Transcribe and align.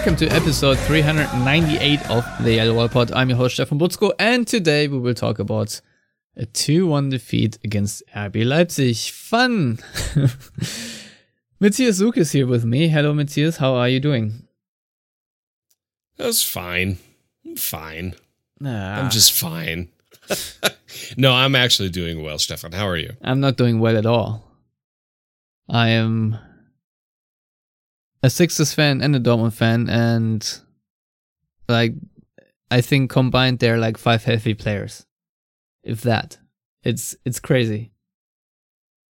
Welcome 0.00 0.16
to 0.16 0.28
episode 0.28 0.78
398 0.78 2.10
of 2.10 2.24
the 2.42 2.54
Yellow 2.54 2.72
Wall 2.72 2.88
Pod. 2.88 3.12
I'm 3.12 3.28
your 3.28 3.36
host 3.36 3.56
Stefan 3.56 3.78
Buczko, 3.78 4.12
and 4.18 4.48
today 4.48 4.88
we 4.88 4.98
will 4.98 5.12
talk 5.12 5.38
about 5.38 5.78
a 6.38 6.46
2-1 6.46 7.10
defeat 7.10 7.58
against 7.64 8.02
RB 8.16 8.46
Leipzig. 8.46 8.96
Fun! 8.96 9.78
Matthias 11.60 11.96
Zook 11.96 12.16
is 12.16 12.32
here 12.32 12.46
with 12.46 12.64
me. 12.64 12.88
Hello 12.88 13.12
Matthias, 13.12 13.58
how 13.58 13.74
are 13.74 13.90
you 13.90 14.00
doing? 14.00 14.48
That's 16.16 16.42
fine. 16.42 16.96
I'm 17.44 17.56
fine. 17.56 18.14
Nah, 18.58 19.02
I'm 19.02 19.10
just 19.10 19.34
fine. 19.34 19.90
no, 21.18 21.34
I'm 21.34 21.54
actually 21.54 21.90
doing 21.90 22.22
well, 22.22 22.38
Stefan. 22.38 22.72
How 22.72 22.88
are 22.88 22.96
you? 22.96 23.12
I'm 23.20 23.40
not 23.40 23.58
doing 23.58 23.80
well 23.80 23.98
at 23.98 24.06
all. 24.06 24.50
I 25.68 25.90
am 25.90 26.38
a 28.22 28.30
Sixers 28.30 28.72
fan 28.72 29.00
and 29.00 29.14
a 29.16 29.20
Dortmund 29.20 29.54
fan, 29.54 29.88
and 29.88 30.60
like 31.68 31.94
I 32.70 32.80
think 32.80 33.10
combined 33.10 33.58
they're 33.58 33.78
like 33.78 33.98
five 33.98 34.24
healthy 34.24 34.54
players, 34.54 35.06
if 35.82 36.02
that. 36.02 36.38
It's 36.82 37.16
it's 37.24 37.40
crazy. 37.40 37.92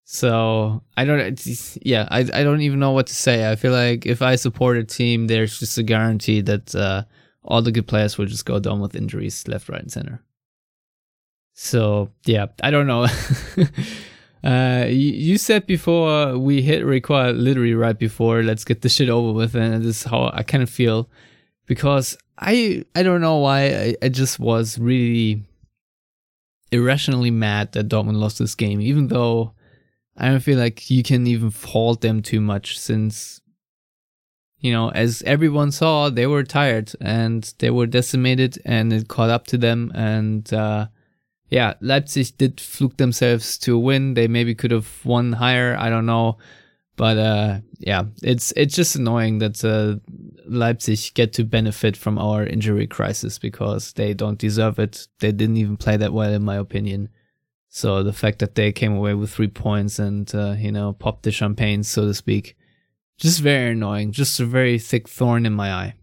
So 0.06 0.84
I 0.96 1.04
don't. 1.04 1.40
Yeah, 1.86 2.08
I 2.10 2.20
I 2.20 2.44
don't 2.44 2.62
even 2.62 2.80
know 2.80 2.92
what 2.92 3.08
to 3.08 3.14
say. 3.14 3.50
I 3.50 3.56
feel 3.56 3.74
like 3.74 4.06
if 4.06 4.22
I 4.22 4.36
support 4.36 4.78
a 4.78 4.84
team, 4.84 5.28
there's 5.28 5.60
just 5.60 5.78
a 5.78 5.84
guarantee 5.84 6.40
that 6.42 6.74
uh, 6.74 7.04
all 7.44 7.62
the 7.62 7.74
good 7.74 7.88
players 7.88 8.18
will 8.18 8.26
just 8.26 8.46
go 8.46 8.60
down 8.60 8.80
with 8.80 8.96
injuries 8.96 9.48
left, 9.50 9.68
right, 9.68 9.82
and 9.82 9.92
center. 9.92 10.24
So 11.56 12.12
yeah, 12.26 12.48
I 12.64 12.72
don't 12.72 12.88
know. 12.88 13.08
Uh, 14.44 14.86
you, 14.88 15.38
said 15.38 15.66
before 15.66 16.38
we 16.38 16.62
hit 16.62 16.86
record 16.86 17.36
literally 17.36 17.74
right 17.74 17.98
before 17.98 18.44
let's 18.44 18.64
get 18.64 18.82
this 18.82 18.94
shit 18.94 19.10
over 19.10 19.32
with, 19.34 19.56
and 19.56 19.84
this 19.84 20.02
is 20.02 20.04
how 20.04 20.30
I 20.34 20.44
kind 20.44 20.62
of 20.62 20.70
feel 20.70 21.10
because 21.66 22.18
I 22.38 22.86
I 22.96 23.04
don't 23.04 23.22
know 23.22 23.38
why 23.38 23.64
I, 23.66 23.96
I 24.04 24.10
just 24.10 24.40
was 24.40 24.78
really 24.78 25.44
irrationally 26.72 27.32
mad 27.32 27.72
that 27.72 27.90
Dortmund 27.90 28.18
lost 28.18 28.38
this 28.38 28.54
game, 28.54 28.80
even 28.80 29.08
though 29.08 29.54
I 30.16 30.30
don't 30.30 30.40
feel 30.40 30.60
like 30.60 30.90
you 30.92 31.02
can 31.02 31.26
even 31.26 31.50
fault 31.50 32.02
them 32.02 32.22
too 32.22 32.40
much 32.40 32.80
since 32.80 33.42
you 34.60 34.72
know 34.72 34.90
as 34.92 35.24
everyone 35.24 35.72
saw 35.72 36.10
they 36.10 36.28
were 36.28 36.44
tired 36.44 36.92
and 37.02 37.54
they 37.60 37.70
were 37.72 37.88
decimated 37.88 38.60
and 38.66 38.94
it 38.94 39.08
caught 39.08 39.32
up 39.32 39.48
to 39.48 39.58
them 39.58 39.92
and. 39.96 40.54
uh 40.54 40.88
yeah, 41.50 41.76
Leipzig 41.80 42.38
did 42.38 42.60
fluke 42.60 42.98
themselves 42.98 43.58
to 43.60 43.76
a 43.76 43.80
win. 43.80 44.14
They 44.14 44.28
maybe 44.28 44.54
could 44.54 44.72
have 44.72 45.06
won 45.06 45.34
higher. 45.34 45.78
I 45.80 45.90
don't 45.90 46.06
know, 46.06 46.38
but 46.98 47.18
uh, 47.18 47.60
yeah, 47.80 48.04
it's 48.22 48.52
it's 48.58 48.76
just 48.76 48.96
annoying 48.96 49.40
that 49.40 49.64
uh, 49.64 50.00
Leipzig 50.46 51.14
get 51.14 51.34
to 51.34 51.44
benefit 51.46 51.96
from 51.96 52.18
our 52.18 52.46
injury 52.46 52.88
crisis 52.88 53.40
because 53.40 53.94
they 53.94 54.14
don't 54.14 54.40
deserve 54.40 54.78
it. 54.80 55.08
They 55.20 55.32
didn't 55.32 55.58
even 55.58 55.78
play 55.78 55.96
that 55.98 56.14
well, 56.14 56.34
in 56.34 56.44
my 56.44 56.56
opinion. 56.56 57.10
So 57.70 58.04
the 58.04 58.14
fact 58.14 58.40
that 58.40 58.56
they 58.56 58.72
came 58.72 58.94
away 58.94 59.14
with 59.14 59.32
three 59.32 59.48
points 59.48 60.00
and 60.00 60.34
uh, 60.36 60.56
you 60.58 60.72
know 60.72 60.94
popped 60.94 61.24
the 61.24 61.32
champagne, 61.32 61.84
so 61.84 62.06
to 62.06 62.14
speak, 62.14 62.58
just 63.18 63.40
very 63.40 63.72
annoying. 63.72 64.12
Just 64.12 64.40
a 64.42 64.46
very 64.46 64.80
thick 64.80 65.08
thorn 65.08 65.46
in 65.46 65.54
my 65.54 65.72
eye. 65.72 65.94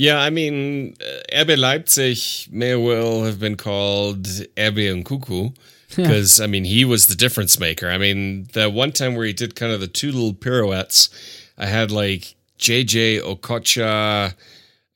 Yeah, 0.00 0.18
I 0.18 0.30
mean, 0.30 0.96
uh, 0.98 1.44
RB 1.44 1.58
Leipzig 1.58 2.50
may 2.50 2.74
well 2.74 3.24
have 3.24 3.38
been 3.38 3.58
called 3.58 4.22
RB 4.22 5.04
Nkunku 5.04 5.54
because 5.94 6.40
I 6.40 6.46
mean 6.46 6.64
he 6.64 6.86
was 6.86 7.06
the 7.06 7.14
difference 7.14 7.60
maker. 7.60 7.90
I 7.90 7.98
mean, 7.98 8.48
the 8.54 8.70
one 8.70 8.92
time 8.92 9.14
where 9.14 9.26
he 9.26 9.34
did 9.34 9.54
kind 9.54 9.74
of 9.74 9.80
the 9.80 9.86
two 9.86 10.10
little 10.10 10.32
pirouettes, 10.32 11.10
I 11.58 11.66
had 11.66 11.90
like 11.90 12.34
JJ 12.58 13.20
Okocha 13.20 14.34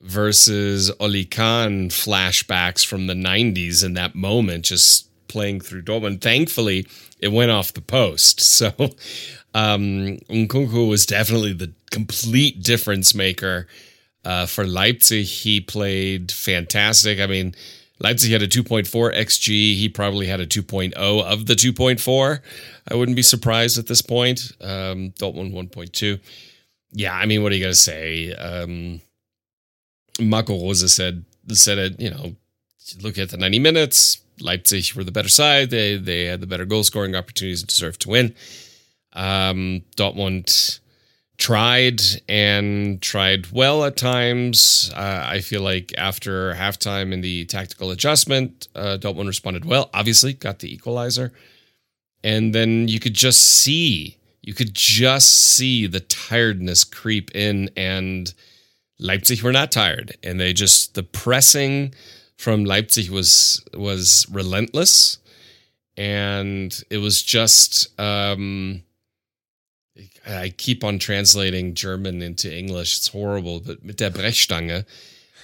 versus 0.01 0.91
Oli 0.99 1.27
Kahn 1.27 1.91
flashbacks 1.91 2.83
from 2.83 3.07
the 3.07 3.13
'90s 3.13 3.85
in 3.85 3.93
that 3.93 4.15
moment, 4.15 4.65
just 4.65 5.11
playing 5.29 5.61
through 5.61 5.83
Dortmund. 5.83 6.23
Thankfully, 6.23 6.87
it 7.19 7.29
went 7.29 7.51
off 7.51 7.75
the 7.75 7.83
post, 7.83 8.41
so 8.57 8.71
um, 9.53 10.17
Nkunku 10.31 10.89
was 10.89 11.05
definitely 11.05 11.53
the 11.53 11.75
complete 11.91 12.63
difference 12.63 13.15
maker. 13.15 13.69
Uh, 14.25 14.47
for 14.47 14.67
Leipzig, 14.67 15.27
he 15.27 15.61
played 15.61 16.33
fantastic. 16.33 17.21
I 17.21 17.27
mean, 17.27 17.55
Leipzig 18.01 18.33
had 18.33 18.43
a 18.43 18.49
2.4 18.49 19.15
xG. 19.15 19.49
He 19.49 19.89
probably 19.89 20.27
had 20.27 20.41
a 20.41 20.47
2.0 20.47 20.95
of 20.97 21.47
the 21.47 21.55
2.4. 21.55 22.41
I 22.91 22.95
wouldn't 22.95 23.17
be 23.17 23.23
surprised 23.23 23.79
at 23.79 23.87
this 23.87 24.03
point. 24.03 24.53
Um, 24.61 25.13
Dortmund 25.19 25.53
1.2. 25.53 26.21
Yeah, 26.93 27.15
I 27.15 27.27
mean, 27.27 27.43
what 27.43 27.53
are 27.53 27.55
you 27.55 27.65
going 27.65 27.73
to 27.73 27.79
say? 27.79 28.33
Um, 28.35 29.01
Marco 30.21 30.55
Rose 30.55 30.93
said 30.93 31.25
said 31.49 31.79
it. 31.79 32.01
You 32.01 32.11
know, 32.11 32.37
look 33.01 33.19
at 33.19 33.31
the 33.31 33.37
90 33.37 33.59
minutes. 33.59 34.21
Leipzig 34.41 34.95
were 34.95 35.05
the 35.05 35.13
better 35.13 35.29
side. 35.29 35.71
They 35.71 35.97
they 35.97 36.25
had 36.27 36.41
the 36.41 36.47
better 36.47 36.65
goal 36.65 36.85
scoring 36.85 37.15
opportunities 37.15 37.63
and 37.63 37.69
deserved 37.69 38.01
to 38.03 38.11
win. 38.11 38.35
Um, 39.13 39.83
Dortmund 39.97 40.81
tried 41.37 42.01
and 42.29 43.01
tried 43.03 43.51
well 43.51 43.85
at 43.85 43.97
times. 43.97 44.91
Uh, 44.95 45.25
I 45.27 45.41
feel 45.41 45.63
like 45.63 45.93
after 45.99 46.55
halftime 46.55 47.13
in 47.13 47.21
the 47.21 47.45
tactical 47.47 47.91
adjustment, 47.91 48.69
uh, 48.75 48.99
Dortmund 49.01 49.27
responded 49.27 49.65
well. 49.65 49.91
Obviously, 49.93 50.33
got 50.33 50.61
the 50.61 50.73
equalizer, 50.73 51.33
and 52.23 52.55
then 52.55 52.89
you 52.89 53.01
could 53.01 53.15
just 53.15 53.43
see, 53.43 54.19
you 54.43 54.55
could 54.55 54.75
just 54.75 55.31
see 55.31 55.87
the 55.87 56.01
tiredness 56.01 56.85
creep 56.85 57.31
in, 57.35 57.71
and 57.77 58.33
Leipzig 58.99 59.43
were 59.43 59.53
not 59.53 59.73
tired, 59.73 60.17
and 60.23 60.39
they 60.41 60.53
just 60.53 60.95
the 60.95 61.03
pressing 61.03 61.95
from 62.39 62.65
Leipzig 62.65 63.11
was 63.11 63.63
was 63.75 64.27
relentless, 64.31 65.19
and 65.97 66.83
it 66.91 66.99
was 66.99 67.23
just. 67.23 67.99
Um, 68.01 68.83
I 70.27 70.51
keep 70.57 70.85
on 70.85 70.99
translating 70.99 71.75
German 71.75 72.23
into 72.23 72.55
English. 72.55 72.99
It's 72.99 73.09
horrible, 73.09 73.61
but 73.61 73.85
mit 73.85 73.97
der 73.97 74.11
Brechstange. 74.11 74.85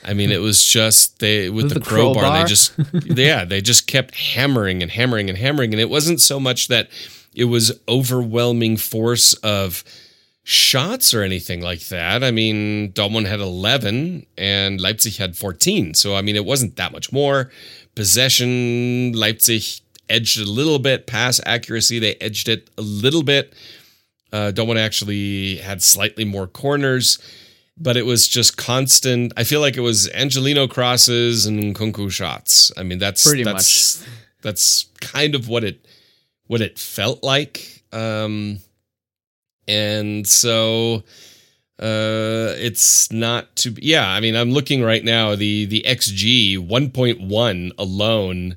I 0.04 0.14
mean, 0.14 0.30
it 0.30 0.40
was 0.40 0.64
just 0.64 1.18
they 1.18 1.50
with, 1.50 1.64
With 1.64 1.74
the, 1.74 1.80
the 1.80 1.84
crowbar, 1.84 2.22
crowbar? 2.22 2.42
They 2.42 2.48
just 2.48 2.72
yeah, 3.04 3.44
they 3.44 3.60
just 3.60 3.86
kept 3.86 4.14
hammering 4.14 4.82
and 4.82 4.90
hammering 4.90 5.28
and 5.28 5.38
hammering, 5.38 5.72
and 5.72 5.80
it 5.80 5.90
wasn't 5.90 6.20
so 6.20 6.40
much 6.40 6.68
that 6.68 6.88
it 7.34 7.44
was 7.44 7.78
overwhelming 7.88 8.76
force 8.76 9.34
of 9.34 9.84
shots 10.42 11.12
or 11.12 11.22
anything 11.22 11.60
like 11.60 11.88
that. 11.88 12.24
I 12.24 12.30
mean, 12.30 12.92
Dortmund 12.92 13.26
had 13.26 13.40
eleven 13.40 14.26
and 14.38 14.80
Leipzig 14.80 15.16
had 15.16 15.36
fourteen, 15.36 15.94
so 15.94 16.14
I 16.16 16.22
mean, 16.22 16.36
it 16.36 16.46
wasn't 16.46 16.76
that 16.76 16.92
much 16.92 17.12
more 17.12 17.50
possession. 17.94 19.12
Leipzig 19.12 19.62
edged 20.08 20.40
a 20.40 20.50
little 20.50 20.78
bit, 20.78 21.06
pass 21.06 21.40
accuracy 21.46 21.98
they 21.98 22.14
edged 22.16 22.48
it 22.48 22.70
a 22.78 22.82
little 22.82 23.22
bit. 23.22 23.54
Uh, 24.32 24.52
Dortmund 24.54 24.78
actually 24.78 25.56
had 25.56 25.82
slightly 25.82 26.24
more 26.24 26.46
corners, 26.46 27.18
but 27.76 27.96
it 27.96 28.06
was 28.06 28.28
just 28.28 28.56
constant. 28.56 29.32
I 29.36 29.44
feel 29.44 29.60
like 29.60 29.76
it 29.76 29.80
was 29.80 30.08
Angelino 30.10 30.68
crosses 30.68 31.46
and 31.46 31.74
Nkunku 31.74 32.10
shots. 32.10 32.70
I 32.76 32.82
mean, 32.82 32.98
that's 32.98 33.26
Pretty 33.26 33.44
that's, 33.44 34.06
That's 34.42 34.86
kind 35.00 35.34
of 35.34 35.48
what 35.48 35.64
it 35.64 35.84
what 36.46 36.60
it 36.60 36.78
felt 36.78 37.22
like. 37.22 37.84
Um, 37.92 38.60
and 39.68 40.26
so 40.26 41.02
uh, 41.78 42.54
it's 42.58 43.12
not 43.12 43.54
to 43.56 43.74
yeah. 43.80 44.08
I 44.08 44.20
mean, 44.20 44.36
I'm 44.36 44.50
looking 44.50 44.82
right 44.82 45.04
now. 45.04 45.34
The 45.34 45.66
the 45.66 45.84
XG 45.86 46.58
1.1 46.58 47.70
alone 47.78 48.56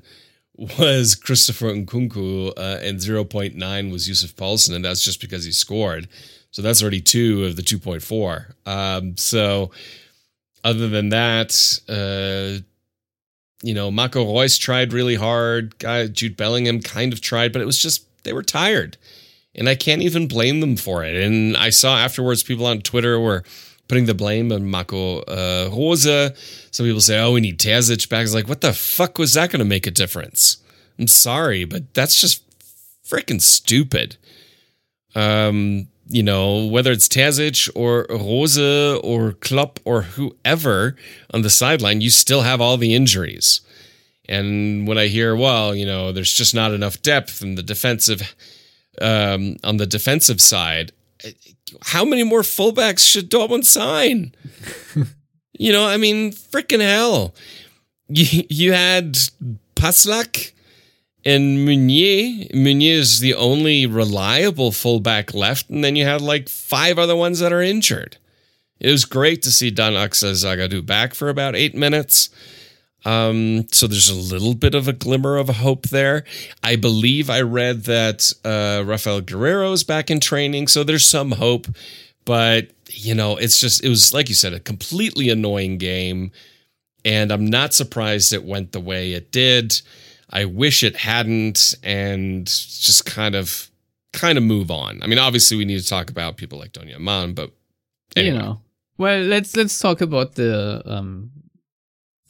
was 0.56 1.14
Christopher 1.14 1.72
Nkunku, 1.72 2.52
uh, 2.56 2.78
and 2.80 2.98
0.9 2.98 3.92
was 3.92 4.08
Yusuf 4.08 4.36
Poulsen, 4.36 4.74
and 4.74 4.84
that's 4.84 5.02
just 5.02 5.20
because 5.20 5.44
he 5.44 5.52
scored. 5.52 6.08
So 6.50 6.62
that's 6.62 6.82
already 6.82 7.00
two 7.00 7.44
of 7.44 7.56
the 7.56 7.62
2.4. 7.62 8.54
Um, 8.66 9.16
so 9.16 9.72
other 10.62 10.88
than 10.88 11.08
that, 11.08 11.52
uh, 11.88 12.62
you 13.62 13.74
know, 13.74 13.90
Marco 13.90 14.24
Reus 14.24 14.56
tried 14.58 14.92
really 14.92 15.16
hard. 15.16 15.78
Guy 15.78 16.06
Jude 16.06 16.36
Bellingham 16.36 16.80
kind 16.80 17.12
of 17.12 17.20
tried, 17.20 17.52
but 17.52 17.62
it 17.62 17.66
was 17.66 17.78
just 17.78 18.06
they 18.24 18.32
were 18.32 18.42
tired. 18.42 18.96
And 19.54 19.68
I 19.68 19.74
can't 19.74 20.02
even 20.02 20.28
blame 20.28 20.60
them 20.60 20.76
for 20.76 21.04
it. 21.04 21.16
And 21.16 21.56
I 21.56 21.70
saw 21.70 21.96
afterwards 21.96 22.42
people 22.42 22.66
on 22.66 22.80
Twitter 22.80 23.18
were 23.18 23.44
putting 23.88 24.06
the 24.06 24.14
blame 24.14 24.52
on 24.52 24.66
Marco 24.66 25.20
uh, 25.20 25.68
Rose. 25.72 26.04
Some 26.70 26.86
people 26.86 27.00
say, 27.00 27.18
oh, 27.18 27.32
we 27.32 27.40
need 27.40 27.58
Terzic 27.58 28.08
back. 28.08 28.24
It's 28.24 28.34
like, 28.34 28.48
what 28.48 28.60
the 28.60 28.72
fuck 28.72 29.18
was 29.18 29.34
that 29.34 29.50
going 29.50 29.60
to 29.60 29.64
make 29.64 29.86
a 29.86 29.90
difference? 29.90 30.58
I'm 30.98 31.08
sorry, 31.08 31.64
but 31.64 31.92
that's 31.94 32.20
just 32.20 32.42
freaking 33.04 33.40
stupid. 33.40 34.16
Um, 35.14 35.88
you 36.06 36.22
know, 36.22 36.66
whether 36.66 36.92
it's 36.92 37.08
Terzic 37.08 37.70
or 37.74 38.06
Rose 38.10 38.58
or 38.58 39.32
Klopp 39.32 39.80
or 39.84 40.02
whoever 40.02 40.96
on 41.32 41.42
the 41.42 41.50
sideline, 41.50 42.00
you 42.00 42.10
still 42.10 42.42
have 42.42 42.60
all 42.60 42.76
the 42.76 42.94
injuries. 42.94 43.60
And 44.28 44.86
when 44.88 44.98
I 44.98 45.06
hear, 45.08 45.36
well, 45.36 45.74
you 45.74 45.86
know, 45.86 46.12
there's 46.12 46.32
just 46.32 46.54
not 46.54 46.72
enough 46.72 47.02
depth 47.02 47.42
in 47.42 47.54
the 47.56 47.62
defensive, 47.62 48.34
um, 49.00 49.56
on 49.62 49.76
the 49.76 49.86
defensive 49.86 50.40
side, 50.40 50.92
how 51.82 52.04
many 52.04 52.22
more 52.22 52.42
fullbacks 52.42 53.08
should 53.08 53.30
Dortmund 53.30 53.64
sign? 53.64 54.34
you 55.52 55.72
know, 55.72 55.86
I 55.86 55.96
mean, 55.96 56.32
freaking 56.32 56.80
hell. 56.80 57.34
You, 58.06 58.42
you 58.50 58.72
had 58.74 59.16
Passlack 59.76 60.52
and 61.24 61.64
Meunier. 61.64 62.48
Meunier 62.52 62.98
is 62.98 63.20
the 63.20 63.32
only 63.32 63.86
reliable 63.86 64.72
fullback 64.72 65.32
left, 65.32 65.70
and 65.70 65.82
then 65.82 65.96
you 65.96 66.04
had 66.04 66.20
like 66.20 66.50
five 66.50 66.98
other 66.98 67.16
ones 67.16 67.40
that 67.40 67.50
are 67.50 67.62
injured. 67.62 68.18
It 68.78 68.90
was 68.90 69.06
great 69.06 69.40
to 69.42 69.50
see 69.50 69.70
Dan 69.70 69.94
Axel 69.94 70.32
Zagadou 70.32 70.84
back 70.84 71.14
for 71.14 71.30
about 71.30 71.56
eight 71.56 71.74
minutes. 71.74 72.28
Um, 73.04 73.66
so 73.70 73.86
there's 73.86 74.08
a 74.08 74.14
little 74.14 74.54
bit 74.54 74.74
of 74.74 74.88
a 74.88 74.92
glimmer 74.92 75.36
of 75.36 75.48
hope 75.48 75.88
there. 75.88 76.24
I 76.62 76.76
believe 76.76 77.28
I 77.28 77.42
read 77.42 77.84
that 77.84 78.32
uh, 78.44 78.82
Rafael 78.84 79.20
Guerreiro 79.20 79.72
is 79.72 79.84
back 79.84 80.10
in 80.10 80.20
training, 80.20 80.68
so 80.68 80.84
there's 80.84 81.04
some 81.04 81.32
hope. 81.32 81.66
But 82.24 82.70
you 82.88 83.14
know, 83.14 83.36
it's 83.36 83.60
just 83.60 83.84
it 83.84 83.88
was 83.88 84.14
like 84.14 84.28
you 84.28 84.34
said, 84.34 84.54
a 84.54 84.60
completely 84.60 85.28
annoying 85.28 85.78
game, 85.78 86.32
and 87.04 87.30
I'm 87.30 87.46
not 87.46 87.74
surprised 87.74 88.32
it 88.32 88.44
went 88.44 88.72
the 88.72 88.80
way 88.80 89.12
it 89.12 89.30
did. 89.30 89.80
I 90.30 90.46
wish 90.46 90.82
it 90.82 90.96
hadn't, 90.96 91.74
and 91.82 92.46
just 92.46 93.04
kind 93.04 93.34
of 93.34 93.70
kind 94.14 94.38
of 94.38 94.44
move 94.44 94.70
on. 94.70 95.02
I 95.02 95.06
mean, 95.06 95.18
obviously 95.18 95.58
we 95.58 95.66
need 95.66 95.80
to 95.80 95.86
talk 95.86 96.08
about 96.08 96.38
people 96.38 96.58
like 96.58 96.72
Donyell 96.72 96.96
Malen, 96.96 97.34
but 97.34 97.50
anyway. 98.16 98.34
you 98.34 98.42
know, 98.42 98.60
well, 98.96 99.20
let's 99.20 99.54
let's 99.54 99.78
talk 99.78 100.00
about 100.00 100.36
the 100.36 100.82
um 100.86 101.30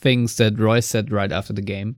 things 0.05 0.37
that 0.37 0.59
Roy 0.59 0.81
said 0.81 1.11
right 1.11 1.33
after 1.33 1.55
the 1.55 1.62
game, 1.62 1.97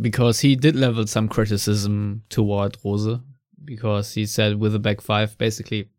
because 0.00 0.40
he 0.40 0.56
did 0.56 0.74
level 0.74 1.06
some 1.06 1.28
criticism 1.28 2.22
toward 2.30 2.78
Rose, 2.82 3.20
because 3.62 4.14
he 4.14 4.24
said 4.24 4.58
with 4.58 4.72
the 4.72 4.78
back 4.78 5.02
five, 5.02 5.36
basically, 5.36 5.90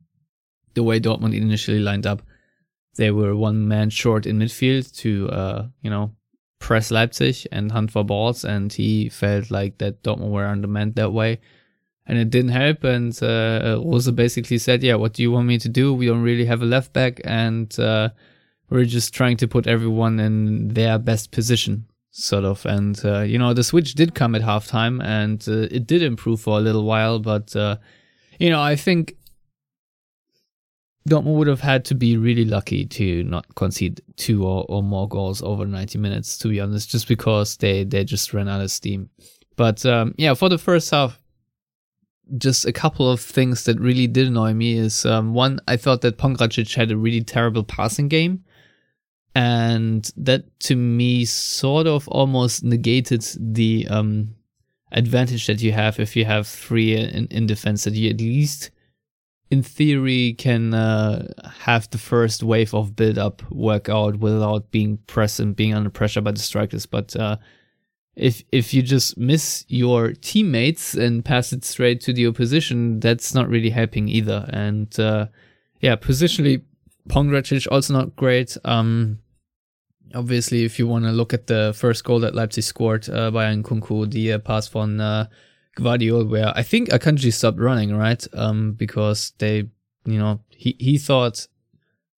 the 0.73 0.81
way 0.81 0.99
Dortmund 0.99 1.35
initially 1.35 1.79
lined 1.79 2.07
up, 2.07 2.23
they 2.95 3.11
were 3.11 3.35
one 3.35 3.67
man 3.67 3.91
short 3.91 4.25
in 4.25 4.39
midfield 4.39 4.91
to, 4.97 5.29
uh, 5.29 5.67
you 5.83 5.91
know, 5.91 6.11
press 6.57 6.89
Leipzig 6.89 7.45
and 7.51 7.71
hunt 7.71 7.91
for 7.91 8.03
balls, 8.03 8.43
and 8.43 8.73
he 8.73 9.07
felt 9.07 9.51
like 9.51 9.77
that 9.77 10.01
Dortmund 10.03 10.31
were 10.31 10.47
undermanned 10.47 10.95
that 10.95 11.13
way. 11.13 11.39
And 12.07 12.17
it 12.17 12.31
didn't 12.31 12.57
help. 12.63 12.83
And 12.83 13.13
uh, 13.21 13.79
Rose 13.85 14.09
basically 14.09 14.57
said, 14.57 14.81
"Yeah, 14.81 14.95
what 14.95 15.13
do 15.13 15.21
you 15.21 15.31
want 15.31 15.45
me 15.45 15.59
to 15.59 15.69
do? 15.69 15.93
We 15.93 16.07
don't 16.07 16.23
really 16.23 16.45
have 16.45 16.63
a 16.63 16.65
left 16.65 16.91
back, 16.91 17.21
and 17.23 17.69
uh, 17.79 18.09
we're 18.69 18.85
just 18.85 19.13
trying 19.13 19.37
to 19.37 19.47
put 19.47 19.67
everyone 19.67 20.19
in 20.19 20.69
their 20.69 20.99
best 20.99 21.31
position, 21.31 21.85
sort 22.11 22.45
of. 22.45 22.65
And 22.65 22.99
uh, 23.03 23.21
you 23.21 23.37
know, 23.37 23.53
the 23.53 23.63
switch 23.63 23.93
did 23.93 24.15
come 24.15 24.35
at 24.35 24.41
halftime, 24.41 25.03
and 25.03 25.43
uh, 25.47 25.67
it 25.75 25.87
did 25.87 26.03
improve 26.03 26.41
for 26.41 26.57
a 26.57 26.61
little 26.61 26.85
while. 26.85 27.19
But 27.19 27.55
uh, 27.55 27.77
you 28.39 28.49
know, 28.49 28.61
I 28.61 28.75
think 28.75 29.15
Dortmund 31.09 31.35
would 31.35 31.47
have 31.47 31.61
had 31.61 31.85
to 31.85 31.95
be 31.95 32.17
really 32.17 32.45
lucky 32.45 32.85
to 32.85 33.23
not 33.23 33.55
concede 33.55 34.01
two 34.15 34.45
or, 34.45 34.65
or 34.69 34.83
more 34.83 35.07
goals 35.07 35.41
over 35.41 35.65
90 35.65 35.97
minutes, 35.97 36.37
to 36.39 36.47
be 36.47 36.59
honest, 36.59 36.89
just 36.89 37.07
because 37.07 37.57
they 37.57 37.83
they 37.83 38.03
just 38.03 38.33
ran 38.33 38.47
out 38.47 38.61
of 38.61 38.71
steam. 38.71 39.09
But 39.55 39.85
um, 39.85 40.13
yeah, 40.17 40.35
for 40.35 40.47
the 40.47 40.57
first 40.57 40.91
half, 40.91 41.19
just 42.37 42.65
a 42.65 42.71
couple 42.71 43.11
of 43.11 43.19
things 43.19 43.63
that 43.63 43.79
really 43.79 44.07
did 44.07 44.27
annoy 44.27 44.53
me 44.53 44.77
is 44.77 45.05
um, 45.05 45.33
one, 45.33 45.59
I 45.67 45.77
thought 45.77 46.01
that 46.01 46.17
Pongracic 46.17 46.73
had 46.75 46.91
a 46.91 46.97
really 46.97 47.23
terrible 47.23 47.63
passing 47.63 48.07
game 48.07 48.43
and 49.35 50.11
that 50.17 50.59
to 50.59 50.75
me 50.75 51.25
sort 51.25 51.87
of 51.87 52.07
almost 52.07 52.63
negated 52.63 53.25
the 53.39 53.87
um, 53.89 54.35
advantage 54.91 55.47
that 55.47 55.61
you 55.61 55.71
have 55.71 55.99
if 55.99 56.15
you 56.15 56.25
have 56.25 56.47
three 56.47 56.95
in, 56.95 57.27
in 57.27 57.45
defense 57.45 57.83
that 57.83 57.93
you 57.93 58.09
at 58.09 58.19
least 58.19 58.71
in 59.51 59.63
theory 59.63 60.33
can 60.33 60.73
uh, 60.73 61.27
have 61.61 61.89
the 61.89 61.97
first 61.97 62.43
wave 62.43 62.73
of 62.73 62.95
build 62.95 63.17
up 63.17 63.41
work 63.51 63.89
out 63.89 64.17
without 64.19 64.69
being 64.71 64.97
pressed 65.07 65.39
and 65.39 65.55
being 65.55 65.73
under 65.73 65.89
pressure 65.89 66.21
by 66.21 66.31
the 66.31 66.39
strikers. 66.39 66.85
But 66.85 67.15
uh, 67.15 67.37
if 68.15 68.43
if 68.51 68.73
you 68.73 68.81
just 68.81 69.17
miss 69.17 69.65
your 69.67 70.13
teammates 70.13 70.93
and 70.93 71.25
pass 71.25 71.51
it 71.51 71.65
straight 71.65 72.01
to 72.01 72.13
the 72.13 72.27
opposition 72.27 72.99
that's 72.99 73.33
not 73.33 73.49
really 73.49 73.71
helping 73.71 74.07
either. 74.07 74.47
And 74.53 74.97
uh, 74.99 75.27
yeah 75.81 75.95
positionally 75.95 76.61
Pongracic 77.09 77.67
also 77.71 77.93
not 77.93 78.15
great. 78.15 78.55
Um, 78.63 79.19
obviously, 80.13 80.63
if 80.63 80.79
you 80.79 80.87
want 80.87 81.05
to 81.05 81.11
look 81.11 81.33
at 81.33 81.47
the 81.47 81.73
first 81.75 82.03
goal 82.03 82.19
that 82.19 82.35
Leipzig 82.35 82.63
scored 82.63 83.09
uh, 83.09 83.31
by 83.31 83.53
Nkunku, 83.53 84.11
the 84.11 84.33
uh, 84.33 84.39
pass 84.39 84.67
from 84.67 85.01
uh, 85.01 85.25
Gvardiol, 85.77 86.29
where 86.29 86.53
I 86.55 86.63
think 86.63 86.89
Akanji 86.89 87.33
stopped 87.33 87.59
running, 87.59 87.95
right? 87.95 88.25
Um, 88.33 88.73
because 88.73 89.33
they, 89.39 89.69
you 90.05 90.19
know, 90.19 90.41
he, 90.49 90.75
he 90.79 90.97
thought 90.97 91.47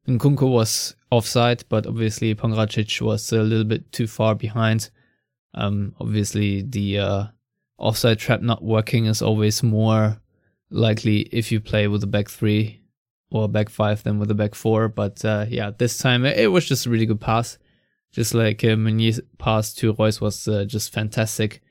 Nkunku 0.08 0.50
was 0.50 0.96
offside, 1.10 1.64
but 1.70 1.88
obviously 1.88 2.36
Pongracic 2.36 3.02
was 3.02 3.32
a 3.32 3.42
little 3.42 3.66
bit 3.66 3.92
too 3.92 4.08
far 4.08 4.36
behind. 4.36 4.90
Um, 5.54 5.96
obviously, 6.00 6.64
the 6.64 7.00
uh, 7.00 7.24
offside 7.78 8.20
trap 8.20 8.42
not 8.42 8.64
working 8.64 9.06
is 9.06 9.22
always 9.22 9.64
more 9.64 10.22
likely 10.70 11.22
if 11.32 11.52
you 11.52 11.60
play 11.60 11.88
with 11.88 12.04
a 12.04 12.08
back 12.08 12.30
three 12.30 12.81
or 13.32 13.48
back 13.50 13.70
five 13.70 14.04
than 14.04 14.20
with 14.20 14.30
a 14.30 14.36
back 14.36 14.54
four. 14.56 14.88
But 14.90 15.24
uh, 15.26 15.46
yeah, 15.50 15.72
this 15.78 15.98
time 15.98 16.26
it 16.26 16.52
was 16.52 16.68
just 16.68 16.86
a 16.86 16.90
really 16.90 17.06
good 17.06 17.22
pass. 17.22 17.58
Just 18.12 18.34
like 18.34 18.64
uh, 18.64 18.76
Meunier's 18.76 19.22
pass 19.38 19.74
to 19.76 19.94
Reus 19.94 20.20
was 20.20 20.48
uh, 20.48 20.66
just 20.66 20.92
fantastic 20.94 21.62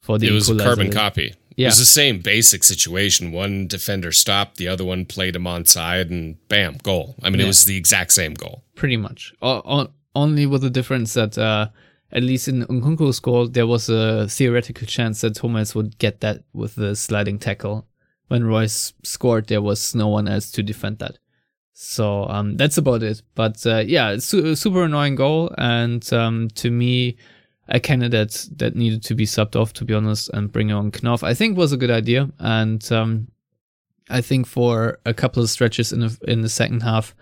for 0.00 0.18
the. 0.18 0.26
It 0.26 0.32
was 0.32 0.50
a 0.50 0.58
carbon 0.58 0.90
copy. 0.90 1.34
Yeah. 1.56 1.66
It 1.66 1.70
was 1.70 1.78
the 1.78 1.84
same 1.84 2.18
basic 2.18 2.64
situation. 2.64 3.30
One 3.30 3.68
defender 3.68 4.10
stopped, 4.10 4.56
the 4.56 4.66
other 4.66 4.84
one 4.84 5.04
played 5.04 5.36
him 5.36 5.44
onside, 5.44 6.10
and 6.10 6.36
bam, 6.48 6.78
goal. 6.82 7.14
I 7.22 7.30
mean, 7.30 7.38
Yeah. 7.38 7.44
it 7.44 7.48
was 7.48 7.64
the 7.64 7.76
exact 7.76 8.12
same 8.12 8.34
goal. 8.34 8.64
pretty 8.74 8.96
much. 8.96 9.32
O- 9.40 9.62
o- 9.64 9.90
only 10.16 10.46
with 10.46 10.62
the 10.62 10.70
difference 10.70 11.14
that 11.14 11.38
uh, 11.38 11.68
at 12.10 12.24
least 12.24 12.48
in 12.48 12.64
Nkunku's 12.66 13.20
goal, 13.20 13.46
there 13.46 13.68
was 13.68 13.88
a 13.88 14.26
theoretical 14.28 14.84
chance 14.88 15.20
that 15.20 15.36
Thomas 15.36 15.76
would 15.76 15.96
get 15.98 16.20
that 16.22 16.42
with 16.52 16.74
the 16.74 16.96
sliding 16.96 17.38
tackle. 17.38 17.86
When 18.28 18.44
Reus 18.44 18.94
scored, 19.02 19.48
there 19.48 19.62
was 19.62 19.94
no 19.94 20.08
one 20.08 20.28
else 20.28 20.50
to 20.52 20.62
defend 20.62 20.98
that. 20.98 21.18
So 21.74 22.24
um, 22.28 22.56
that's 22.56 22.78
about 22.78 23.02
it. 23.02 23.22
But 23.34 23.66
uh, 23.66 23.78
yeah, 23.86 24.16
su- 24.18 24.54
super 24.54 24.84
annoying 24.84 25.16
goal, 25.16 25.52
and 25.58 26.10
um, 26.12 26.48
to 26.54 26.70
me, 26.70 27.16
a 27.68 27.80
candidate 27.80 28.48
that 28.56 28.76
needed 28.76 29.02
to 29.04 29.14
be 29.14 29.26
subbed 29.26 29.56
off, 29.56 29.72
to 29.74 29.84
be 29.84 29.94
honest, 29.94 30.30
and 30.30 30.52
bring 30.52 30.70
on 30.70 30.90
Knauf, 30.90 31.22
I 31.22 31.34
think 31.34 31.56
was 31.56 31.72
a 31.72 31.76
good 31.76 31.90
idea. 31.90 32.30
And 32.38 32.90
um, 32.92 33.28
I 34.08 34.20
think 34.20 34.46
for 34.46 34.98
a 35.04 35.14
couple 35.14 35.42
of 35.42 35.50
stretches 35.50 35.92
in 35.92 36.00
the 36.00 36.18
in 36.28 36.42
the 36.42 36.48
second 36.48 36.82
half, 36.82 37.14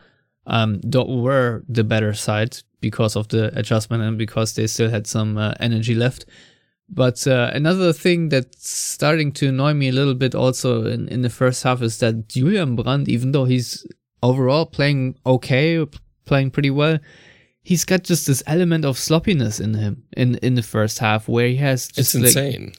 um, 0.46 0.80
Dortmund 0.80 1.22
were 1.22 1.64
the 1.68 1.84
better 1.84 2.12
side 2.12 2.58
because 2.80 3.16
of 3.16 3.28
the 3.28 3.56
adjustment 3.58 4.02
and 4.02 4.18
because 4.18 4.54
they 4.54 4.66
still 4.66 4.90
had 4.90 5.06
some 5.06 5.38
uh, 5.38 5.54
energy 5.60 5.94
left. 5.94 6.26
But 6.94 7.26
uh, 7.26 7.50
another 7.54 7.92
thing 7.94 8.28
that's 8.28 8.68
starting 8.68 9.32
to 9.32 9.48
annoy 9.48 9.72
me 9.72 9.88
a 9.88 9.92
little 9.92 10.14
bit 10.14 10.34
also 10.34 10.84
in, 10.86 11.08
in 11.08 11.22
the 11.22 11.30
first 11.30 11.62
half 11.62 11.80
is 11.80 11.98
that 12.00 12.28
Julian 12.28 12.76
Brandt, 12.76 13.08
even 13.08 13.32
though 13.32 13.46
he's 13.46 13.86
overall 14.22 14.66
playing 14.66 15.16
okay, 15.24 15.86
playing 16.26 16.50
pretty 16.50 16.68
well, 16.70 16.98
he's 17.62 17.86
got 17.86 18.02
just 18.04 18.26
this 18.26 18.42
element 18.46 18.84
of 18.84 18.98
sloppiness 18.98 19.58
in 19.58 19.72
him 19.72 20.02
in, 20.16 20.34
in 20.36 20.54
the 20.54 20.62
first 20.62 20.98
half 20.98 21.28
where 21.28 21.48
he 21.48 21.56
has 21.56 21.88
It's 21.96 22.12
just 22.12 22.14
like, 22.14 22.24
insane. 22.26 22.72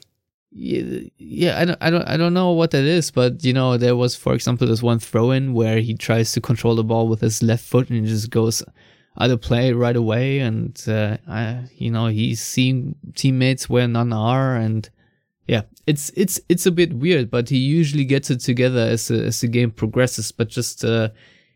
yeah, 0.51 0.99
yeah, 1.17 1.59
I 1.59 1.65
don't, 1.65 1.77
I 1.81 1.89
don't, 1.89 2.07
I 2.07 2.15
don't 2.15 2.35
know 2.35 2.51
what 2.51 2.69
that 2.71 2.83
is, 2.83 3.09
but 3.09 3.43
you 3.43 3.53
know, 3.53 3.77
there 3.77 3.95
was, 3.95 4.15
for 4.15 4.35
example, 4.35 4.67
this 4.67 4.83
one 4.83 4.99
throw 4.99 5.31
in 5.31 5.53
where 5.53 5.79
he 5.79 5.95
tries 5.95 6.33
to 6.33 6.41
control 6.41 6.75
the 6.75 6.83
ball 6.83 7.07
with 7.07 7.21
his 7.21 7.41
left 7.41 7.65
foot 7.65 7.89
and 7.89 8.05
he 8.05 8.11
just 8.11 8.29
goes 8.29 8.61
of 9.17 9.41
play 9.41 9.73
right 9.73 9.95
away, 9.95 10.39
and 10.39 10.81
uh, 10.87 11.17
I, 11.27 11.65
you 11.77 11.91
know, 11.91 12.07
he's 12.07 12.41
seeing 12.41 12.95
teammates 13.15 13.69
where 13.69 13.87
none 13.87 14.13
are, 14.13 14.55
and 14.55 14.89
yeah, 15.47 15.63
it's 15.85 16.11
it's 16.15 16.39
it's 16.49 16.65
a 16.65 16.71
bit 16.71 16.93
weird, 16.93 17.29
but 17.29 17.49
he 17.49 17.57
usually 17.57 18.05
gets 18.05 18.29
it 18.29 18.39
together 18.39 18.79
as 18.79 19.07
the, 19.07 19.25
as 19.25 19.41
the 19.41 19.47
game 19.47 19.71
progresses, 19.71 20.31
but 20.31 20.49
just. 20.49 20.83
Uh, 20.83 21.09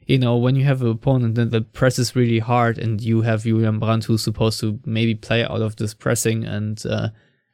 you 0.07 0.17
know, 0.17 0.37
when 0.37 0.55
you 0.55 0.63
have 0.63 0.81
an 0.81 0.89
opponent 0.89 1.35
that, 1.35 1.51
that 1.51 1.73
presses 1.73 2.15
really 2.15 2.39
hard 2.39 2.77
and 2.77 3.01
you 3.01 3.23
have 3.23 3.43
Julian 3.43 3.77
Brandt 3.77 4.05
who's 4.05 4.23
supposed 4.23 4.57
to 4.61 4.79
maybe 4.85 5.15
play 5.15 5.43
out 5.43 5.61
of 5.61 5.75
this 5.75 5.93
pressing 5.93 6.45
and 6.45 6.81
uh, 6.85 7.09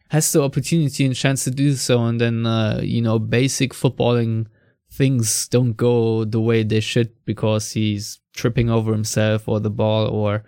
has 0.10 0.32
the 0.32 0.44
opportunity 0.44 1.04
and 1.04 1.16
chance 1.16 1.44
to 1.44 1.52
do 1.52 1.74
so, 1.74 2.06
and 2.06 2.22
then 2.22 2.46
uh, 2.46 2.80
you 2.84 3.02
know 3.02 3.18
basic 3.18 3.74
footballing 3.74 4.46
things 4.92 5.48
don't 5.48 5.74
go 5.74 6.24
the 6.24 6.40
way 6.40 6.62
they 6.62 6.80
should 6.80 7.12
because 7.26 7.72
he's 7.72 8.20
tripping 8.34 8.70
over 8.70 8.92
himself 8.92 9.48
or 9.48 9.60
the 9.60 9.70
ball 9.70 10.08
or 10.08 10.44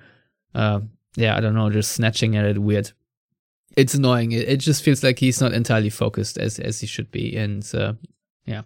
uh, 0.53 0.79
yeah, 1.15 1.35
I 1.35 1.39
don't 1.39 1.55
know, 1.55 1.69
just 1.69 1.91
snatching 1.91 2.35
at 2.35 2.45
it 2.45 2.59
weird. 2.59 2.91
It's 3.77 3.93
annoying. 3.93 4.31
It, 4.31 4.47
it 4.47 4.57
just 4.57 4.83
feels 4.83 5.03
like 5.03 5.19
he's 5.19 5.41
not 5.41 5.53
entirely 5.53 5.89
focused 5.89 6.37
as 6.37 6.59
as 6.59 6.79
he 6.79 6.87
should 6.87 7.11
be, 7.11 7.35
and 7.35 7.69
uh, 7.73 7.93
yeah, 8.45 8.63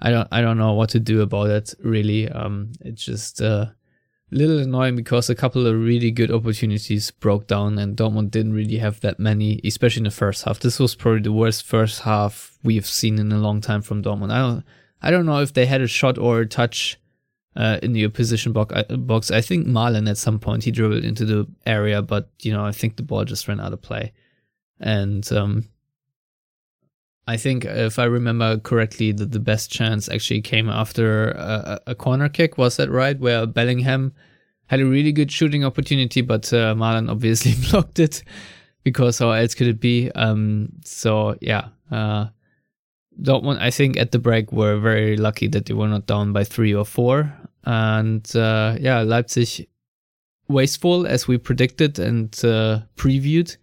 I 0.00 0.10
don't 0.10 0.28
I 0.32 0.40
don't 0.40 0.58
know 0.58 0.74
what 0.74 0.90
to 0.90 1.00
do 1.00 1.22
about 1.22 1.50
it 1.50 1.74
really. 1.80 2.28
Um, 2.28 2.72
it's 2.80 3.04
just 3.04 3.40
uh, 3.40 3.66
a 4.32 4.34
little 4.34 4.58
annoying 4.58 4.96
because 4.96 5.30
a 5.30 5.34
couple 5.34 5.66
of 5.66 5.74
really 5.74 6.10
good 6.10 6.30
opportunities 6.30 7.10
broke 7.10 7.46
down, 7.46 7.78
and 7.78 7.96
Dortmund 7.96 8.30
didn't 8.30 8.52
really 8.52 8.78
have 8.78 9.00
that 9.00 9.20
many, 9.20 9.60
especially 9.64 10.00
in 10.00 10.04
the 10.04 10.10
first 10.10 10.44
half. 10.44 10.60
This 10.60 10.78
was 10.78 10.94
probably 10.94 11.22
the 11.22 11.32
worst 11.32 11.64
first 11.64 12.02
half 12.02 12.58
we've 12.62 12.86
seen 12.86 13.18
in 13.18 13.32
a 13.32 13.38
long 13.38 13.60
time 13.60 13.82
from 13.82 14.02
Dortmund. 14.02 14.32
I 14.32 14.38
don't 14.38 14.64
I 15.02 15.10
don't 15.10 15.26
know 15.26 15.40
if 15.40 15.52
they 15.52 15.66
had 15.66 15.80
a 15.80 15.86
shot 15.86 16.18
or 16.18 16.40
a 16.40 16.46
touch 16.46 16.99
uh, 17.56 17.78
in 17.82 17.92
the 17.92 18.04
opposition 18.04 18.52
box. 18.52 18.74
box. 18.98 19.30
I 19.30 19.40
think 19.40 19.66
Malen 19.66 20.08
at 20.08 20.18
some 20.18 20.38
point 20.38 20.64
he 20.64 20.70
dribbled 20.70 21.04
into 21.04 21.24
the 21.24 21.46
area, 21.66 22.02
but 22.02 22.30
you 22.40 22.52
know 22.52 22.64
I 22.64 22.72
think 22.72 22.96
the 22.96 23.02
ball 23.02 23.24
just 23.24 23.48
ran 23.48 23.60
out 23.60 23.72
of 23.72 23.82
play, 23.82 24.12
and 24.78 25.30
um, 25.32 25.68
I 27.26 27.36
think 27.36 27.64
if 27.64 27.98
I 27.98 28.04
remember 28.04 28.58
correctly, 28.58 29.12
that 29.12 29.32
the 29.32 29.40
best 29.40 29.70
chance 29.70 30.08
actually 30.08 30.42
came 30.42 30.68
after 30.68 31.30
a, 31.30 31.80
a, 31.88 31.94
corner 31.94 32.28
kick. 32.28 32.58
Was 32.58 32.76
that 32.76 32.90
right? 32.90 33.18
Where 33.18 33.46
Bellingham 33.46 34.12
had 34.66 34.80
a 34.80 34.86
really 34.86 35.12
good 35.12 35.30
shooting 35.30 35.64
opportunity, 35.64 36.22
but 36.22 36.52
uh, 36.52 36.74
Malen 36.74 37.10
obviously 37.10 37.54
blocked 37.70 37.98
it 37.98 38.22
because 38.84 39.18
how 39.18 39.30
else 39.30 39.54
could 39.54 39.68
it 39.68 39.80
be? 39.80 40.10
Um, 40.12 40.70
so 40.84 41.36
yeah. 41.40 41.68
Uh, 41.90 42.26
Dortmund, 43.22 43.58
I 43.60 43.70
think, 43.70 43.96
at 43.96 44.12
the 44.12 44.18
break 44.18 44.52
we 44.52 44.58
were 44.58 44.78
very 44.78 45.16
lucky 45.16 45.48
that 45.48 45.66
they 45.66 45.74
were 45.74 45.88
not 45.88 46.06
down 46.06 46.32
by 46.32 46.44
three 46.44 46.74
or 46.74 46.84
four. 46.84 47.32
And 47.64 48.24
uh, 48.34 48.76
yeah, 48.80 49.02
Leipzig 49.02 49.68
wasteful 50.48 51.06
as 51.06 51.28
we 51.28 51.38
predicted 51.38 51.98
and 51.98 52.34
uh, 52.44 52.80
previewed. 52.96 53.56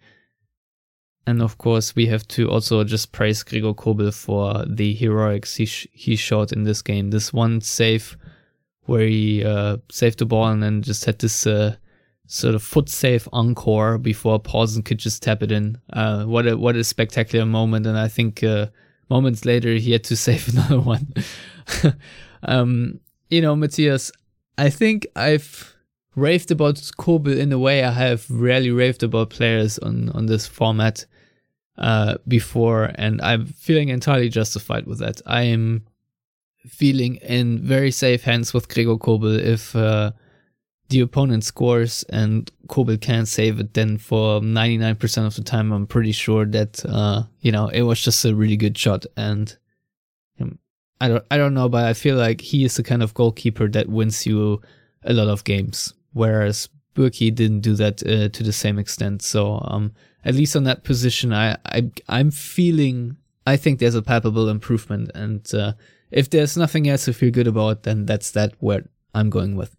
And 1.25 1.41
of 1.41 1.57
course, 1.57 1.95
we 1.95 2.05
have 2.07 2.25
to 2.29 2.49
also 2.49 2.83
just 2.85 3.11
praise 3.11 3.43
Gregor 3.43 3.73
Kobel 3.73 4.11
for 4.11 4.63
the 4.65 4.93
heroics 4.93 5.55
he 5.55 5.65
sh- 5.65 5.87
he 5.91 6.15
showed 6.15 6.53
in 6.53 6.63
this 6.63 6.81
game. 6.81 7.09
This 7.09 7.33
one 7.33 7.59
save 7.59 8.17
where 8.85 9.05
he 9.05 9.43
uh, 9.43 9.77
saved 9.91 10.19
the 10.19 10.25
ball 10.25 10.47
and 10.47 10.63
then 10.63 10.81
just 10.81 11.03
had 11.03 11.19
this 11.19 11.45
uh, 11.45 11.75
sort 12.27 12.55
of 12.55 12.63
foot 12.63 12.87
safe 12.87 13.27
encore 13.33 13.97
before 13.97 14.39
Poulsen 14.39 14.83
could 14.85 14.99
just 14.99 15.21
tap 15.21 15.43
it 15.43 15.51
in. 15.51 15.77
Uh, 15.91 16.23
what 16.23 16.47
a 16.47 16.57
what 16.57 16.77
a 16.77 16.83
spectacular 16.83 17.45
moment! 17.45 17.85
And 17.85 17.97
I 17.97 18.07
think 18.07 18.41
uh, 18.41 18.67
moments 19.09 19.45
later 19.45 19.73
he 19.73 19.91
had 19.91 20.03
to 20.05 20.15
save 20.27 20.47
another 20.49 20.79
one. 20.79 21.13
um, 22.43 22.99
you 23.29 23.41
know, 23.41 23.55
Matthias, 23.55 24.11
I 24.57 24.69
think 24.69 25.07
I've 25.15 25.75
raved 26.15 26.51
about 26.51 26.91
Kobel 26.97 27.37
in 27.37 27.51
a 27.51 27.59
way 27.59 27.83
I 27.83 27.91
have 27.91 28.29
rarely 28.29 28.71
raved 28.71 29.03
about 29.03 29.29
players 29.29 29.77
on, 29.79 30.09
on 30.09 30.25
this 30.25 30.47
format 30.47 31.05
uh, 31.77 32.15
before, 32.27 32.91
and 32.95 33.21
I'm 33.21 33.45
feeling 33.45 33.89
entirely 33.89 34.29
justified 34.29 34.87
with 34.87 34.99
that. 34.99 35.21
I 35.27 35.43
am 35.43 35.85
feeling 36.67 37.17
in 37.17 37.59
very 37.59 37.91
safe 37.91 38.23
hands 38.23 38.53
with 38.53 38.67
Gregor 38.67 38.97
Kobel 38.97 39.39
if 39.39 39.75
uh, 39.75 40.11
the 40.89 41.01
opponent 41.01 41.43
scores 41.43 42.03
and 42.09 42.49
Kobel 42.67 42.97
can't 42.97 43.27
save 43.27 43.59
it, 43.59 43.73
then 43.73 43.97
for 43.97 44.39
99% 44.39 45.25
of 45.25 45.35
the 45.35 45.43
time, 45.43 45.71
I'm 45.71 45.87
pretty 45.87 46.11
sure 46.11 46.45
that, 46.45 46.83
uh, 46.85 47.23
you 47.41 47.51
know, 47.51 47.67
it 47.67 47.81
was 47.81 48.01
just 48.01 48.23
a 48.25 48.35
really 48.35 48.57
good 48.57 48.77
shot. 48.77 49.05
And 49.15 49.55
um, 50.39 50.59
I 51.01 51.09
don't, 51.09 51.25
I 51.29 51.37
don't 51.37 51.53
know, 51.53 51.69
but 51.69 51.85
I 51.85 51.93
feel 51.93 52.15
like 52.15 52.41
he 52.41 52.63
is 52.63 52.75
the 52.75 52.83
kind 52.83 53.03
of 53.03 53.13
goalkeeper 53.13 53.67
that 53.69 53.89
wins 53.89 54.25
you 54.25 54.61
a 55.03 55.13
lot 55.13 55.27
of 55.27 55.43
games, 55.43 55.93
whereas 56.13 56.69
Bürki 56.95 57.33
didn't 57.33 57.61
do 57.61 57.75
that 57.75 58.01
uh, 58.03 58.29
to 58.29 58.43
the 58.43 58.53
same 58.53 58.79
extent. 58.79 59.21
So, 59.21 59.61
um, 59.65 59.93
at 60.25 60.35
least 60.35 60.55
on 60.55 60.63
that 60.63 60.83
position, 60.83 61.33
I, 61.33 61.57
I, 61.65 61.91
I'm 62.09 62.31
feeling, 62.31 63.17
I 63.45 63.55
think 63.55 63.79
there's 63.79 63.95
a 63.95 64.01
palpable 64.01 64.49
improvement. 64.49 65.11
And, 65.13 65.53
uh, 65.53 65.73
if 66.11 66.29
there's 66.29 66.57
nothing 66.57 66.87
else 66.87 67.05
to 67.05 67.13
feel 67.13 67.31
good 67.31 67.47
about, 67.47 67.83
then 67.83 68.05
that's 68.05 68.31
that 68.31 68.53
where 68.59 68.89
I'm 69.13 69.29
going 69.29 69.55
with. 69.55 69.76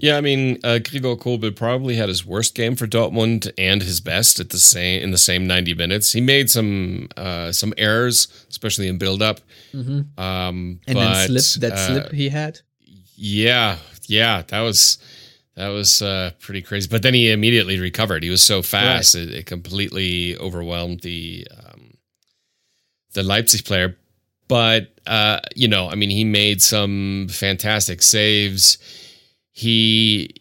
Yeah, 0.00 0.16
I 0.16 0.20
mean, 0.20 0.60
uh, 0.62 0.78
Gregor 0.78 1.16
Kobel 1.16 1.50
probably 1.50 1.96
had 1.96 2.08
his 2.08 2.24
worst 2.24 2.54
game 2.54 2.76
for 2.76 2.86
Dortmund 2.86 3.52
and 3.58 3.82
his 3.82 4.00
best 4.00 4.38
at 4.38 4.50
the 4.50 4.58
same 4.58 5.02
in 5.02 5.10
the 5.10 5.18
same 5.18 5.48
ninety 5.48 5.74
minutes. 5.74 6.12
He 6.12 6.20
made 6.20 6.48
some 6.48 7.08
uh, 7.16 7.50
some 7.50 7.74
errors, 7.76 8.28
especially 8.48 8.86
in 8.86 8.96
build 8.96 9.22
up. 9.22 9.40
Mm-hmm. 9.74 10.20
Um, 10.20 10.80
and 10.86 10.94
but, 10.94 10.94
then 10.94 11.40
slip 11.40 11.62
that 11.62 11.72
uh, 11.72 11.86
slip 11.86 12.12
he 12.12 12.28
had. 12.28 12.60
Yeah, 13.16 13.78
yeah, 14.06 14.42
that 14.46 14.60
was 14.60 14.98
that 15.56 15.68
was 15.70 16.00
uh, 16.00 16.30
pretty 16.38 16.62
crazy. 16.62 16.86
But 16.88 17.02
then 17.02 17.12
he 17.12 17.32
immediately 17.32 17.80
recovered. 17.80 18.22
He 18.22 18.30
was 18.30 18.42
so 18.42 18.62
fast, 18.62 19.16
right. 19.16 19.24
it, 19.24 19.34
it, 19.34 19.46
completely 19.46 20.38
overwhelmed 20.38 21.00
the 21.00 21.48
um, 21.50 21.94
the 23.14 23.24
Leipzig 23.24 23.64
player. 23.64 23.96
But 24.46 24.92
uh, 25.08 25.40
you 25.56 25.66
know, 25.66 25.90
I 25.90 25.96
mean, 25.96 26.10
he 26.10 26.22
made 26.22 26.62
some 26.62 27.26
fantastic 27.28 28.00
saves 28.00 28.78
he 29.58 30.32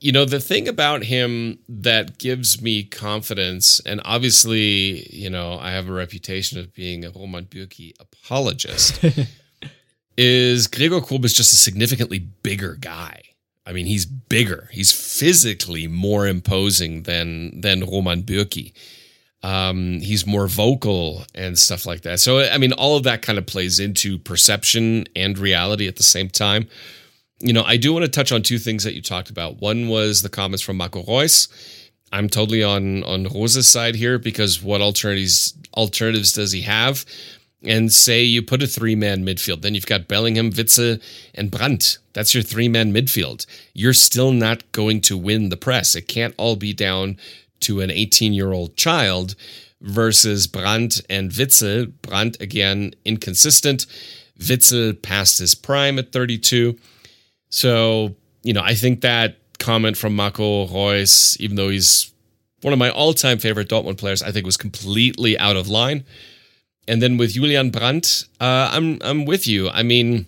you 0.00 0.10
know 0.10 0.24
the 0.24 0.40
thing 0.40 0.66
about 0.66 1.04
him 1.04 1.56
that 1.68 2.18
gives 2.18 2.60
me 2.60 2.82
confidence 2.82 3.80
and 3.86 4.00
obviously 4.04 5.08
you 5.14 5.30
know 5.30 5.56
i 5.60 5.70
have 5.70 5.88
a 5.88 5.92
reputation 5.92 6.58
of 6.58 6.74
being 6.74 7.04
a 7.04 7.10
roman 7.10 7.44
bürki 7.44 7.92
apologist 8.00 9.04
is 10.18 10.66
gregor 10.66 11.00
kobel 11.00 11.26
is 11.26 11.32
just 11.32 11.52
a 11.52 11.56
significantly 11.56 12.18
bigger 12.18 12.74
guy. 12.74 13.22
I 13.68 13.72
mean 13.72 13.86
he's 13.86 14.06
bigger. 14.06 14.68
He's 14.72 14.92
physically 14.92 15.86
more 15.86 16.26
imposing 16.26 17.04
than 17.04 17.60
than 17.60 17.84
roman 17.84 18.22
bürki 18.22 18.72
um, 19.42 20.00
he's 20.00 20.26
more 20.26 20.48
vocal 20.48 21.24
and 21.32 21.56
stuff 21.56 21.86
like 21.86 22.00
that. 22.02 22.18
So 22.18 22.40
i 22.40 22.58
mean 22.58 22.72
all 22.72 22.96
of 22.96 23.04
that 23.04 23.22
kind 23.22 23.38
of 23.38 23.46
plays 23.46 23.78
into 23.78 24.18
perception 24.18 25.04
and 25.14 25.38
reality 25.38 25.86
at 25.86 25.96
the 25.96 26.02
same 26.02 26.30
time 26.30 26.68
you 27.38 27.52
know, 27.52 27.62
I 27.64 27.76
do 27.76 27.92
want 27.92 28.04
to 28.04 28.10
touch 28.10 28.32
on 28.32 28.42
two 28.42 28.58
things 28.58 28.84
that 28.84 28.94
you 28.94 29.02
talked 29.02 29.30
about. 29.30 29.60
One 29.60 29.88
was 29.88 30.22
the 30.22 30.28
comments 30.28 30.62
from 30.62 30.76
Marco 30.76 31.02
Reus. 31.02 31.48
I'm 32.12 32.28
totally 32.28 32.62
on 32.62 33.02
on 33.04 33.24
Rose's 33.24 33.68
side 33.68 33.94
here 33.94 34.18
because 34.18 34.62
what 34.62 34.80
alternatives 34.80 35.54
alternatives 35.76 36.32
does 36.32 36.52
he 36.52 36.62
have? 36.62 37.04
And 37.62 37.92
say 37.92 38.22
you 38.22 38.42
put 38.42 38.62
a 38.62 38.66
three 38.66 38.94
man 38.94 39.24
midfield, 39.24 39.62
then 39.62 39.74
you've 39.74 39.86
got 39.86 40.08
Bellingham, 40.08 40.52
Witsel, 40.52 41.02
and 41.34 41.50
Brandt. 41.50 41.98
That's 42.12 42.32
your 42.32 42.42
three 42.42 42.68
man 42.68 42.92
midfield. 42.92 43.44
You're 43.74 43.92
still 43.92 44.30
not 44.30 44.70
going 44.72 45.00
to 45.02 45.18
win 45.18 45.48
the 45.48 45.56
press. 45.56 45.94
It 45.94 46.08
can't 46.08 46.34
all 46.38 46.56
be 46.56 46.72
down 46.72 47.18
to 47.60 47.80
an 47.80 47.90
18 47.90 48.32
year 48.32 48.52
old 48.52 48.76
child 48.76 49.34
versus 49.80 50.46
Brandt 50.46 51.00
and 51.10 51.30
Witsel. 51.30 51.92
Brandt 52.02 52.40
again 52.40 52.94
inconsistent. 53.04 53.86
Witsel 54.38 55.00
past 55.02 55.38
his 55.38 55.54
prime 55.54 55.98
at 55.98 56.12
32. 56.12 56.78
So, 57.48 58.14
you 58.42 58.52
know, 58.52 58.62
I 58.62 58.74
think 58.74 59.00
that 59.00 59.38
comment 59.58 59.96
from 59.96 60.14
Marco 60.14 60.66
Reus, 60.66 61.40
even 61.40 61.56
though 61.56 61.68
he's 61.68 62.12
one 62.62 62.72
of 62.72 62.78
my 62.78 62.90
all-time 62.90 63.38
favorite 63.38 63.68
Dortmund 63.68 63.98
players, 63.98 64.22
I 64.22 64.32
think 64.32 64.46
was 64.46 64.56
completely 64.56 65.38
out 65.38 65.56
of 65.56 65.68
line. 65.68 66.04
And 66.88 67.02
then 67.02 67.16
with 67.16 67.32
Julian 67.32 67.70
Brandt, 67.70 68.24
uh, 68.40 68.70
I'm 68.72 68.98
I'm 69.02 69.24
with 69.24 69.46
you. 69.46 69.68
I 69.68 69.82
mean, 69.82 70.26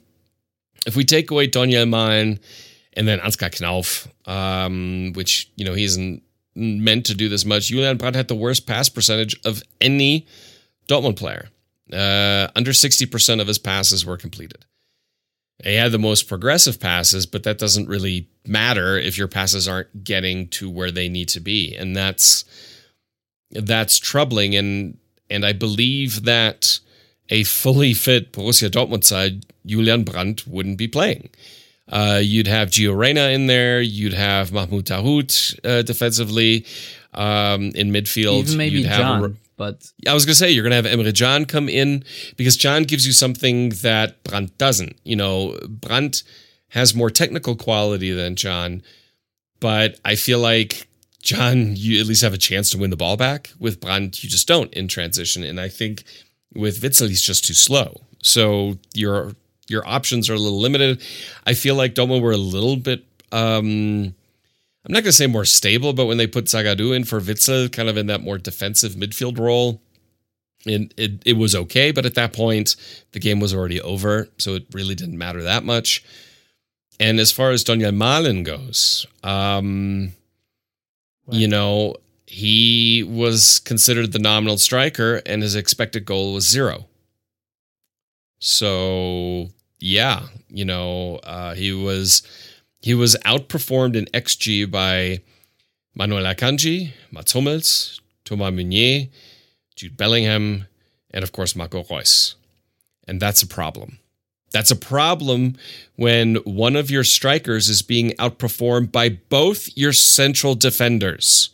if 0.87 0.97
we 0.97 1.05
take 1.05 1.31
away 1.31 1.47
Donyell 1.49 1.89
Malen 1.89 2.41
and 2.95 3.07
then 3.07 3.21
Ansgar 3.21 3.51
Knauf, 3.51 4.09
um, 4.29 5.13
which 5.15 5.51
you 5.55 5.65
know 5.65 5.75
he 5.75 5.85
isn't 5.85 6.23
meant 6.57 7.07
to 7.07 7.15
do 7.15 7.29
this 7.29 7.45
much, 7.45 7.69
Julian 7.69 7.97
Brandt 7.97 8.17
had 8.17 8.29
the 8.29 8.35
worst 8.35 8.67
pass 8.67 8.89
percentage 8.89 9.39
of 9.45 9.63
any 9.81 10.27
Dortmund 10.89 11.17
player. 11.17 11.49
Uh, 11.93 12.49
under 12.55 12.73
60% 12.73 13.41
of 13.41 13.47
his 13.47 13.59
passes 13.59 14.05
were 14.05 14.19
completed. 14.19 14.67
He 15.65 15.75
had 15.75 15.93
the 15.93 15.99
most 15.99 16.29
progressive 16.29 16.79
passes, 16.79 17.27
but 17.27 17.43
that 17.43 17.59
doesn't 17.59 17.89
really 17.89 18.29
matter 18.47 18.97
if 18.97 19.19
your 19.19 19.29
passes 19.29 19.67
aren't 19.67 20.05
getting 20.05 20.49
to 20.49 20.71
where 20.71 20.93
they 20.93 21.09
need 21.09 21.29
to 21.31 21.41
be. 21.41 21.75
And 21.75 21.97
that's 21.97 22.45
that's 23.51 23.99
troubling 23.99 24.55
and 24.55 24.99
and 25.31 25.45
I 25.45 25.53
believe 25.53 26.25
that 26.25 26.81
a 27.29 27.45
fully 27.45 27.93
fit 27.93 28.33
Borussia 28.33 28.71
Dortmund 28.71 29.05
side, 29.05 29.45
Julian 29.67 30.05
Brandt 30.05 30.47
wouldn't 30.47 30.79
be 30.79 30.89
playing. 30.89 31.31
Uh, 31.89 32.21
you'd 32.23 32.47
have 32.47 32.71
Gio 32.71 32.97
Reyna 32.97 33.29
in 33.29 33.47
there. 33.47 33.81
You'd 33.81 34.15
have 34.15 34.53
Mahmoud 34.53 34.85
Dahoud 34.85 35.61
uh, 35.65 35.83
defensively 35.83 36.67
um, 37.15 37.73
in 37.75 37.91
midfield. 37.91 38.41
Even 38.41 38.57
maybe. 38.57 38.85
A, 38.85 39.33
but 39.59 39.93
I 40.07 40.15
was 40.15 40.25
gonna 40.25 40.37
say 40.37 40.51
you're 40.51 40.63
gonna 40.63 40.77
have 40.77 40.87
Emre 40.87 41.15
Can 41.15 41.45
come 41.45 41.69
in 41.69 42.05
because 42.37 42.57
Can 42.57 42.85
gives 42.85 43.07
you 43.07 43.13
something 43.13 43.71
that 43.83 44.23
Brandt 44.25 44.57
doesn't. 44.57 44.97
You 45.05 45.17
know, 45.17 45.59
Brandt 45.69 46.23
has 46.71 46.95
more 46.95 47.11
technical 47.11 47.57
quality 47.57 48.13
than 48.13 48.37
Can, 48.37 48.83
but 49.61 49.99
I 50.05 50.15
feel 50.15 50.39
like 50.39 50.89
Can, 51.23 51.75
you 51.77 52.01
at 52.01 52.07
least 52.07 52.23
have 52.23 52.33
a 52.33 52.39
chance 52.39 52.71
to 52.71 52.79
win 52.79 52.91
the 52.91 52.97
ball 52.97 53.17
back. 53.17 53.51
With 53.59 53.81
Brandt, 53.81 54.23
you 54.23 54.31
just 54.31 54.49
don't 54.49 54.73
in 54.73 54.89
transition. 54.89 55.43
And 55.43 55.61
I 55.61 55.69
think 55.69 56.05
with 56.55 56.81
Witsel, 56.81 57.09
he's 57.09 57.21
just 57.21 57.45
too 57.45 57.55
slow. 57.55 58.01
So 58.23 58.79
your 58.95 59.33
your 59.69 59.87
options 59.87 60.31
are 60.31 60.35
a 60.35 60.39
little 60.39 60.61
limited. 60.61 61.03
I 61.47 61.55
feel 61.55 61.75
like 61.75 61.95
Dortmund 61.95 62.23
were 62.23 62.33
a 62.33 62.39
little 62.39 62.77
bit 62.77 63.05
um 63.33 64.15
I'm 64.89 64.95
not 64.95 65.03
going 65.03 65.11
to 65.11 65.13
say 65.13 65.27
more 65.27 65.45
stable, 65.45 65.93
but 65.93 66.07
when 66.07 66.17
they 66.17 66.27
put 66.27 66.47
Zagadou 66.47 66.97
in 66.97 67.05
for 67.05 67.21
Witsel, 67.21 67.71
kind 67.71 67.91
of 67.91 67.99
in 67.99 68.07
that 68.07 68.23
more 68.23 68.39
defensive 68.39 68.93
midfield 68.93 69.39
role, 69.39 69.83
and 70.65 70.95
it, 70.97 71.23
it 71.27 71.37
was 71.37 71.55
okay. 71.55 71.93
But 71.93 72.07
at 72.07 72.15
that 72.15 72.33
point, 72.33 72.75
the 73.13 73.21
game 73.21 73.39
was 73.39 73.55
already 73.55 73.83
over, 73.83 74.29
so 74.39 74.55
it 74.55 74.65
really 74.73 74.95
didn't 74.95 75.19
matter 75.19 75.43
that 75.43 75.63
much. 75.63 76.03
And 76.99 77.21
as 77.21 77.31
far 77.31 77.51
as 77.51 77.65
Donyell 77.65 77.95
Malen 77.95 78.45
goes, 78.45 79.07
um, 79.23 80.13
you 81.31 81.49
know, 81.49 81.97
he 82.27 83.05
was 83.07 83.59
considered 83.61 84.13
the 84.13 84.19
nominal 84.19 84.57
striker, 84.57 85.21
and 85.27 85.43
his 85.43 85.55
expected 85.55 86.07
goal 86.07 86.33
was 86.33 86.49
zero. 86.49 86.87
So 88.39 89.51
yeah, 89.81 90.23
you 90.49 90.65
know, 90.65 91.17
uh, 91.17 91.55
he 91.55 91.73
was 91.73 92.23
he 92.89 92.95
was 92.95 93.15
outperformed 93.27 93.95
in 93.95 94.07
XG 94.15 94.71
by 94.71 95.21
Manuel 95.95 96.25
Akanji, 96.25 96.93
Mats 97.13 97.33
Hummels, 97.33 98.01
Thomas 98.25 98.51
Meunier, 98.51 99.09
Jude 99.77 99.95
Bellingham, 99.95 100.67
and 101.11 101.23
of 101.23 101.31
course 101.31 101.55
Marco 101.55 101.85
Reus. 101.85 102.37
And 103.07 103.21
that's 103.21 103.43
a 103.43 103.47
problem. 103.47 103.99
That's 104.53 104.71
a 104.71 104.77
problem 104.77 105.57
when 105.97 106.37
one 106.37 106.77
of 106.77 106.91
your 106.91 107.05
strikers 107.05 107.69
is 107.69 107.83
being 107.83 108.13
outperformed 108.13 108.91
by 108.91 109.11
both 109.11 109.69
your 109.77 109.93
central 109.93 110.55
defenders 110.55 111.51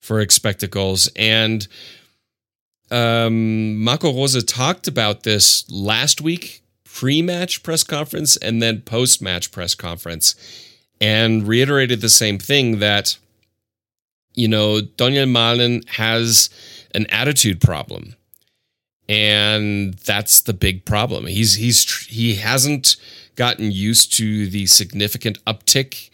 for 0.00 0.18
expected 0.18 0.72
goals. 0.72 1.08
And 1.14 1.68
um, 2.90 3.76
Marco 3.76 4.12
Rose 4.12 4.42
talked 4.42 4.88
about 4.88 5.22
this 5.22 5.70
last 5.70 6.20
week, 6.20 6.61
pre 6.92 7.22
match 7.22 7.62
press 7.62 7.82
conference, 7.82 8.36
and 8.36 8.62
then 8.62 8.82
post 8.82 9.22
match 9.22 9.52
press 9.52 9.74
conference, 9.74 10.34
and 11.00 11.46
reiterated 11.46 12.00
the 12.00 12.08
same 12.08 12.38
thing 12.38 12.78
that, 12.78 13.16
you 14.34 14.48
know, 14.48 14.80
Donyell 14.80 15.30
Malen 15.30 15.88
has 15.88 16.50
an 16.94 17.06
attitude 17.06 17.60
problem 17.60 18.16
and 19.08 19.94
that's 19.94 20.40
the 20.40 20.54
big 20.54 20.84
problem. 20.84 21.26
He's 21.26 21.54
he's 21.54 22.06
he 22.06 22.36
hasn't 22.36 22.96
gotten 23.34 23.70
used 23.70 24.14
to 24.14 24.46
the 24.48 24.66
significant 24.66 25.42
uptick 25.44 26.10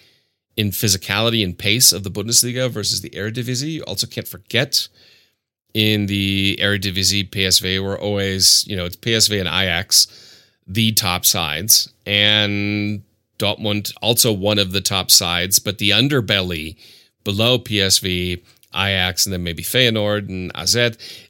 in 0.56 0.70
physicality 0.70 1.44
and 1.44 1.56
pace 1.56 1.92
of 1.92 2.02
the 2.02 2.10
Bundesliga 2.10 2.68
versus 2.68 3.00
the 3.00 3.10
Eredivisie. 3.10 3.72
You 3.72 3.82
also 3.84 4.06
can't 4.06 4.26
forget 4.26 4.88
in 5.74 6.06
the 6.06 6.58
Eredivisie, 6.60 7.28
PSV 7.30 7.82
were 7.82 7.98
always, 7.98 8.66
you 8.66 8.74
know, 8.74 8.86
it's 8.86 8.96
PSV 8.96 9.38
and 9.38 9.48
Ajax, 9.48 10.08
the 10.68 10.92
top 10.92 11.24
sides, 11.24 11.92
and 12.06 13.02
Dortmund 13.38 13.92
also 14.02 14.32
one 14.32 14.58
of 14.58 14.72
the 14.72 14.80
top 14.80 15.10
sides, 15.10 15.58
but 15.58 15.78
the 15.78 15.90
underbelly 15.90 16.76
below 17.24 17.58
PSV 17.58 18.42
Ajax 18.74 19.24
and 19.24 19.32
then 19.32 19.42
maybe 19.42 19.62
Feyenoord 19.62 20.28
and 20.28 20.52
AZ 20.54 20.76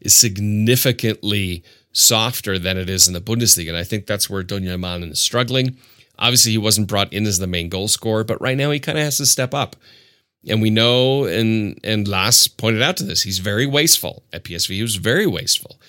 is 0.00 0.14
significantly 0.14 1.62
softer 1.92 2.58
than 2.58 2.76
it 2.76 2.90
is 2.90 3.06
in 3.06 3.14
the 3.14 3.20
Bundesliga. 3.20 3.68
And 3.68 3.76
I 3.76 3.84
think 3.84 4.06
that's 4.06 4.28
where 4.28 4.42
Donyell 4.42 4.78
Malen 4.78 5.12
is 5.12 5.20
struggling. 5.20 5.76
Obviously, 6.18 6.52
he 6.52 6.58
wasn't 6.58 6.88
brought 6.88 7.12
in 7.12 7.26
as 7.26 7.38
the 7.38 7.46
main 7.46 7.68
goal 7.68 7.88
scorer, 7.88 8.24
but 8.24 8.40
right 8.40 8.56
now 8.56 8.70
he 8.70 8.80
kind 8.80 8.98
of 8.98 9.04
has 9.04 9.18
to 9.18 9.26
step 9.26 9.54
up. 9.54 9.76
And 10.48 10.62
we 10.62 10.70
know, 10.70 11.24
and 11.24 11.78
and 11.84 12.08
Lars 12.08 12.48
pointed 12.48 12.82
out 12.82 12.96
to 12.98 13.04
this, 13.04 13.22
he's 13.22 13.38
very 13.38 13.66
wasteful 13.66 14.22
at 14.32 14.44
PSV. 14.44 14.74
He 14.74 14.82
was 14.82 14.96
very 14.96 15.26
wasteful, 15.26 15.80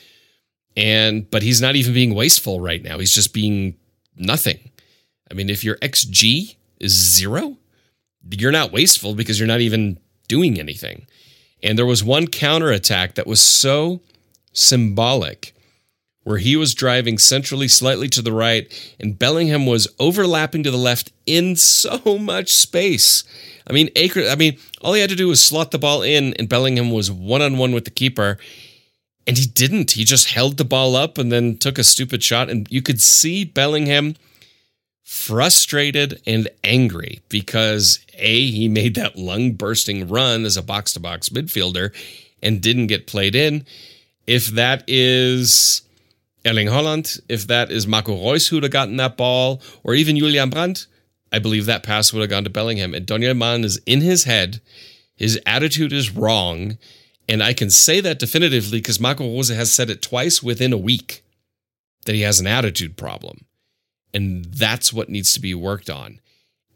and 0.80 1.30
but 1.30 1.44
he's 1.44 1.62
not 1.62 1.76
even 1.76 1.94
being 1.94 2.16
wasteful 2.16 2.62
right 2.62 2.82
now. 2.82 2.98
He's 2.98 3.14
just 3.14 3.34
being 3.34 3.76
nothing. 4.16 4.72
I 5.30 5.34
mean, 5.34 5.50
if 5.50 5.64
your 5.64 5.76
xG 5.78 6.56
is 6.80 6.94
zero, 6.94 7.58
you're 8.32 8.54
not 8.54 8.72
wasteful 8.72 9.14
because 9.14 9.40
you're 9.40 9.48
not 9.48 9.60
even 9.60 10.00
doing 10.30 10.58
anything. 10.58 11.06
And 11.62 11.78
there 11.78 11.86
was 11.86 12.02
one 12.02 12.28
counterattack 12.28 13.16
that 13.16 13.28
was 13.28 13.42
so 13.42 14.00
symbolic 14.54 15.54
where 16.24 16.38
he 16.38 16.56
was 16.56 16.74
driving 16.74 17.18
centrally 17.18 17.68
slightly 17.68 18.08
to 18.08 18.22
the 18.22 18.32
right 18.32 18.96
and 19.00 19.20
Bellingham 19.20 19.66
was 19.66 19.88
overlapping 20.00 20.64
to 20.64 20.72
the 20.72 20.78
left 20.78 21.12
in 21.26 21.58
so 21.58 22.18
much 22.20 22.52
space. 22.52 23.26
I 23.68 23.74
mean, 23.74 23.90
Acre, 23.98 24.30
I 24.30 24.36
mean, 24.36 24.58
all 24.82 24.94
he 24.94 25.02
had 25.02 25.10
to 25.10 25.16
do 25.16 25.28
was 25.28 25.46
slot 25.46 25.72
the 25.72 25.78
ball 25.78 26.04
in 26.04 26.34
and 26.36 26.48
Bellingham 26.48 26.90
was 26.90 27.12
one 27.12 27.42
on 27.42 27.58
one 27.58 27.74
with 27.74 27.84
the 27.84 27.92
keeper. 27.92 28.38
And 29.28 29.38
he 29.38 29.46
didn't. 29.46 29.92
He 29.92 30.04
just 30.04 30.30
held 30.32 30.58
the 30.58 30.66
ball 30.66 30.96
up 30.96 31.18
and 31.18 31.32
then 31.32 31.58
took 31.58 31.78
a 31.78 31.84
stupid 31.84 32.24
shot. 32.24 32.50
And 32.50 32.68
you 32.72 32.82
could 32.82 33.02
see 33.02 33.44
Bellingham 33.46 34.16
frustrated 35.04 36.22
and 36.26 36.48
angry 36.64 37.22
because 37.30 38.00
A, 38.16 38.50
he 38.50 38.68
made 38.68 38.96
that 38.96 39.18
lung 39.18 39.54
bursting 39.54 40.08
run 40.08 40.46
as 40.46 40.58
a 40.58 40.64
box 40.64 40.94
to 40.94 41.00
box 41.00 41.30
midfielder 41.30 41.94
and 42.42 42.62
didn't 42.62 42.88
get 42.88 43.08
played 43.08 43.36
in. 43.36 43.66
If 44.28 44.48
that 44.48 44.84
is 44.88 45.82
Erling 46.46 46.68
Haaland, 46.68 47.20
if 47.28 47.48
that 47.48 47.72
is 47.72 47.88
Marco 47.88 48.14
Reus 48.14 48.48
who 48.48 48.58
would 48.58 48.64
have 48.64 48.72
gotten 48.72 48.98
that 48.98 49.18
ball, 49.18 49.62
or 49.84 49.94
even 49.94 50.18
Julian 50.18 50.50
Brandt, 50.50 50.88
I 51.32 51.40
believe 51.40 51.66
that 51.66 51.84
pass 51.84 52.14
would 52.14 52.22
have 52.22 52.30
gone 52.30 52.44
to 52.44 52.50
Bellingham. 52.50 52.94
And 52.94 53.06
Donyell 53.06 53.38
Malen 53.38 53.64
is 53.64 53.82
in 53.86 54.02
his 54.02 54.24
head. 54.24 54.62
His 55.16 55.40
attitude 55.46 55.92
is 55.92 56.16
wrong. 56.16 56.78
And 57.30 57.44
I 57.44 57.54
can 57.54 57.70
say 57.70 58.02
that 58.02 58.18
definitively 58.18 58.80
because 58.80 59.00
Marco 59.00 59.24
Rose 59.24 59.50
has 59.50 59.72
said 59.72 59.90
it 59.92 60.02
twice 60.02 60.42
within 60.42 60.74
a 60.74 60.78
week 60.78 61.24
that 62.06 62.16
he 62.16 62.22
has 62.22 62.40
an 62.40 62.48
attitude 62.48 62.98
problem. 62.98 63.46
And 64.16 64.46
that's 64.46 64.92
what 64.92 65.10
needs 65.10 65.32
to 65.34 65.40
be 65.40 65.54
worked 65.54 65.92
on. 65.92 66.20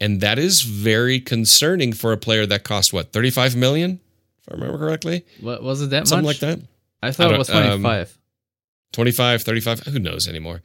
And 0.00 0.20
that 0.20 0.38
is 0.38 0.62
very 0.62 1.18
concerning 1.18 1.92
for 1.92 2.12
a 2.12 2.16
player 2.16 2.46
that 2.46 2.62
cost 2.62 2.92
what, 2.92 3.12
35 3.12 3.56
million? 3.56 3.98
If 4.42 4.52
I 4.52 4.54
remember 4.54 4.78
correctly. 4.78 5.24
What 5.40 5.60
was 5.62 5.82
it 5.82 5.90
that 5.90 6.00
much? 6.00 6.08
Something 6.08 6.26
much? 6.26 6.40
like 6.42 6.58
that. 6.58 6.66
I 7.02 7.10
thought 7.10 7.32
I 7.32 7.34
it 7.34 7.38
was 7.38 7.48
don't- 7.48 7.66
um, 7.66 7.80
25. 7.82 8.18
25, 8.92 9.42
35, 9.42 9.80
who 9.80 9.98
knows 9.98 10.28
anymore. 10.28 10.62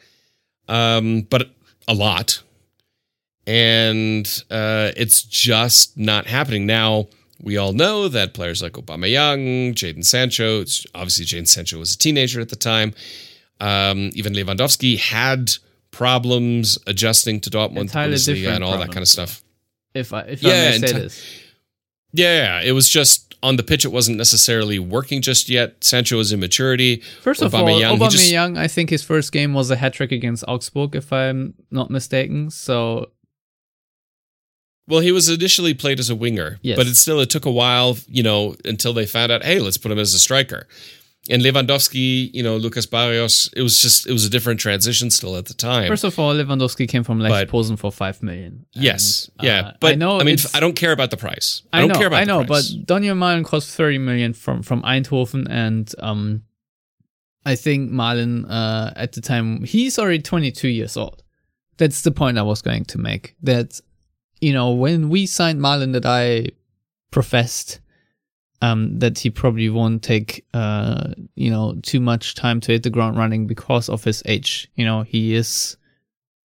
Um, 0.68 1.22
but 1.24 1.50
a 1.88 1.96
lot. 1.96 2.44
And 3.48 4.28
uh, 4.52 4.92
it's 4.96 5.24
just 5.24 5.98
not 5.98 6.28
happening. 6.28 6.68
Now, 6.68 7.08
we 7.42 7.58
all 7.58 7.74
know 7.74 8.08
that 8.08 8.34
players 8.34 8.62
like 8.62 8.74
Obama 8.74 9.10
Young, 9.12 9.74
Jadon 9.74 10.04
Sancho, 10.06 10.62
it's- 10.62 10.86
obviously 10.94 11.26
Jadon 11.26 11.48
Sancho 11.48 11.80
was 11.80 11.94
a 11.96 11.98
teenager 11.98 12.42
at 12.42 12.50
the 12.50 12.56
time, 12.56 12.94
um, 13.62 14.10
even 14.14 14.34
Lewandowski 14.34 14.98
had 14.98 15.52
problems 15.92 16.78
adjusting 16.88 17.40
to 17.42 17.50
Dortmund, 17.50 17.78
Entirely 17.82 18.16
Bundesliga, 18.16 18.56
and 18.56 18.64
all 18.64 18.78
that 18.78 18.88
kind 18.92 19.00
of 19.02 19.08
stuff. 19.08 19.42
if 19.94 20.14
I 20.14 20.22
if 20.22 20.44
yeah, 20.44 20.50
I 20.52 20.54
may 20.80 20.88
say 20.88 20.94
this. 20.94 21.22
Yeah, 22.14 22.62
it 22.62 22.72
was 22.72 22.90
just 22.90 23.36
on 23.44 23.56
the 23.56 23.64
pitch. 23.64 23.86
It 23.86 23.90
wasn't 23.92 24.18
necessarily 24.18 24.80
working 24.80 25.22
just 25.22 25.48
yet. 25.50 25.84
Sancho 25.84 26.18
was 26.18 26.34
immaturity. 26.34 27.02
First 27.22 27.42
of 27.42 27.54
all, 27.54 27.66
Aubameyang, 27.66 27.98
he 27.98 28.08
just- 28.10 28.34
I 28.58 28.68
think 28.68 28.90
his 28.90 29.04
first 29.04 29.32
game 29.32 29.54
was 29.54 29.70
a 29.72 29.76
hat 29.76 29.94
trick 29.94 30.12
against 30.12 30.44
Augsburg, 30.48 30.96
if 30.96 31.14
I'm 31.14 31.54
not 31.72 31.90
mistaken. 31.92 32.50
So 32.50 33.12
Well, 34.90 35.00
he 35.02 35.12
was 35.12 35.30
initially 35.30 35.74
played 35.74 36.00
as 36.00 36.10
a 36.10 36.16
winger, 36.16 36.60
Yes. 36.62 36.78
but 36.78 36.88
it 36.88 36.96
still 36.96 37.20
it 37.20 37.30
took 37.30 37.46
a 37.46 37.52
while, 37.52 37.98
you 38.08 38.24
know, 38.24 38.56
until 38.66 38.92
they 38.94 39.06
found 39.06 39.32
out, 39.32 39.44
hey, 39.44 39.60
let's 39.60 39.78
put 39.78 39.92
him 39.92 40.00
as 40.00 40.14
a 40.14 40.20
striker. 40.20 40.68
And 41.30 41.44
Lewandowski, 41.44 42.34
you 42.34 42.42
know, 42.42 42.58
Lucas 42.58 42.88
Barrios, 42.88 43.52
it 43.56 43.62
was 43.62 43.80
just 43.80 44.08
it 44.08 44.14
was 44.14 44.26
a 44.26 44.30
different 44.30 44.60
transition 44.60 45.12
still 45.12 45.36
at 45.36 45.46
the 45.46 45.54
time. 45.54 45.88
first 45.88 46.04
of 46.04 46.18
all, 46.18 46.34
Lewandowski 46.34 46.88
came 46.88 47.04
from 47.04 47.20
Lech 47.20 47.48
Posen 47.50 47.78
for 47.78 47.92
five 47.92 48.24
million. 48.24 48.66
yes, 48.74 49.30
yeah, 49.42 49.60
uh, 49.60 49.74
but 49.80 49.92
I 49.92 49.96
know. 49.96 50.20
I 50.20 50.24
mean, 50.24 50.38
I 50.56 50.60
don't 50.60 50.76
care 50.76 50.92
about 50.92 51.12
the 51.12 51.18
price. 51.18 51.62
I, 51.72 51.78
I 51.78 51.82
don't 51.82 51.90
know, 51.90 51.96
care 52.00 52.08
about 52.08 52.22
I 52.22 52.24
know, 52.24 52.44
but 52.46 52.64
Donyell 52.64 53.18
Malen 53.18 53.46
cost 53.46 53.70
30 53.76 54.00
million 54.00 54.34
from 54.34 54.64
from 54.64 54.82
Eindhoven, 54.82 55.46
and 55.50 55.94
um, 56.00 56.44
I 57.46 57.56
think 57.56 57.92
Malen 57.92 58.46
uh, 58.50 58.92
at 58.96 59.12
the 59.12 59.22
time 59.22 59.64
he's 59.66 60.00
already 60.00 60.22
22 60.24 60.68
years 60.70 60.98
old. 60.98 61.22
That's 61.78 62.02
the 62.02 62.12
point 62.12 62.38
I 62.40 62.44
was 62.44 62.62
going 62.62 62.86
to 62.86 62.98
make. 62.98 63.36
That 63.44 63.80
you 64.42 64.54
know 64.54 64.72
when 64.72 65.10
we 65.10 65.26
signed 65.26 65.60
Malen, 65.60 65.94
that 65.94 66.06
I 66.06 66.50
professed 67.12 67.80
um, 68.62 69.00
that 69.00 69.20
he 69.20 69.30
probably 69.30 69.70
won't 69.70 70.04
take 70.04 70.46
uh, 70.54 71.14
you 71.36 71.50
know 71.50 71.76
too 71.84 72.00
much 72.00 72.36
time 72.36 72.60
to 72.62 72.72
hit 72.74 72.84
the 72.84 72.90
ground 72.90 73.18
running 73.18 73.48
because 73.48 73.90
of 73.90 74.04
his 74.04 74.22
age. 74.26 74.70
You 74.76 74.86
know 74.86 75.04
he 75.04 75.34
is 75.34 75.78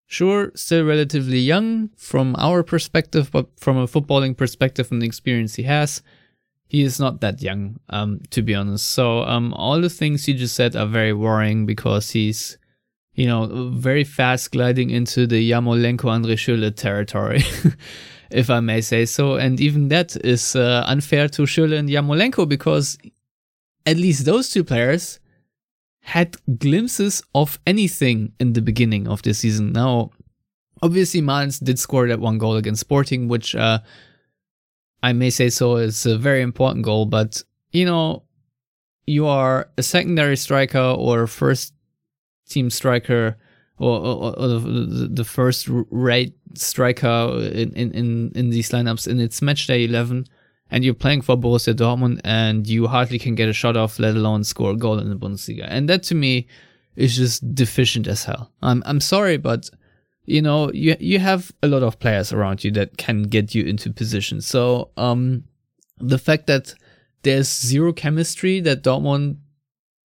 sure 0.07 0.52
still 0.54 0.85
relatively 0.85 1.38
young 1.38 1.90
from 1.96 2.37
our 2.38 2.62
perspective 2.62 3.30
but 3.33 3.48
from 3.59 3.76
a 3.76 3.87
footballing 3.87 4.37
perspective 4.37 4.92
and 4.92 5.00
the 5.02 5.07
experience 5.07 5.54
he 5.54 5.62
has 5.62 6.02
he 6.68 6.83
is 6.83 7.00
not 7.00 7.20
that 7.20 7.42
young 7.42 7.80
um 7.88 8.20
to 8.30 8.42
be 8.42 8.54
honest 8.54 8.87
so 8.87 9.22
um 9.24 9.52
all 9.54 9.80
the 9.80 9.88
things 9.88 10.28
you 10.28 10.35
just 10.35 10.54
said 10.54 10.76
are 10.76 10.87
very 10.87 11.12
worrying 11.12 11.64
because 11.66 12.11
he's 12.11 12.59
you 13.14 13.27
know 13.27 13.70
very 13.70 14.05
fast 14.05 14.53
gliding 14.53 14.90
into 14.90 15.27
the 15.27 15.50
Yarmolenko 15.50 16.07
Andre 16.07 16.37
Schürrle 16.37 16.74
territory 16.74 17.42
if 18.31 18.50
I 18.50 18.61
may 18.61 18.81
say 18.81 19.05
so. 19.07 19.37
And 19.37 19.61
even 19.61 19.88
that 19.88 20.16
is 20.24 20.57
uh, 20.57 20.85
unfair 20.87 21.29
to 21.29 21.42
Schürrle 21.42 21.79
and 21.79 21.88
Yarmolenko 21.88 22.48
because 22.48 22.98
at 23.87 23.96
least 23.96 24.24
those 24.24 24.50
two 24.50 24.64
players 24.64 25.20
had 26.00 26.37
glimpses 26.59 27.22
of 27.35 27.59
anything 27.66 28.33
in 28.40 28.53
the 28.53 28.62
beginning 28.62 29.09
of 29.09 29.22
the 29.22 29.33
season. 29.33 29.72
Now, 29.72 30.11
obviously, 30.83 31.20
Malins 31.20 31.59
did 31.59 31.79
score 31.79 32.09
that 32.09 32.20
one 32.20 32.38
goal 32.38 32.57
against 32.57 32.81
Sporting, 32.81 33.29
which 33.29 33.55
uh, 33.55 33.79
I 35.03 35.12
may 35.12 35.31
say 35.31 35.48
so 35.48 35.77
is 35.77 36.05
a 36.05 36.18
very 36.18 36.42
important 36.42 36.85
goal. 36.85 37.07
But 37.07 37.42
you 37.72 37.85
know, 37.85 38.24
you 39.07 39.27
are 39.27 39.70
a 39.79 39.83
secondary 39.83 40.37
striker 40.37 40.79
or 40.79 41.27
first 41.27 41.74
team 42.48 42.70
striker 42.70 43.37
or, 43.78 43.98
or, 43.98 44.38
or 44.38 44.48
the, 44.48 45.09
the, 45.12 45.24
first 45.24 45.66
rate 45.68 46.35
striker 46.54 47.38
in, 47.52 47.72
in, 47.72 48.33
in 48.35 48.50
these 48.50 48.70
lineups 48.70 49.07
and 49.07 49.20
it's 49.20 49.42
match 49.42 49.66
day 49.66 49.85
11 49.85 50.26
and 50.70 50.85
you're 50.85 50.94
playing 50.94 51.22
for 51.22 51.37
Borussia 51.37 51.74
Dortmund 51.74 52.20
and 52.24 52.66
you 52.66 52.87
hardly 52.87 53.18
can 53.18 53.35
get 53.35 53.48
a 53.48 53.52
shot 53.52 53.76
off, 53.76 53.98
let 53.98 54.14
alone 54.14 54.44
score 54.44 54.72
a 54.72 54.76
goal 54.76 54.98
in 54.98 55.11
the 55.11 55.16
Bundesliga. 55.16 55.66
And 55.68 55.88
that 55.88 56.02
to 56.04 56.14
me 56.14 56.48
is 56.96 57.16
just 57.16 57.54
deficient 57.54 58.07
as 58.07 58.24
hell. 58.24 58.50
I'm, 58.62 58.83
I'm 58.87 59.00
sorry, 59.00 59.37
but 59.37 59.68
you 60.24 60.40
know, 60.40 60.70
you, 60.72 60.96
you 61.00 61.18
have 61.18 61.52
a 61.62 61.68
lot 61.68 61.83
of 61.83 61.98
players 61.98 62.33
around 62.33 62.64
you 62.64 62.70
that 62.72 62.96
can 62.96 63.24
get 63.24 63.54
you 63.54 63.64
into 63.64 63.92
position. 63.92 64.40
So, 64.40 64.90
um, 64.96 65.44
the 65.98 66.18
fact 66.18 66.46
that 66.46 66.74
there's 67.22 67.48
zero 67.48 67.92
chemistry 67.92 68.61
that 68.61 68.83
Dortmund 68.83 69.37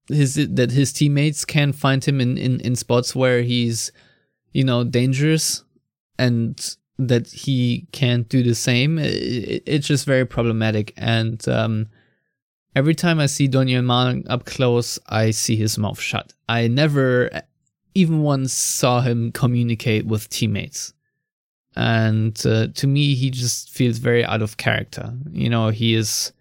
his 0.09 0.35
that 0.35 0.71
his 0.71 0.91
teammates 0.91 1.45
can 1.45 1.71
find 1.71 2.03
him 2.03 2.19
in, 2.19 2.37
in, 2.37 2.59
in 2.61 2.75
spots 2.75 3.15
where 3.15 3.41
he's 3.41 3.91
you 4.51 4.63
know 4.63 4.83
dangerous 4.83 5.63
and 6.17 6.75
that 6.97 7.27
he 7.29 7.87
can't 7.93 8.27
do 8.27 8.43
the 8.43 8.55
same. 8.55 8.99
It, 8.99 9.63
it's 9.65 9.87
just 9.87 10.05
very 10.05 10.25
problematic. 10.25 10.93
And 10.97 11.47
um, 11.47 11.87
every 12.75 12.93
time 12.93 13.19
i 13.19 13.25
see 13.25 13.47
donyell 13.47 13.83
Malen 13.83 14.25
up 14.29 14.45
close 14.45 14.99
i 15.07 15.31
see 15.31 15.55
his 15.55 15.77
mouth 15.77 15.99
shut. 15.99 16.33
I 16.47 16.67
never 16.67 17.29
even 17.95 18.21
once 18.21 18.53
saw 18.53 19.01
him 19.01 19.31
communicate 19.31 20.05
with 20.05 20.29
teammates. 20.29 20.93
And 21.75 22.39
uh, 22.45 22.67
to 22.75 22.87
me 22.87 23.15
he 23.15 23.29
just 23.31 23.69
feels 23.69 23.97
very 23.97 24.25
out 24.25 24.41
of 24.41 24.57
character. 24.57 25.13
You 25.31 25.49
know 25.49 25.69
he 25.69 25.95
is 25.95 26.33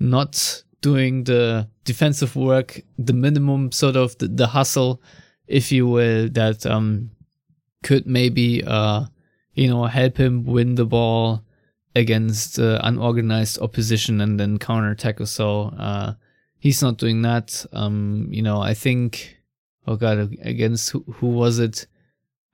not 0.00 0.63
doing 0.84 1.24
the 1.24 1.66
defensive 1.84 2.36
work, 2.36 2.82
the 2.98 3.14
minimum 3.14 3.72
sort 3.72 3.96
of 3.96 4.16
the, 4.18 4.28
the 4.28 4.46
hustle, 4.46 5.00
if 5.46 5.72
you 5.72 5.88
will, 5.88 6.28
that 6.28 6.66
um, 6.66 7.10
could 7.82 8.06
maybe 8.06 8.62
uh, 8.66 9.06
you 9.54 9.66
know 9.66 9.84
help 9.86 10.18
him 10.18 10.44
win 10.44 10.74
the 10.74 10.84
ball 10.84 11.42
against 11.96 12.58
uh, 12.58 12.78
unorganized 12.82 13.58
opposition 13.62 14.20
and 14.20 14.38
then 14.38 14.58
counterattack 14.58 15.22
or 15.22 15.26
so. 15.26 15.72
Uh, 15.78 16.12
he's 16.58 16.82
not 16.82 16.98
doing 16.98 17.22
that. 17.22 17.64
Um, 17.72 18.28
you 18.30 18.42
know, 18.42 18.60
I 18.60 18.74
think. 18.74 19.38
Oh 19.86 19.96
God, 19.96 20.36
against 20.42 20.90
who, 20.90 21.04
who 21.16 21.28
was 21.28 21.58
it? 21.58 21.86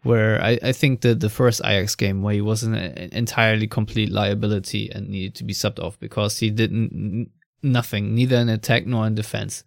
Where 0.03 0.43
I, 0.43 0.59
I 0.63 0.73
think 0.73 1.01
the 1.01 1.15
the 1.15 1.29
first 1.29 1.61
Ajax 1.65 1.97
game 1.97 2.23
where 2.23 2.35
he 2.35 2.41
was 2.41 2.63
an 2.63 2.75
entirely 3.13 3.67
complete 3.67 4.11
liability 4.11 4.91
and 4.91 5.09
needed 5.09 5.35
to 5.37 5.45
be 5.45 5.53
subbed 5.53 5.79
off 5.79 5.99
because 5.99 6.39
he 6.39 6.51
didn't 6.51 7.31
nothing, 7.63 8.15
neither 8.15 8.37
in 8.37 8.49
attack 8.49 8.87
nor 8.87 9.07
in 9.07 9.15
defense. 9.15 9.65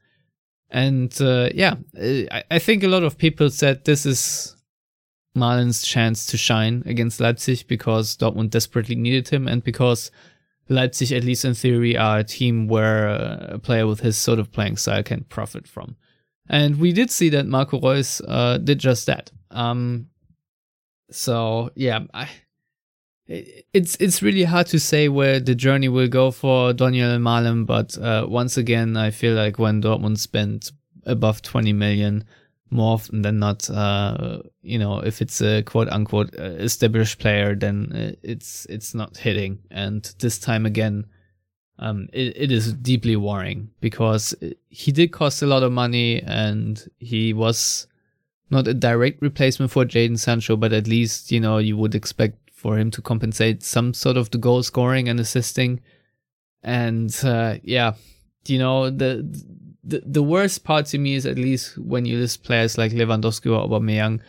And 0.70 1.16
uh, 1.22 1.50
yeah, 1.54 1.76
I, 2.00 2.44
I 2.50 2.60
think 2.60 2.84
a 2.84 2.88
lot 2.88 3.04
of 3.04 3.18
people 3.18 3.50
said 3.50 3.86
this 3.86 4.06
is 4.06 4.56
Malen's 5.36 5.84
chance 5.84 6.26
to 6.28 6.38
shine 6.38 6.84
against 6.86 7.20
Leipzig 7.20 7.68
because 7.68 8.18
Dortmund 8.18 8.50
desperately 8.50 8.96
needed 8.96 9.30
him 9.30 9.48
and 9.48 9.64
because 9.64 10.12
Leipzig, 10.70 11.12
at 11.12 11.24
least 11.24 11.46
in 11.46 11.54
theory, 11.54 11.98
are 11.98 12.20
a 12.20 12.24
team 12.24 12.68
where 12.68 13.08
a 13.08 13.60
player 13.60 13.86
with 13.86 14.00
his 14.00 14.18
sort 14.18 14.40
of 14.40 14.52
playing 14.52 14.78
style 14.78 15.04
can 15.04 15.26
profit 15.26 15.68
from. 15.68 15.96
And 16.50 16.80
we 16.80 16.92
did 16.92 17.12
see 17.12 17.30
that 17.30 17.48
Marco 17.48 17.80
Reus 17.80 18.22
uh, 18.28 18.58
did 18.58 18.80
just 18.80 19.06
that. 19.06 19.32
Um, 19.52 20.08
so 21.12 21.70
yeah, 21.76 22.00
I, 22.14 22.30
it's 23.28 23.96
it's 23.98 24.22
really 24.22 24.44
hard 24.44 24.68
to 24.68 24.80
say 24.80 25.08
where 25.08 25.40
the 25.40 25.56
journey 25.56 25.88
will 25.88 26.08
go 26.08 26.32
for 26.32 26.74
Donyell 26.74 27.20
Malen, 27.20 27.66
but 27.66 27.98
uh, 27.98 28.26
once 28.28 28.58
again, 28.58 28.98
I 28.98 29.12
feel 29.12 29.34
like 29.34 29.58
when 29.58 29.82
Dortmund 29.82 30.18
spent 30.18 30.72
above 31.06 31.42
20 31.42 31.74
million, 31.74 32.26
more 32.70 32.96
often 32.96 33.22
than 33.22 33.40
not, 33.40 33.70
uh, 33.70 34.40
you 34.62 34.78
know, 34.78 35.00
if 35.00 35.22
it's 35.22 35.42
a 35.42 35.62
quote 35.64 35.88
unquote 35.90 36.38
uh, 36.38 36.44
established 36.44 37.20
player, 37.20 37.56
then 37.56 37.92
uh, 37.94 38.16
it's 38.24 38.66
it's 38.66 38.94
not 38.94 39.16
hitting. 39.18 39.60
And 39.72 40.04
this 40.20 40.38
time 40.38 40.66
again, 40.66 41.06
um, 41.80 42.10
it, 42.12 42.36
it 42.36 42.52
is 42.52 42.74
deeply 42.74 43.16
worrying 43.16 43.70
because 43.80 44.36
he 44.70 44.92
did 44.92 45.12
cost 45.14 45.42
a 45.42 45.48
lot 45.48 45.64
of 45.64 45.72
money 45.72 46.22
and 46.24 46.84
he 46.98 47.32
was 47.32 47.88
not 48.50 48.68
a 48.68 48.74
direct 48.74 49.22
replacement 49.22 49.72
for 49.72 49.86
Jadon 49.86 50.20
Sancho, 50.20 50.58
but 50.58 50.74
at 50.74 50.88
least 50.88 51.32
you 51.32 51.40
know 51.40 51.58
you 51.58 51.78
would 51.78 51.96
expect 51.96 52.38
for 52.64 52.78
him 52.78 52.90
to 52.92 53.02
compensate 53.02 53.62
some 53.62 53.94
sort 53.94 54.18
of 54.18 54.32
the 54.32 54.38
goal 54.40 54.64
scoring 54.64 55.10
and 55.10 55.20
assisting. 55.20 55.82
And 56.64 57.14
uh, 57.24 57.58
yeah, 57.62 57.94
you 58.48 58.58
know 58.58 58.90
the, 58.90 59.28
the 59.84 60.02
the 60.06 60.24
worst 60.24 60.64
part 60.64 60.86
to 60.88 60.98
me 60.98 61.16
is 61.16 61.26
at 61.26 61.38
least 61.38 61.78
when 61.78 62.06
you 62.06 62.18
list 62.18 62.44
players 62.44 62.78
like 62.78 62.94
Lewandowski 62.94 63.52
or 63.52 63.68
Aubameyang 63.68 64.22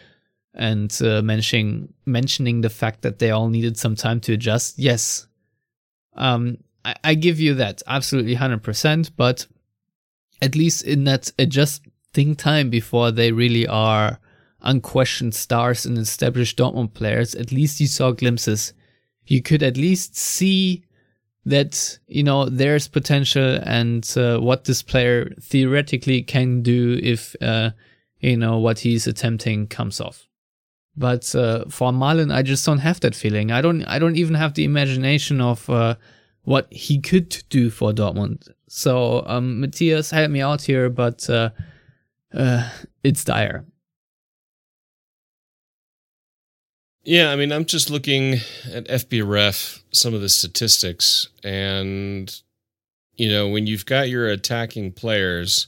and 0.53 1.01
uh, 1.03 1.23
mentioning 1.23 1.95
mentioning 2.07 2.61
the 2.61 2.71
fact 2.71 3.03
that 3.03 3.21
they 3.21 3.31
all 3.31 3.49
needed 3.49 3.79
some 3.79 3.95
time 3.95 4.21
to 4.23 4.33
adjust. 4.33 4.79
Yes, 4.79 5.29
um, 6.17 6.59
I, 6.85 6.95
I 7.05 7.15
give 7.15 7.39
you 7.39 7.55
that 7.55 7.83
absolutely 7.87 8.35
hundred 8.35 8.65
percent. 8.65 9.13
But 9.17 9.47
at 10.43 10.57
least 10.57 10.83
in 10.83 11.05
that 11.05 11.31
adjusting 11.39 12.35
time 12.35 12.69
before 12.69 13.13
they 13.13 13.31
really 13.31 13.67
are 13.69 14.19
unquestioned 14.65 15.35
stars 15.35 15.87
and 15.87 15.97
established 15.99 16.59
Dortmund 16.59 16.95
players, 16.95 17.35
at 17.35 17.53
least 17.53 17.81
you 17.81 17.87
saw 17.87 18.11
glimpses. 18.11 18.73
You 19.27 19.43
could 19.43 19.63
at 19.63 19.77
least 19.77 20.17
see 20.17 20.85
that 21.47 21.99
you 22.09 22.23
know 22.23 22.47
there's 22.47 22.89
potential 22.89 23.59
and 23.65 24.11
uh, 24.17 24.39
what 24.39 24.65
this 24.65 24.83
player 24.83 25.33
theoretically 25.41 26.23
can 26.23 26.63
do 26.63 26.99
if 27.03 27.37
uh, 27.43 27.71
you 28.21 28.37
know 28.37 28.59
what 28.59 28.81
he's 28.81 29.07
attempting 29.07 29.67
comes 29.67 30.01
off. 30.01 30.27
But 30.97 31.35
uh, 31.35 31.65
for 31.69 31.91
Malen, 31.91 32.33
I 32.33 32.43
just 32.43 32.65
don't 32.65 32.79
have 32.79 33.01
that 33.01 33.15
feeling. 33.15 33.51
I 33.51 33.61
don't. 33.61 33.85
I 33.85 33.99
don't 33.99 34.17
even 34.17 34.35
have 34.35 34.55
the 34.55 34.65
imagination 34.65 35.41
of 35.41 35.69
uh, 35.69 35.97
what 36.45 36.73
he 36.73 37.01
could 37.01 37.43
do 37.49 37.71
for 37.71 37.93
Dortmund. 37.93 38.49
So 38.69 39.25
um, 39.27 39.61
Matthias, 39.61 40.11
help 40.11 40.31
me 40.31 40.41
out 40.41 40.63
here, 40.63 40.89
but 40.89 41.29
uh, 41.29 41.51
uh, 42.33 42.69
it's 43.03 43.25
dire. 43.25 43.65
Yeah, 47.05 47.31
I 47.31 47.37
mean, 47.37 47.53
I'm 47.53 47.67
just 47.67 47.91
looking 47.91 48.35
at 48.73 48.89
FBref, 48.89 49.83
some 49.93 50.15
of 50.15 50.23
the 50.23 50.31
statistics, 50.31 51.29
and, 51.43 52.35
you 53.17 53.29
know, 53.29 53.49
when 53.49 53.67
you've 53.67 53.85
got 53.85 54.09
your 54.09 54.29
attacking 54.29 54.93
players, 54.93 55.67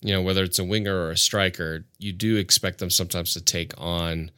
you 0.00 0.14
know, 0.14 0.22
whether 0.22 0.44
it's 0.44 0.60
a 0.60 0.64
winger 0.64 0.96
or 0.96 1.10
a 1.10 1.16
striker, 1.16 1.84
you 1.98 2.12
do 2.12 2.36
expect 2.36 2.78
them 2.78 2.88
sometimes 2.88 3.34
to 3.34 3.40
take 3.40 3.74
on 3.78 4.30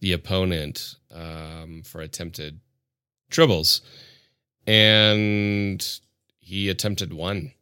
the 0.00 0.12
opponent 0.12 0.96
um, 1.14 1.82
for 1.84 2.00
attempted 2.00 2.60
dribbles. 3.30 3.80
And 4.66 6.00
he 6.40 6.68
attempted 6.68 7.12
one. 7.12 7.52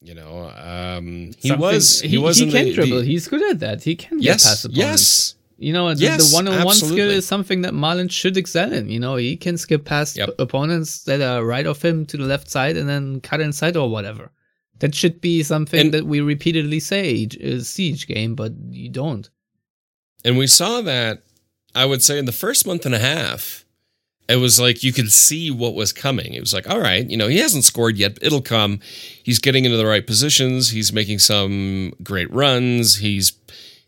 You 0.00 0.14
know, 0.14 0.52
um, 0.56 1.32
he 1.38 1.48
Something, 1.48 1.60
was 1.60 2.00
he, 2.00 2.08
he 2.08 2.18
wasn't 2.18 2.52
he 2.52 2.58
can 2.58 2.66
the, 2.66 2.74
dribble. 2.74 2.98
The, 2.98 3.04
He's 3.04 3.26
good 3.26 3.42
at 3.50 3.60
that. 3.60 3.82
He 3.82 3.96
can 3.96 4.20
yes, 4.20 4.44
get 4.44 4.48
past 4.50 4.64
opponents. 4.66 4.78
Yes, 4.78 5.34
you 5.56 5.72
know, 5.72 5.94
the, 5.94 6.02
yes, 6.02 6.30
the 6.30 6.34
one-on-one 6.34 6.74
skill 6.74 7.10
is 7.10 7.26
something 7.26 7.62
that 7.62 7.72
Malen 7.72 8.10
should 8.10 8.36
excel 8.36 8.72
in. 8.72 8.88
You 8.88 8.98
know, 8.98 9.16
he 9.16 9.36
can 9.36 9.56
skip 9.56 9.84
past 9.84 10.16
yep. 10.16 10.30
opponents 10.38 11.04
that 11.04 11.20
are 11.20 11.44
right 11.44 11.66
of 11.66 11.80
him 11.80 12.06
to 12.06 12.16
the 12.16 12.24
left 12.24 12.50
side 12.50 12.76
and 12.76 12.88
then 12.88 13.20
cut 13.20 13.40
inside 13.40 13.76
or 13.76 13.88
whatever. 13.88 14.32
That 14.80 14.94
should 14.94 15.20
be 15.20 15.42
something 15.42 15.80
and, 15.80 15.94
that 15.94 16.06
we 16.06 16.20
repeatedly 16.20 16.80
say 16.80 17.28
is 17.40 17.62
uh, 17.62 17.64
siege 17.64 18.08
game, 18.08 18.34
but 18.34 18.52
you 18.70 18.88
don't. 18.88 19.30
And 20.24 20.36
we 20.36 20.48
saw 20.48 20.80
that, 20.80 21.22
I 21.74 21.84
would 21.84 22.02
say, 22.02 22.18
in 22.18 22.24
the 22.24 22.32
first 22.32 22.66
month 22.66 22.84
and 22.84 22.94
a 22.94 22.98
half. 22.98 23.64
It 24.26 24.36
was 24.36 24.58
like 24.58 24.82
you 24.82 24.94
could 24.94 25.12
see 25.12 25.50
what 25.50 25.74
was 25.74 25.92
coming. 25.92 26.32
It 26.32 26.40
was 26.40 26.54
like, 26.54 26.68
all 26.68 26.80
right, 26.80 27.08
you 27.08 27.16
know, 27.16 27.28
he 27.28 27.38
hasn't 27.40 27.64
scored 27.64 27.98
yet, 27.98 28.14
but 28.14 28.22
it'll 28.22 28.40
come. 28.40 28.80
He's 29.22 29.38
getting 29.38 29.66
into 29.66 29.76
the 29.76 29.84
right 29.84 30.06
positions. 30.06 30.70
He's 30.70 30.94
making 30.94 31.18
some 31.18 31.92
great 32.02 32.32
runs. 32.32 32.96
He's 32.96 33.32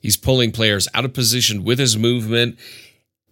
He's 0.06 0.16
pulling 0.16 0.52
players 0.52 0.86
out 0.94 1.04
of 1.04 1.12
position 1.12 1.64
with 1.64 1.80
his 1.80 1.98
movement 1.98 2.60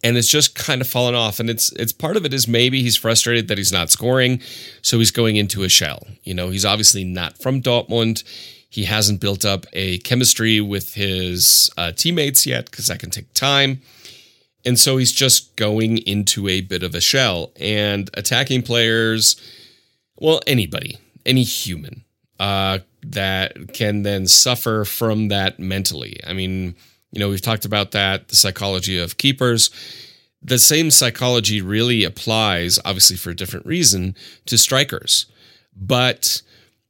and 0.03 0.17
it's 0.17 0.27
just 0.29 0.57
kind 0.57 0.81
of 0.81 0.89
fallen 0.89 1.15
off. 1.15 1.39
And 1.39 1.49
it's 1.49 1.71
it's 1.75 1.93
part 1.93 2.17
of 2.17 2.25
it 2.25 2.35
is 2.35 2.49
maybe 2.49 2.83
he's 2.83 2.97
frustrated 2.97 3.47
that 3.47 3.59
he's 3.59 3.73
not 3.73 3.91
scoring 3.93 4.41
so 4.83 4.99
he's 4.99 5.13
going 5.13 5.37
into 5.37 5.63
a 5.63 5.69
shell. 5.69 6.05
You 6.25 6.35
know 6.35 6.51
he's 6.51 6.65
obviously 6.65 7.05
not 7.05 7.39
from 7.39 7.63
dortmund. 7.63 8.25
He 8.69 8.87
hasn't 8.87 9.21
built 9.21 9.45
up 9.45 9.67
a 9.73 9.99
chemistry 9.99 10.61
with 10.61 10.95
his 10.95 11.71
uh, 11.77 11.93
teammates 11.93 12.45
yet 12.45 12.65
because 12.73 12.89
that 12.89 12.99
can 12.99 13.11
take 13.11 13.33
time. 13.35 13.81
And 14.65 14.77
so 14.77 14.97
he's 14.97 15.13
just 15.13 15.55
going 15.55 15.99
into 15.99 16.49
a 16.49 16.61
bit 16.61 16.83
of 16.83 16.93
a 16.97 17.01
shell. 17.01 17.53
And 17.61 18.11
attacking 18.15 18.63
players, 18.63 19.37
well, 20.17 20.41
anybody, 20.49 20.99
any 21.25 21.45
human, 21.45 22.04
uh, 22.41 22.79
that 23.03 23.73
can 23.73 24.03
then 24.03 24.27
suffer 24.27 24.85
from 24.85 25.29
that 25.29 25.59
mentally. 25.59 26.19
I 26.27 26.33
mean, 26.33 26.75
you 27.13 27.21
know, 27.21 27.29
we've 27.29 27.41
talked 27.41 27.65
about 27.65 27.93
that, 27.93 28.29
the 28.29 28.37
psychology 28.37 28.99
of 28.99 29.19
keepers. 29.19 29.71
The 30.43 30.59
same 30.59 30.91
psychology 30.91 31.63
really 31.63 32.05
applies, 32.05 32.79
obviously 32.85 33.17
for 33.17 33.31
a 33.31 33.37
different 33.37 33.67
reason, 33.67 34.15
to 34.47 34.59
strikers. 34.59 35.27
But 35.77 36.43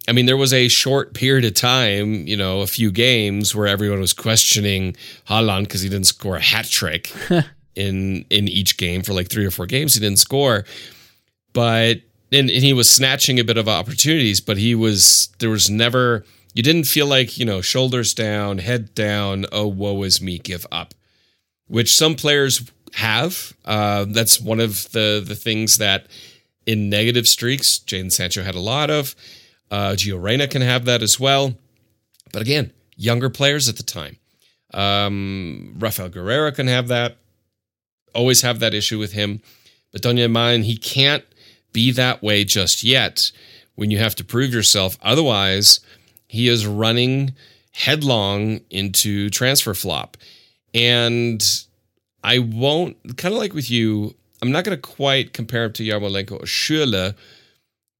I 0.08 0.12
mean, 0.12 0.26
there 0.26 0.36
was 0.36 0.52
a 0.52 0.68
short 0.68 1.14
period 1.14 1.44
of 1.44 1.54
time, 1.54 2.26
you 2.26 2.36
know, 2.36 2.60
a 2.60 2.66
few 2.66 2.90
games 2.90 3.54
where 3.54 3.66
everyone 3.66 4.00
was 4.00 4.12
questioning 4.12 4.96
Haaland 5.28 5.64
because 5.64 5.80
he 5.80 5.88
didn't 5.88 6.06
score 6.06 6.36
a 6.36 6.42
hat 6.42 6.66
trick 6.66 7.12
in 7.74 8.24
in 8.30 8.48
each 8.48 8.76
game 8.76 9.02
for 9.02 9.12
like 9.14 9.28
three 9.28 9.46
or 9.46 9.50
four 9.50 9.66
games. 9.66 9.94
He 9.94 10.00
didn't 10.00 10.18
score, 10.18 10.64
but 11.52 12.00
and, 12.32 12.50
and 12.50 12.62
he 12.62 12.72
was 12.72 12.90
snatching 12.90 13.38
a 13.38 13.44
bit 13.44 13.56
of 13.56 13.68
opportunities, 13.68 14.40
but 14.40 14.56
he 14.56 14.74
was 14.74 15.28
there 15.38 15.50
was 15.50 15.70
never 15.70 16.24
you 16.54 16.62
didn't 16.62 16.84
feel 16.84 17.06
like 17.06 17.38
you 17.38 17.44
know 17.44 17.60
shoulders 17.60 18.14
down, 18.14 18.58
head 18.58 18.94
down. 18.94 19.46
Oh, 19.52 19.66
woe 19.66 20.02
is 20.02 20.20
me, 20.20 20.38
give 20.38 20.66
up, 20.72 20.94
which 21.66 21.94
some 21.96 22.14
players 22.14 22.70
have. 22.94 23.52
Uh, 23.64 24.06
that's 24.08 24.40
one 24.40 24.60
of 24.60 24.90
the 24.92 25.22
the 25.24 25.34
things 25.34 25.78
that 25.78 26.06
in 26.66 26.88
negative 26.88 27.28
streaks, 27.28 27.80
Jadon 27.84 28.12
Sancho 28.12 28.42
had 28.42 28.54
a 28.54 28.60
lot 28.60 28.90
of. 28.90 29.14
Uh, 29.70 29.92
Gio 29.92 30.22
Reyna 30.22 30.48
can 30.48 30.62
have 30.62 30.84
that 30.84 31.02
as 31.02 31.18
well. 31.18 31.54
But 32.32 32.42
again, 32.42 32.72
younger 32.96 33.30
players 33.30 33.68
at 33.68 33.76
the 33.76 33.82
time. 33.82 34.16
Um, 34.72 35.74
Rafael 35.78 36.10
Guerreiro 36.10 36.54
can 36.54 36.66
have 36.66 36.88
that. 36.88 37.16
Always 38.14 38.42
have 38.42 38.60
that 38.60 38.74
issue 38.74 38.98
with 38.98 39.12
him. 39.12 39.40
But 39.92 40.02
Donyell 40.02 40.30
Malen, 40.30 40.64
he 40.64 40.76
can't 40.76 41.24
be 41.74 41.90
that 41.90 42.22
way 42.22 42.44
just 42.44 42.82
yet 42.82 43.30
when 43.74 43.90
you 43.90 43.98
have 43.98 44.14
to 44.14 44.24
prove 44.24 44.54
yourself. 44.54 44.96
Otherwise, 45.02 45.80
he 46.28 46.48
is 46.48 46.66
running 46.66 47.34
headlong 47.72 48.60
into 48.70 49.28
transfer 49.28 49.74
flop. 49.74 50.16
And 50.72 51.44
I 52.22 52.38
won't, 52.38 52.96
kind 53.18 53.34
of 53.34 53.38
like 53.38 53.52
with 53.52 53.70
you, 53.70 54.14
I'm 54.40 54.50
not 54.50 54.64
going 54.64 54.76
to 54.76 54.80
quite 54.80 55.34
compare 55.34 55.64
him 55.64 55.74
to 55.74 55.84
Yarmolenko 55.84 56.32
or 56.32 56.46
Schürrle 56.46 57.14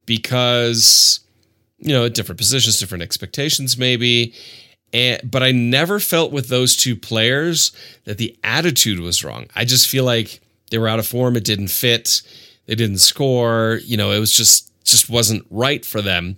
because 0.06 1.20
you 1.84 1.92
know, 1.92 2.08
different 2.08 2.38
positions, 2.38 2.80
different 2.80 3.02
expectations, 3.02 3.76
maybe. 3.76 4.34
And, 4.92 5.20
but 5.30 5.42
I 5.42 5.52
never 5.52 6.00
felt 6.00 6.32
with 6.32 6.48
those 6.48 6.76
two 6.76 6.96
players 6.96 7.72
that 8.04 8.16
the 8.16 8.36
attitude 8.42 9.00
was 9.00 9.22
wrong. 9.22 9.46
I 9.54 9.64
just 9.64 9.86
feel 9.86 10.04
like 10.04 10.40
they 10.70 10.78
were 10.78 10.88
out 10.88 10.98
of 10.98 11.06
form. 11.06 11.36
It 11.36 11.44
didn't 11.44 11.68
fit. 11.68 12.22
They 12.66 12.74
didn't 12.74 12.98
score. 12.98 13.80
You 13.84 13.96
know, 13.96 14.10
it 14.10 14.18
was 14.18 14.32
just 14.32 14.70
just 14.84 15.08
wasn't 15.08 15.46
right 15.50 15.84
for 15.84 16.02
them. 16.02 16.36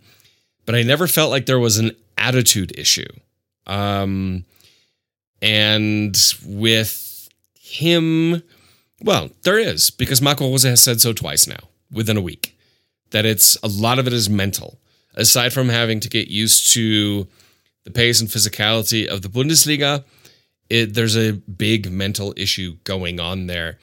But 0.65 0.75
I 0.75 0.83
never 0.83 1.07
felt 1.07 1.31
like 1.31 1.47
there 1.47 1.59
was 1.59 1.79
an 1.79 1.93
attitude 2.19 2.77
issue. 2.79 3.09
Um, 3.67 4.45
and 5.43 6.17
with 6.45 7.29
him, 7.55 8.43
well, 9.03 9.31
there 9.43 9.59
is 9.59 9.91
because 9.91 10.23
Marco 10.23 10.49
Rose 10.49 10.63
has 10.63 10.83
said 10.83 11.01
so 11.01 11.13
twice 11.13 11.47
now 11.47 11.69
within 11.91 12.17
a 12.17 12.23
week 12.23 12.57
that 13.11 13.25
it's 13.25 13.57
a 13.63 13.69
lot 13.69 13.99
of 13.99 14.07
it 14.07 14.13
is 14.13 14.29
mental 14.29 14.79
aside 15.17 15.53
from 15.53 15.69
having 15.69 15.99
to 16.01 16.09
get 16.09 16.29
used 16.29 16.73
to 16.75 17.27
the 17.85 17.91
pace 17.91 18.21
and 18.21 18.29
physicality 18.29 19.07
of 19.07 19.23
the 19.23 19.29
Bundesliga, 19.29 20.05
it, 20.69 20.95
there's 20.95 21.17
a 21.17 21.33
big 21.33 21.91
mental 21.91 22.35
issue 22.37 22.77
going 22.85 23.19
on 23.19 23.47
there. 23.47 23.79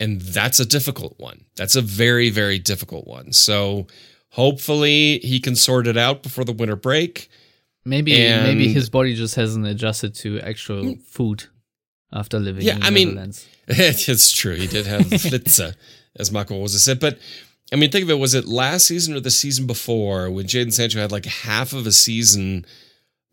And 0.00 0.20
that's 0.20 0.58
a 0.58 0.64
difficult 0.64 1.14
one. 1.18 1.44
That's 1.56 1.76
a 1.76 1.82
very, 1.82 2.30
very 2.30 2.58
difficult 2.58 3.06
one. 3.06 3.32
So 3.32 3.86
hopefully 4.30 5.18
he 5.18 5.38
can 5.38 5.54
sort 5.54 5.86
it 5.86 5.96
out 5.98 6.22
before 6.22 6.44
the 6.44 6.52
winter 6.52 6.74
break. 6.76 7.28
Maybe 7.84 8.16
And- 8.16 8.44
maybe 8.44 8.72
his 8.72 8.88
body 8.88 9.14
just 9.14 9.34
hasn't 9.34 9.66
adjusted 9.66 10.14
to 10.16 10.40
actual 10.40 10.94
hmm. 10.94 11.00
food 11.00 11.44
after 12.12 12.38
living 12.38 12.62
Yeah, 12.62 12.74
in 12.74 12.80
the 12.80 12.86
I 12.86 12.90
mean- 12.90 13.32
it's 13.68 14.32
true. 14.32 14.54
He 14.54 14.66
did 14.66 14.86
have 14.86 15.08
the 15.10 15.18
flitzer, 15.18 15.74
as 16.16 16.32
Marco 16.32 16.58
Rose 16.58 16.82
said. 16.82 16.98
But 16.98 17.18
I 17.72 17.76
mean, 17.76 17.90
think 17.90 18.04
of 18.04 18.10
it. 18.10 18.18
Was 18.18 18.34
it 18.34 18.46
last 18.46 18.86
season 18.86 19.14
or 19.14 19.20
the 19.20 19.30
season 19.30 19.66
before 19.66 20.30
when 20.30 20.46
Jadon 20.46 20.72
Sancho 20.72 20.98
had 20.98 21.12
like 21.12 21.26
half 21.26 21.72
of 21.72 21.86
a 21.86 21.92
season 21.92 22.64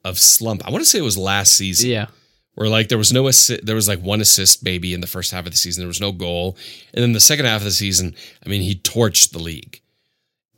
of 0.04 0.20
slump? 0.20 0.66
I 0.68 0.70
want 0.70 0.84
to 0.84 0.90
say 0.90 1.00
it 1.00 1.04
was 1.04 1.18
last 1.18 1.54
season. 1.54 1.90
Yeah. 1.90 2.08
Where 2.58 2.70
like 2.70 2.90
there 2.90 2.98
was 2.98 3.14
no 3.14 3.28
assist, 3.28 3.64
there 3.66 3.76
was 3.76 3.88
like 3.88 4.00
one 4.02 4.20
assist 4.20 4.64
maybe 4.64 4.92
in 4.96 5.00
the 5.02 5.06
first 5.08 5.32
half 5.32 5.46
of 5.46 5.52
the 5.52 5.58
season. 5.58 5.82
There 5.82 5.88
was 5.88 6.02
no 6.02 6.12
goal, 6.12 6.58
and 6.94 7.04
then 7.04 7.12
the 7.14 7.20
second 7.20 7.46
half 7.46 7.62
of 7.62 7.66
the 7.66 7.72
season, 7.72 8.16
I 8.44 8.50
mean, 8.50 8.64
he 8.64 8.74
torched 8.76 9.30
the 9.32 9.38
league, 9.40 9.80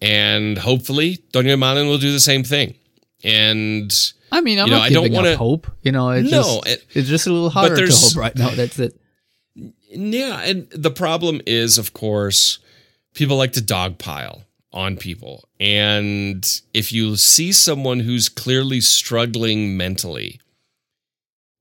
and 0.02 0.58
hopefully 0.58 1.18
Donyell 1.34 1.58
Malen 1.60 1.88
will 1.90 1.98
do 1.98 2.14
the 2.14 2.22
same 2.22 2.44
thing. 2.44 2.76
And 3.22 3.92
I 4.32 4.40
mean, 4.40 4.60
I'm 4.60 4.68
You 4.68 4.72
know, 4.72 4.78
not 4.80 4.86
I 4.86 4.94
don't 4.94 5.12
wanna- 5.12 5.36
hope. 5.36 5.68
You 5.84 5.92
know, 5.92 6.10
it's 6.12 6.32
No, 6.32 6.62
just 6.64 6.68
it- 6.68 6.86
it's 6.94 7.10
just 7.10 7.28
a 7.28 7.34
little 7.34 7.50
harder 7.50 7.86
to 7.86 7.94
hope 7.94 8.16
right 8.16 8.36
now. 8.36 8.52
That's 8.52 8.80
it. 8.80 8.96
yeah, 9.92 10.42
and 10.42 10.70
the 10.72 10.92
problem 10.92 11.42
is, 11.46 11.78
of 11.78 11.92
course, 11.94 12.60
people 13.14 13.36
like 13.36 13.52
to 13.54 13.62
dogpile 13.62 14.44
on 14.72 14.96
people, 14.96 15.50
and 15.60 16.62
if 16.74 16.94
you 16.94 17.18
see 17.18 17.52
someone 17.52 18.00
who's 18.00 18.30
clearly 18.30 18.80
struggling 18.80 19.76
mentally, 19.76 20.40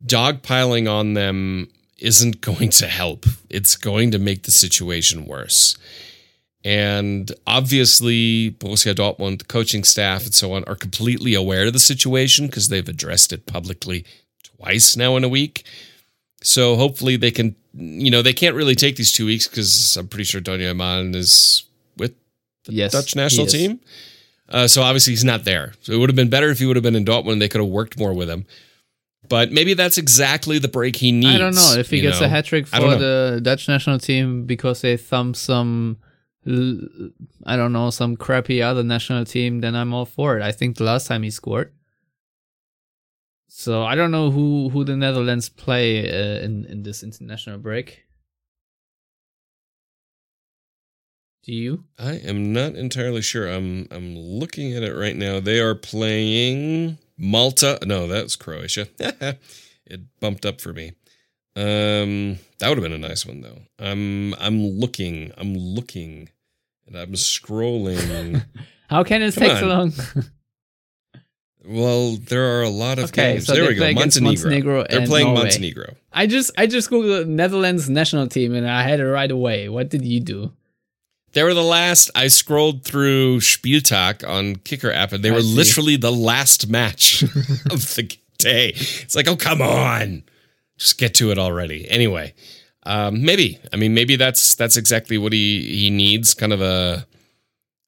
dogpiling 0.05 0.91
on 0.91 1.15
them 1.15 1.69
isn't 1.99 2.41
going 2.41 2.71
to 2.71 2.87
help. 2.87 3.27
It's 3.51 3.77
going 3.77 4.11
to 4.13 4.19
make 4.19 4.43
the 4.45 4.53
situation 4.53 5.27
worse. 5.27 5.77
And 6.65 7.31
obviously, 7.47 8.51
Borussia 8.51 8.95
Dortmund, 8.95 9.39
the 9.39 9.45
coaching 9.45 9.85
staff, 9.85 10.25
and 10.25 10.35
so 10.35 10.53
on 10.53 10.65
are 10.65 10.75
completely 10.75 11.35
aware 11.35 11.67
of 11.67 11.73
the 11.73 11.79
situation 11.79 12.47
because 12.47 12.69
they've 12.69 12.89
addressed 12.89 13.33
it 13.33 13.47
publicly 13.47 14.05
twice 14.43 14.97
now 14.97 15.17
in 15.17 15.25
a 15.25 15.29
week. 15.29 15.65
So 16.43 16.77
hopefully 16.77 17.17
they 17.17 17.31
can, 17.31 17.55
you 17.75 18.11
know, 18.11 18.23
they 18.23 18.33
can't 18.33 18.57
really 18.57 18.75
take 18.75 18.97
these 18.97 19.13
two 19.13 19.27
weeks 19.27 19.47
because 19.47 19.97
I'm 19.97 20.09
pretty 20.09 20.25
sure 20.25 20.41
Donyell 20.41 20.77
Malen 20.77 21.15
is 21.15 21.65
with 21.97 22.15
the 22.65 22.73
Yes, 22.75 22.93
Dutch 22.93 23.15
national 23.17 23.47
team. 23.47 23.81
Uh, 24.49 24.67
so 24.67 24.83
obviously 24.83 25.13
he's 25.13 25.25
not 25.25 25.45
there. 25.45 25.75
So 25.83 25.93
it 25.93 25.97
would 25.99 26.09
have 26.09 26.17
been 26.17 26.31
better 26.31 26.51
if 26.51 26.59
he 26.59 26.67
would 26.67 26.77
have 26.77 26.83
been 26.83 26.97
in 26.97 27.05
Dortmund. 27.05 27.33
and 27.33 27.43
They 27.43 27.49
could 27.49 27.61
have 27.61 27.71
worked 27.71 27.99
more 27.99 28.13
with 28.15 28.29
him. 28.29 28.47
But 29.27 29.53
maybe 29.53 29.75
that's 29.75 29.99
exactly 29.99 30.59
the 30.59 30.69
break 30.69 30.97
he 30.97 31.13
needs. 31.13 31.35
I 31.35 31.39
don't 31.39 31.55
know 31.55 31.75
if 31.77 31.91
he 31.91 32.01
gets 32.01 32.21
know? 32.21 32.27
a 32.27 32.29
hat 32.29 32.45
trick 32.45 32.67
for 32.67 32.97
the 32.97 33.41
Dutch 33.43 33.69
national 33.69 33.99
team 33.99 34.47
because 34.47 34.81
they 34.81 34.97
thumb 34.97 35.35
some, 35.35 35.99
I 36.47 37.57
don't 37.57 37.73
know, 37.73 37.91
some 37.91 38.17
crappy 38.17 38.63
other 38.63 38.83
national 38.83 39.25
team. 39.25 39.61
Then 39.61 39.75
I'm 39.75 39.93
all 39.93 40.07
for 40.07 40.39
it. 40.39 40.43
I 40.43 40.53
think 40.53 40.77
the 40.77 40.85
last 40.85 41.07
time 41.07 41.23
he 41.25 41.31
scored. 41.31 41.73
So 43.49 43.83
I 43.83 43.95
don't 43.95 44.11
know 44.11 44.31
who 44.31 44.69
who 44.69 44.85
the 44.85 44.97
Netherlands 44.97 45.49
play 45.49 46.09
uh, 46.09 46.45
in 46.45 46.65
in 46.67 46.83
this 46.83 47.03
international 47.03 47.59
break. 47.59 48.05
Do 51.45 51.53
you? 51.53 51.85
I 51.99 52.13
am 52.13 52.53
not 52.53 52.77
entirely 52.77 53.23
sure. 53.23 53.49
I'm 53.49 53.89
I'm 53.91 54.15
looking 54.15 54.75
at 54.75 54.83
it 54.83 54.93
right 54.93 55.17
now. 55.17 55.41
They 55.41 55.61
are 55.61 55.75
playing 55.75 56.99
Malta. 57.19 57.79
No, 57.85 58.07
that's 58.07 58.37
Croatia. 58.37 58.87
it 58.99 60.01
bumped 60.21 60.47
up 60.47 60.61
for 60.61 60.73
me. 60.73 60.93
Um, 61.57 62.39
that 62.61 62.69
would 62.69 62.79
have 62.79 62.83
been 62.83 62.93
a 62.93 62.99
nice 62.99 63.27
one 63.27 63.41
though. 63.41 63.63
I'm 63.79 64.35
I'm 64.35 64.61
looking. 64.65 65.33
I'm 65.37 65.55
looking, 65.57 66.29
and 66.87 66.97
I'm 66.97 67.13
scrolling. 67.15 68.45
How 68.89 69.03
can 69.03 69.23
it 69.23 69.35
Come 69.35 69.43
take 69.43 69.59
so 69.59 69.67
long? 69.67 69.93
well, 71.65 72.17
there 72.17 72.59
are 72.59 72.63
a 72.63 72.69
lot 72.69 72.99
of 72.99 73.07
Okay, 73.07 73.35
games. 73.35 73.47
so 73.47 73.55
there 73.55 73.69
we 73.69 73.75
go. 73.75 73.93
Montenegro. 73.93 74.43
Montenegro 74.45 74.87
They're 74.89 75.07
playing 75.07 75.27
Norway. 75.27 75.43
Montenegro. 75.43 75.95
I 76.13 76.27
just 76.27 76.53
I 76.57 76.67
just 76.67 76.91
googled 76.91 77.27
Netherlands 77.27 77.91
national 77.91 78.29
team 78.29 78.55
and 78.55 78.69
I 78.69 78.83
had 78.83 79.01
it 79.01 79.07
right 79.07 79.31
away. 79.31 79.69
What 79.69 79.91
did 79.91 80.05
you 80.05 80.21
do? 80.21 80.53
They 81.33 81.43
were 81.43 81.55
the 81.55 81.63
last. 81.63 82.11
I 82.15 82.29
scrolled 82.29 82.85
through 82.85 83.41
Spieltag 83.41 84.27
on 84.27 84.57
Kicker 84.57 84.91
app, 84.91 85.13
and 85.13 85.23
they 85.23 85.31
I 85.31 85.35
were 85.35 85.43
see. 85.43 85.55
literally 85.55 85.97
the 85.97 86.13
last 86.13 86.69
match 86.69 87.23
of 87.71 87.95
the 87.95 88.17
day. 88.39 88.71
It's 88.75 89.15
like, 89.15 89.29
oh 89.29 89.37
come 89.37 89.61
on, 89.61 90.23
just 90.79 90.99
get 90.99 91.15
to 91.15 91.31
it 91.31 91.39
already. 91.39 91.89
Anyway, 91.89 92.35
um, 92.85 93.23
maybe. 93.25 93.59
I 93.73 93.77
mean, 93.77 93.95
maybe 93.95 94.17
that's 94.17 94.55
that's 94.55 94.77
exactly 94.77 95.19
what 95.19 95.33
he 95.33 95.63
he 95.63 95.91
needs. 95.91 96.35
Kind 96.35 96.53
of 96.53 96.61
a 96.63 97.07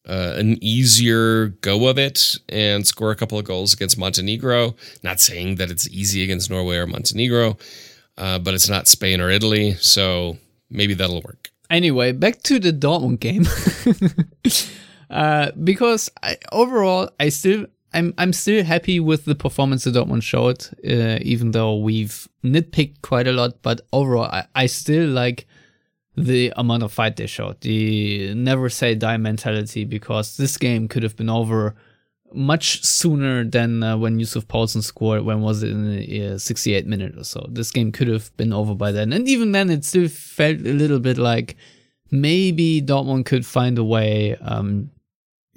uh, 0.08 0.34
an 0.36 0.62
easier 0.62 1.48
go 1.48 1.88
of 1.88 1.98
it 1.98 2.36
and 2.48 2.86
score 2.86 3.10
a 3.10 3.16
couple 3.16 3.38
of 3.38 3.44
goals 3.44 3.72
against 3.72 3.98
Montenegro. 3.98 4.74
Not 5.02 5.20
saying 5.20 5.56
that 5.56 5.70
it's 5.70 5.88
easy 5.88 6.22
against 6.24 6.50
Norway 6.50 6.76
or 6.76 6.86
Montenegro, 6.86 7.56
uh, 8.18 8.38
but 8.38 8.54
it's 8.54 8.68
not 8.68 8.88
Spain 8.88 9.20
or 9.20 9.30
Italy, 9.30 9.74
so 9.74 10.38
maybe 10.68 10.94
that'll 10.94 11.22
work. 11.22 11.50
Anyway, 11.70 12.12
back 12.12 12.42
to 12.42 12.58
the 12.58 12.72
Dortmund 12.72 13.20
game. 13.20 13.46
uh, 15.10 15.52
because 15.62 16.10
I, 16.22 16.36
overall, 16.52 17.10
I 17.20 17.28
still 17.28 17.66
I'm 17.92 18.14
I'm 18.18 18.32
still 18.32 18.64
happy 18.64 19.00
with 19.00 19.24
the 19.24 19.34
performance 19.34 19.84
that 19.84 19.94
Dortmund 19.94 20.22
showed, 20.22 20.66
uh, 20.84 21.18
even 21.22 21.52
though 21.52 21.76
we've 21.76 22.28
nitpicked 22.44 23.02
quite 23.02 23.26
a 23.26 23.32
lot. 23.32 23.62
But 23.62 23.82
overall, 23.92 24.24
I, 24.24 24.46
I 24.54 24.66
still 24.66 25.08
like 25.08 25.46
the 26.16 26.52
amount 26.56 26.82
of 26.82 26.92
fight 26.92 27.16
they 27.16 27.26
showed, 27.26 27.60
the 27.60 28.34
never 28.34 28.68
say 28.68 28.94
die 28.94 29.16
mentality, 29.16 29.84
because 29.84 30.36
this 30.36 30.56
game 30.56 30.88
could 30.88 31.02
have 31.02 31.16
been 31.16 31.30
over 31.30 31.74
much 32.32 32.84
sooner 32.84 33.44
than 33.44 33.82
uh, 33.82 33.96
when 33.96 34.18
Yusuf 34.18 34.46
Poulsen 34.46 34.82
scored. 34.82 35.22
When 35.22 35.40
was 35.40 35.62
it 35.62 35.70
in 35.70 35.90
the 35.90 36.22
uh, 36.22 36.34
68th 36.34 36.86
minute 36.86 37.18
or 37.18 37.24
so? 37.24 37.46
This 37.50 37.70
game 37.70 37.92
could 37.92 38.08
have 38.08 38.34
been 38.36 38.52
over 38.52 38.74
by 38.74 38.92
then, 38.92 39.12
and 39.12 39.28
even 39.28 39.52
then, 39.52 39.70
it 39.70 39.84
still 39.84 40.08
felt 40.08 40.60
a 40.60 40.72
little 40.72 41.00
bit 41.00 41.18
like 41.18 41.56
maybe 42.10 42.82
Dortmund 42.82 43.26
could 43.26 43.46
find 43.46 43.78
a 43.78 43.84
way. 43.84 44.36
Um, 44.36 44.90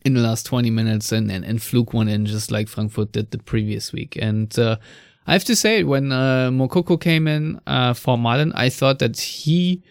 in 0.06 0.14
the 0.14 0.22
last 0.22 0.46
20 0.46 0.70
minutes 0.70 1.12
and, 1.12 1.32
and, 1.32 1.46
and 1.46 1.62
fluke 1.62 1.94
one 1.94 2.10
in 2.10 2.26
just 2.26 2.52
like 2.52 2.68
Frankfurt 2.68 3.14
did 3.14 3.32
the 3.32 3.38
previous 3.38 3.94
week. 3.94 4.18
And 4.22 4.58
uh, 4.60 4.78
I 5.26 5.34
have 5.34 5.46
to 5.46 5.56
say, 5.56 5.84
when 5.84 6.12
uh, 6.12 6.50
Moukoko 6.52 7.00
came 7.00 7.28
in 7.28 7.62
uh, 7.66 7.94
for 7.94 8.18
Malen, 8.18 8.52
I 8.56 8.70
thought 8.70 9.00
that 9.00 9.18
he 9.20 9.82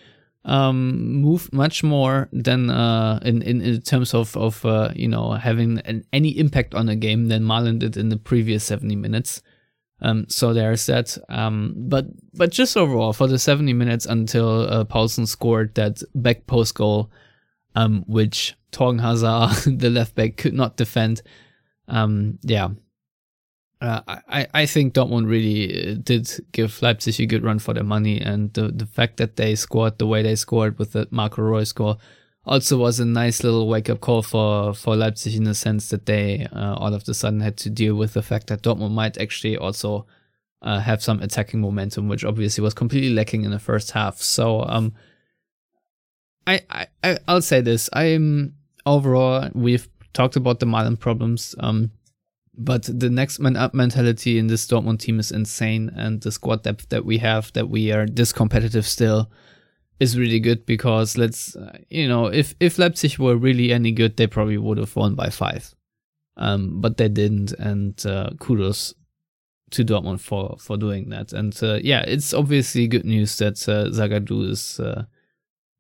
um, 0.45 1.23
much 1.53 1.85
more 1.85 2.29
than 2.33 2.69
uh, 2.71 3.21
in, 3.25 3.43
in, 3.43 3.61
in 3.61 3.81
terms 3.83 4.13
of, 4.15 4.37
of 4.37 4.65
uh, 4.65 4.91
you 4.95 5.09
know, 5.09 5.33
having 5.33 5.79
an, 5.81 6.05
any 6.13 6.37
impact 6.39 6.75
on 6.75 6.87
the 6.87 6.97
game 6.97 7.29
than 7.29 7.45
Malen 7.45 7.79
did 7.79 7.97
in 7.97 8.09
the 8.09 8.17
previous 8.17 8.65
70 8.65 8.97
minutes. 8.97 9.43
Um, 10.01 10.27
so 10.29 10.53
there's 10.53 10.87
that. 10.87 11.17
Um, 11.29 11.75
but 11.77 12.07
but 12.35 12.51
just 12.51 12.77
overall, 12.77 13.13
for 13.13 13.29
the 13.29 13.39
70 13.39 13.73
minutes 13.73 14.05
until 14.05 14.63
uh, 14.63 14.85
Poulsen 14.85 15.29
scored 15.29 15.77
that 15.77 16.03
back 16.15 16.49
post 16.49 16.75
goal, 16.75 17.13
um, 17.77 18.05
which 18.09 18.57
Thorgan 18.73 19.01
Hazard, 19.01 19.79
the 19.79 19.91
left 19.91 20.17
back, 20.17 20.37
could 20.37 20.55
not 20.55 20.77
defend. 20.77 21.23
Um, 21.87 22.41
yeah. 22.43 22.71
Uh, 23.83 24.01
I, 24.29 24.47
I 24.55 24.67
think 24.67 24.95
Dortmund 24.95 25.29
really 25.29 25.93
uh, 25.93 25.97
did 26.01 26.31
give 26.53 26.81
Leipzig 26.81 27.21
a 27.21 27.27
good 27.27 27.43
run 27.43 27.59
for 27.59 27.75
their 27.75 27.83
money, 27.83 28.21
and 28.21 28.53
the, 28.55 28.69
the 28.69 28.87
fact 28.87 29.17
that 29.17 29.37
they 29.37 29.57
scored 29.57 29.99
the 29.99 30.07
way 30.07 30.23
they 30.23 30.37
scored 30.37 30.79
with 30.79 30.93
the 30.93 31.09
Marco 31.11 31.43
Reus 31.43 31.73
goal 31.73 31.99
also 32.45 32.77
was 32.79 33.01
a 33.01 33.05
nice 33.05 33.43
little 33.43 33.69
wake 33.69 33.91
up 33.91 34.01
call 34.01 34.23
for, 34.23 34.75
for 34.75 34.97
Leipzig 34.97 35.35
in 35.35 35.45
the 35.45 35.55
sense 35.55 35.91
that 35.91 36.07
they 36.07 36.47
uh, 36.53 36.75
all 36.75 36.95
of 36.95 37.09
a 37.09 37.15
sudden 37.15 37.41
had 37.41 37.57
to 37.57 37.71
deal 37.71 37.95
with 37.95 38.15
the 38.15 38.23
fact 38.23 38.49
that 38.49 38.63
Dortmund 38.63 38.93
might 38.93 39.19
actually 39.19 39.57
also 39.57 40.07
uh, 40.61 40.81
have 40.81 41.03
some 41.03 41.21
attacking 41.21 41.61
momentum, 41.61 42.09
which 42.09 42.25
obviously 42.25 42.63
was 42.63 42.75
completely 42.75 43.11
lacking 43.11 43.45
in 43.45 43.51
the 43.51 43.59
first 43.59 43.93
half. 43.93 44.19
So, 44.19 44.63
um, 44.63 44.95
I, 46.47 46.61
I 46.71 47.19
I'll 47.29 47.43
say 47.43 47.61
this. 47.61 47.89
I'm 47.93 48.55
overall 48.87 49.49
we've 49.55 49.89
talked 50.13 50.37
about 50.37 50.61
the 50.61 50.67
Malen 50.67 50.99
problems. 50.99 51.55
Um, 51.61 51.91
but 52.57 52.83
the 52.83 53.09
next 53.09 53.39
man 53.39 53.57
up 53.57 53.73
mentality 53.75 54.39
in 54.39 54.47
this 54.47 54.67
Dortmund 54.67 55.01
team 55.01 55.19
is 55.19 55.33
insane, 55.33 55.91
and 55.97 56.21
the 56.21 56.31
squad 56.31 56.63
depth 56.63 56.89
that 56.91 57.05
we 57.05 57.19
have, 57.19 57.53
that 57.55 57.69
we 57.69 57.93
are 57.93 58.07
this 58.07 58.33
competitive 58.33 58.87
still, 58.87 59.31
is 59.99 60.19
really 60.19 60.41
good. 60.41 60.67
Because 60.67 61.17
let's, 61.17 61.57
uh, 61.57 61.79
you 61.89 62.09
know, 62.09 62.27
if 62.27 62.55
if 62.61 62.79
Leipzig 62.79 63.19
were 63.19 63.37
really 63.37 63.73
any 63.73 63.93
good, 63.93 64.17
they 64.17 64.27
probably 64.27 64.59
would 64.59 64.79
have 64.79 64.95
won 64.95 65.15
by 65.15 65.31
five, 65.31 65.75
um, 66.37 66.81
but 66.81 66.97
they 66.99 67.09
didn't, 67.09 67.53
and 67.53 68.05
uh, 68.05 68.31
kudos 68.39 68.95
to 69.71 69.85
Dortmund 69.85 70.21
for 70.21 70.57
for 70.59 70.77
doing 70.77 71.09
that. 71.09 71.33
And 71.33 71.59
uh, 71.63 71.79
yeah, 71.83 72.03
it's 72.03 72.35
obviously 72.35 72.87
good 72.87 73.07
news 73.07 73.37
that 73.39 73.67
uh, 73.67 73.89
Zagadou 73.91 74.51
is 74.51 74.79
uh, 74.79 75.05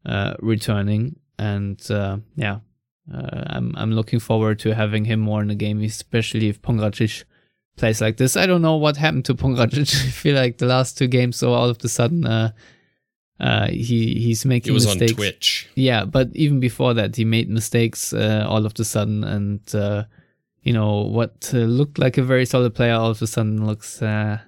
uh, 0.07 0.35
returning, 0.41 1.17
and 1.39 1.79
yeah, 2.35 2.61
uh, 3.13 3.45
I'm 3.47 3.75
I'm 3.77 3.93
looking 3.93 4.21
forward 4.21 4.59
to 4.61 4.75
having 4.75 5.05
him 5.05 5.21
more 5.21 5.43
in 5.43 5.49
the 5.49 5.55
game, 5.55 5.81
especially 5.83 6.49
if 6.49 6.63
Pongracic 6.63 7.25
plays 7.77 8.01
like 8.01 8.17
this. 8.17 8.37
I 8.37 8.47
don't 8.47 8.63
know 8.63 8.77
what 8.77 8.97
happened 8.97 9.25
to 9.27 9.35
Pongracic. 9.35 9.95
I 10.07 10.11
feel 10.11 10.37
like 10.37 10.59
the 10.59 10.67
last 10.67 10.99
two 10.99 11.09
games, 11.09 11.37
so 11.37 11.53
all 11.53 11.69
of 11.69 11.79
a 11.83 11.89
sudden, 11.89 12.27
uh, 12.27 12.53
uh, 13.41 13.69
he 13.69 14.15
he's 14.15 14.45
making. 14.45 14.71
He 14.71 14.75
was 14.75 14.87
mistakes. 14.87 15.13
on 15.13 15.17
Twitch. 15.17 15.69
Yeah, 15.75 16.05
but 16.05 16.29
even 16.35 16.61
before 16.61 16.95
that, 16.95 17.17
he 17.17 17.25
made 17.25 17.51
mistakes 17.51 18.13
uh, 18.13 18.47
all 18.49 18.65
of 18.65 18.75
a 18.79 18.85
sudden, 18.85 19.25
and 19.25 19.75
uh, 19.75 20.05
you 20.63 20.73
know 20.73 21.03
what 21.03 21.51
uh, 21.53 21.59
looked 21.59 21.99
like 21.99 22.19
a 22.19 22.23
very 22.23 22.47
solid 22.47 22.75
player 22.75 22.95
all 22.95 23.11
of 23.11 23.21
a 23.21 23.27
sudden 23.27 23.67
looks 23.67 24.01
uh, 24.01 24.39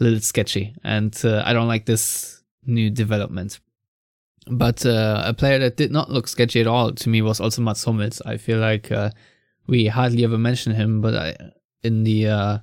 a 0.00 0.02
little 0.02 0.20
sketchy, 0.20 0.74
and 0.82 1.18
uh, 1.24 1.42
I 1.44 1.52
don't 1.52 1.68
like 1.68 1.86
this 1.86 2.42
new 2.66 2.90
development. 2.90 3.60
But 4.46 4.84
uh, 4.86 5.22
a 5.26 5.34
player 5.34 5.58
that 5.58 5.76
did 5.76 5.92
not 5.92 6.10
look 6.10 6.26
sketchy 6.26 6.60
at 6.60 6.66
all 6.66 6.92
to 6.92 7.08
me 7.08 7.22
was 7.22 7.40
also 7.40 7.62
Mats 7.62 7.84
Hummels. 7.84 8.22
I 8.24 8.36
feel 8.36 8.58
like 8.58 8.90
uh, 8.90 9.10
we 9.66 9.86
hardly 9.86 10.24
ever 10.24 10.38
mention 10.38 10.74
him, 10.74 11.00
but 11.00 11.14
I, 11.14 11.36
in 11.82 12.04
the 12.04 12.28
uh, 12.28 12.58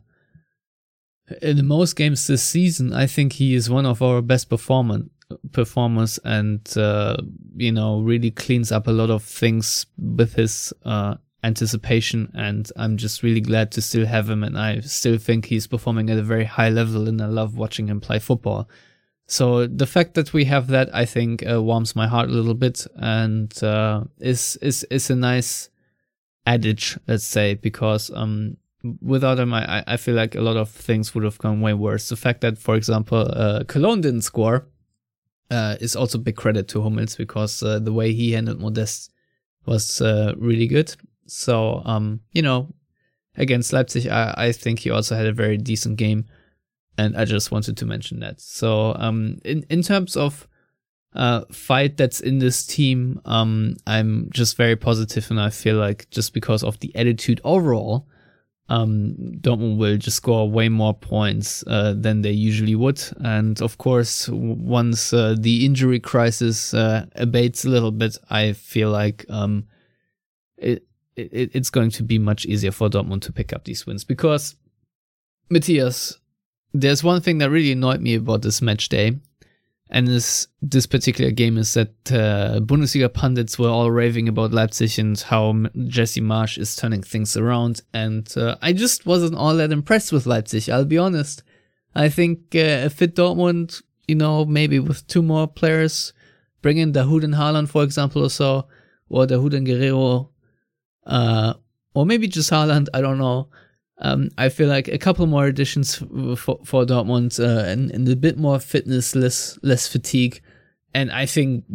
in 1.42 1.58
the 1.58 1.64
most 1.64 1.96
games 1.96 2.28
this 2.28 2.44
season, 2.44 2.94
I 2.94 3.06
think 3.06 3.34
he 3.34 3.54
is 3.54 3.70
one 3.70 3.86
of 3.86 4.02
our 4.02 4.22
best 4.22 4.50
performer 4.50 5.02
performers, 5.52 6.20
and 6.24 6.62
uh, 6.78 7.18
you 7.56 7.72
know 7.72 8.00
really 8.00 8.32
cleans 8.32 8.72
up 8.72 8.88
a 8.88 8.92
lot 8.92 9.10
of 9.10 9.24
things 9.24 9.86
with 9.98 10.34
his 10.34 10.74
uh, 10.84 11.16
anticipation. 11.44 12.32
And 12.34 12.70
I'm 12.76 12.98
just 12.98 13.24
really 13.24 13.42
glad 13.42 13.72
to 13.74 13.82
still 13.82 14.06
have 14.06 14.30
him, 14.30 14.44
and 14.44 14.58
I 14.58 14.80
still 14.82 15.18
think 15.18 15.46
he's 15.46 15.68
performing 15.68 16.10
at 16.10 16.18
a 16.18 16.24
very 16.24 16.46
high 16.46 16.70
level, 16.70 17.08
and 17.08 17.22
I 17.22 17.28
love 17.28 17.58
watching 17.58 17.88
him 17.88 18.02
play 18.02 18.20
football. 18.20 18.70
So 19.28 19.68
the 19.68 19.86
fact 19.86 20.14
that 20.14 20.32
we 20.32 20.46
have 20.46 20.68
that, 20.68 20.90
I 20.96 21.06
think, 21.06 21.46
uh, 21.46 21.62
warms 21.62 21.96
my 21.96 22.08
heart 22.08 22.30
a 22.30 22.34
little 22.34 22.54
bit, 22.54 22.88
and 22.96 23.52
uh, 23.62 24.06
is 24.20 24.58
is 24.62 24.86
is 24.90 25.10
a 25.10 25.16
nice 25.16 25.70
adage, 26.46 26.98
let's 27.08 27.26
say, 27.26 27.56
because 27.56 28.10
um, 28.12 28.56
without 29.02 29.38
him, 29.38 29.54
I 29.54 29.84
I 29.86 29.98
feel 29.98 30.16
like 30.16 30.36
a 30.36 30.42
lot 30.42 30.56
of 30.56 30.70
things 30.70 31.14
would 31.14 31.26
have 31.26 31.38
gone 31.40 31.60
way 31.60 31.74
worse. 31.74 32.08
The 32.08 32.16
fact 32.16 32.40
that, 32.42 32.58
for 32.58 32.76
example, 32.76 33.30
uh, 33.34 33.66
Cologne 33.68 34.00
didn't 34.00 34.22
score 34.22 34.66
uh, 35.52 35.76
is 35.82 35.98
also 35.98 36.18
big 36.18 36.38
credit 36.38 36.70
to 36.70 36.82
Hummels 36.82 37.18
because 37.18 37.62
uh, 37.62 37.80
the 37.80 37.94
way 37.94 38.14
he 38.14 38.32
handled 38.32 38.62
Modeste 38.62 39.12
was 39.66 40.00
uh, 40.00 40.36
really 40.38 40.68
good. 40.68 40.96
So 41.26 41.82
um, 41.84 42.22
you 42.32 42.42
know, 42.42 42.74
against 43.36 43.74
Leipzig, 43.74 44.08
I 44.08 44.34
I 44.38 44.52
think 44.54 44.80
he 44.80 44.90
also 44.90 45.16
had 45.16 45.26
a 45.26 45.34
very 45.34 45.58
decent 45.58 45.98
game 45.98 46.28
and 46.98 47.16
I 47.18 47.26
just 47.26 47.52
wanted 47.52 47.78
to 47.78 47.86
mention 47.86 48.20
that. 48.22 48.42
So, 48.42 48.96
um, 48.98 49.40
in 49.44 49.66
in 49.70 49.82
terms 49.82 50.16
of 50.16 50.48
uh, 51.14 51.42
fight 51.52 51.98
that's 51.98 52.20
in 52.20 52.40
this 52.40 52.66
team, 52.66 53.22
um, 53.26 53.78
I'm 53.86 54.30
just 54.32 54.58
very 54.58 54.76
positive, 54.76 55.30
and 55.30 55.40
I 55.40 55.50
feel 55.50 55.78
like 55.78 56.10
just 56.10 56.34
because 56.34 56.64
of 56.64 56.80
the 56.80 56.96
attitude 56.96 57.42
overall, 57.44 58.08
um, 58.70 59.16
Dortmund 59.42 59.78
will 59.78 59.98
just 59.98 60.18
score 60.18 60.50
way 60.50 60.70
more 60.70 60.94
points 60.94 61.64
uh, 61.68 61.94
than 61.96 62.22
they 62.22 62.32
usually 62.32 62.76
would. 62.76 63.02
And 63.24 63.62
of 63.62 63.78
course, 63.78 64.28
once 64.30 65.14
uh, 65.14 65.36
the 65.40 65.66
injury 65.66 66.00
crisis 66.00 66.74
uh, 66.74 67.06
abates 67.16 67.66
a 67.66 67.70
little 67.70 67.92
bit, 67.92 68.18
I 68.30 68.54
feel 68.54 68.90
like 68.90 69.26
um, 69.30 69.66
it, 70.58 70.84
it 71.16 71.52
it's 71.54 71.70
going 71.70 71.92
to 71.92 72.04
be 72.04 72.20
much 72.20 72.46
easier 72.46 72.72
for 72.72 72.90
Dortmund 72.90 73.22
to 73.22 73.32
pick 73.32 73.54
up 73.54 73.64
these 73.64 73.86
wins 73.86 74.04
because 74.04 74.56
Matthias 75.50 76.18
there's 76.74 77.04
one 77.04 77.22
thing 77.22 77.38
that 77.40 77.50
really 77.50 77.72
annoyed 77.72 78.02
me 78.02 78.16
about 78.16 78.42
this 78.42 78.62
match 78.62 78.90
day, 78.90 79.20
and 79.90 80.08
this 80.08 80.48
this 80.62 80.86
particular 80.86 81.32
game 81.32 81.58
is 81.58 81.74
that 81.74 82.12
uh, 82.12 82.60
Bundesliga 82.60 83.14
pundits 83.14 83.58
were 83.58 83.70
all 83.70 83.90
raving 83.90 84.28
about 84.28 84.52
Leipzig 84.52 85.00
and 85.00 85.20
how 85.20 85.54
Jesse 85.88 86.22
Marsch 86.22 86.58
is 86.58 86.76
turning 86.76 87.04
things 87.04 87.38
around, 87.38 87.82
and 87.94 88.32
uh, 88.38 88.58
I 88.62 88.74
just 88.74 89.06
wasn't 89.06 89.36
all 89.36 89.56
that 89.56 89.72
impressed 89.72 90.12
with 90.12 90.26
Leipzig. 90.26 90.70
I'll 90.70 90.86
be 90.86 90.98
honest. 90.98 91.44
I 91.96 92.10
think 92.10 92.56
uh, 92.56 92.90
fit 92.90 93.16
Dortmund, 93.16 93.82
you 94.08 94.16
know, 94.16 94.46
maybe 94.46 94.80
with 94.80 95.08
two 95.08 95.24
more 95.24 95.48
players, 95.48 96.14
bring 96.62 96.78
in 96.78 96.94
Dahoud 96.94 97.24
and 97.24 97.34
Haaland, 97.34 97.70
for 97.70 97.84
example, 97.84 98.24
or 98.24 98.30
so, 98.30 98.68
or 99.10 99.26
Dahoud 99.26 99.56
and 99.56 99.66
Guerreiro, 99.66 100.30
uh, 101.08 101.54
or 101.96 102.06
maybe 102.06 102.28
just 102.28 102.52
Haaland. 102.52 102.88
I 102.94 103.02
don't 103.02 103.18
know. 103.18 103.50
Um, 104.00 104.30
I 104.38 104.50
feel 104.50 104.70
like 104.70 104.88
a 104.88 104.98
couple 104.98 105.26
more 105.26 105.46
additions 105.46 105.96
for, 105.96 106.60
for 106.64 106.86
Dortmund 106.86 107.40
uh, 107.40 107.64
and, 107.66 107.90
and 107.92 108.08
a 108.08 108.16
bit 108.16 108.38
more 108.38 108.60
fitness, 108.60 109.16
less 109.16 109.58
less 109.64 109.88
fatigue, 109.88 110.42
and 110.94 111.12
I 111.12 111.26
think 111.26 111.66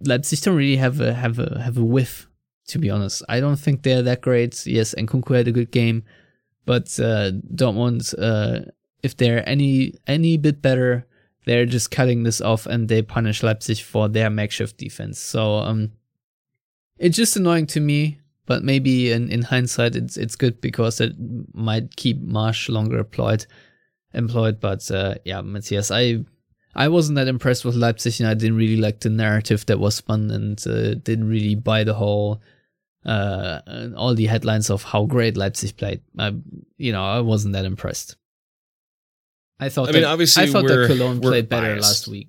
Leipzig 0.00 0.40
don't 0.40 0.56
really 0.56 0.76
have 0.76 1.00
a 1.00 1.12
have 1.12 1.38
a 1.38 1.60
have 1.60 1.76
a 1.76 1.84
whiff. 1.84 2.28
To 2.68 2.78
be 2.78 2.90
honest, 2.90 3.22
I 3.28 3.38
don't 3.38 3.58
think 3.58 3.82
they're 3.82 4.02
that 4.02 4.22
great. 4.22 4.66
Yes, 4.66 4.92
and 4.94 5.08
Nkunku 5.08 5.36
had 5.36 5.46
a 5.46 5.52
good 5.52 5.70
game, 5.70 6.04
but 6.64 6.98
uh, 6.98 7.32
Dortmund, 7.54 8.14
uh, 8.18 8.70
if 9.02 9.16
they're 9.16 9.46
any 9.48 9.94
any 10.06 10.38
bit 10.38 10.62
better, 10.62 11.06
they're 11.44 11.66
just 11.66 11.90
cutting 11.90 12.22
this 12.22 12.40
off 12.40 12.66
and 12.66 12.88
they 12.88 13.02
punish 13.02 13.42
Leipzig 13.42 13.78
for 13.78 14.08
their 14.08 14.30
makeshift 14.30 14.78
defense. 14.78 15.20
So 15.20 15.56
um, 15.56 15.92
it's 16.98 17.16
just 17.16 17.36
annoying 17.36 17.66
to 17.68 17.80
me 17.80 18.20
but 18.46 18.64
maybe 18.64 19.12
in, 19.12 19.30
in 19.30 19.42
hindsight 19.42 19.96
it's 19.96 20.16
it's 20.16 20.36
good 20.36 20.60
because 20.60 21.00
it 21.00 21.14
might 21.52 21.96
keep 21.96 22.22
Marsch 22.22 22.68
longer 22.68 22.98
employed 22.98 23.46
employed 24.14 24.60
but 24.60 24.90
uh, 24.90 25.14
yeah 25.24 25.40
Matthias 25.40 25.90
I 25.90 26.24
I 26.74 26.88
wasn't 26.88 27.16
that 27.16 27.28
impressed 27.28 27.64
with 27.64 27.74
Leipzig 27.74 28.20
and 28.20 28.28
I 28.28 28.34
didn't 28.34 28.56
really 28.56 28.76
like 28.76 29.00
the 29.00 29.08
narrative 29.08 29.64
that 29.66 29.78
was 29.78 29.94
spun 29.94 30.30
and 30.30 30.62
uh, 30.66 30.94
didn't 30.94 31.28
really 31.28 31.54
buy 31.54 31.84
the 31.84 31.94
whole 31.94 32.42
uh, 33.06 33.60
all 33.96 34.14
the 34.14 34.26
headlines 34.26 34.68
of 34.68 34.82
how 34.82 35.06
great 35.06 35.36
Leipzig 35.36 35.76
played. 35.76 36.02
I, 36.18 36.34
you 36.76 36.92
know, 36.92 37.04
I 37.04 37.20
wasn't 37.20 37.54
that 37.54 37.64
impressed. 37.64 38.16
I 39.58 39.68
thought. 39.68 39.88
I 39.88 39.92
mean, 39.92 40.02
that, 40.02 40.10
obviously 40.10 40.42
I 40.42 40.46
thought 40.48 40.66
that 40.66 40.86
Cologne 40.88 41.20
played 41.20 41.48
better 41.48 41.76
last 41.76 42.08
week. 42.08 42.28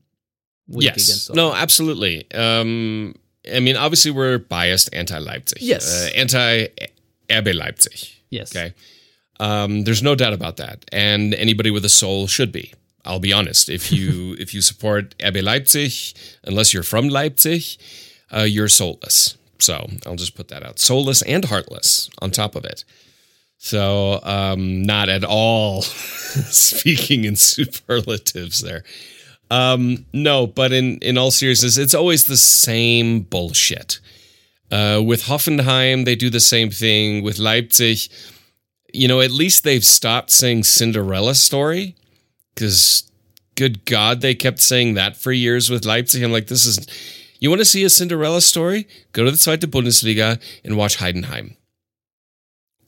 week 0.68 0.86
yes. 0.86 1.30
No, 1.30 1.54
absolutely. 1.54 2.32
Um, 2.32 3.16
I 3.54 3.60
mean, 3.60 3.76
obviously, 3.76 4.12
we're 4.12 4.38
biased 4.38 4.90
anti 4.94 5.18
Leipzig. 5.18 5.62
Yes. 5.62 5.88
Uh, 5.88 6.10
anti 6.16 6.68
RB 7.30 7.56
Leipzig. 7.56 8.10
Yes. 8.30 8.56
Okay. 8.56 8.74
Um, 9.40 9.84
there's 9.84 10.02
no 10.02 10.16
doubt 10.16 10.34
about 10.34 10.58
that. 10.58 10.86
And 10.92 11.34
anybody 11.34 11.72
with 11.72 11.86
a 11.86 11.90
soul 11.90 12.28
should 12.28 12.52
be. 12.52 12.74
I'll 13.06 13.20
be 13.20 13.32
honest. 13.32 13.70
If 13.70 13.92
you 13.92 14.36
if 14.40 14.54
you 14.54 14.62
support 14.62 15.18
RB 15.20 15.44
Leipzig, 15.44 15.92
unless 16.44 16.74
you're 16.74 16.84
from 16.84 17.10
Leipzig, 17.10 17.64
uh, 18.36 18.42
you're 18.42 18.68
soulless. 18.68 19.38
So 19.60 19.90
I'll 20.06 20.16
just 20.16 20.36
put 20.36 20.50
that 20.50 20.64
out. 20.64 20.80
Soulless 20.80 21.22
and 21.24 21.46
heartless 21.46 22.10
on 22.22 22.32
top 22.32 22.56
of 22.56 22.66
it. 22.66 22.84
So 23.58 24.20
um, 24.24 24.84
not 24.84 25.10
at 25.10 25.24
all 25.24 25.82
speaking 25.82 27.24
in 27.24 27.36
superlatives 27.36 28.62
there. 28.62 28.84
Um, 29.50 30.06
no, 30.14 30.48
but 30.48 30.72
in 30.74 30.98
in 31.00 31.18
all 31.18 31.32
seriousness, 31.32 31.78
it's 31.78 31.94
always 31.94 32.26
the 32.26 32.38
same 32.38 33.22
bullshit. 33.22 34.00
Uh, 34.70 35.02
with 35.06 35.24
Hoffenheim, 35.24 36.04
they 36.04 36.16
do 36.16 36.30
the 36.30 36.42
same 36.42 36.70
thing. 36.70 37.24
With 37.24 37.40
Leipzig, 37.40 38.00
you 38.94 39.08
know, 39.08 39.22
at 39.22 39.32
least 39.32 39.64
they've 39.64 39.86
stopped 39.86 40.32
saying 40.32 40.64
Cinderella 40.64 41.36
story 41.36 41.96
because, 42.54 43.10
good 43.56 43.86
God, 43.86 44.22
they 44.22 44.36
kept 44.36 44.60
saying 44.60 44.96
that 44.96 45.16
for 45.16 45.32
years 45.32 45.70
with 45.70 45.86
Leipzig. 45.86 46.24
I'm 46.24 46.32
like, 46.32 46.48
this 46.48 46.66
is, 46.66 46.86
you 47.40 47.50
want 47.50 47.60
to 47.60 47.66
see 47.66 47.84
a 47.86 47.90
Cinderella 47.90 48.42
story? 48.42 48.88
Go 49.14 49.24
to 49.24 49.32
the 49.32 49.38
Zweite 49.38 49.68
Bundesliga 49.68 50.42
and 50.66 50.76
watch 50.76 50.98
Heidenheim 50.98 51.56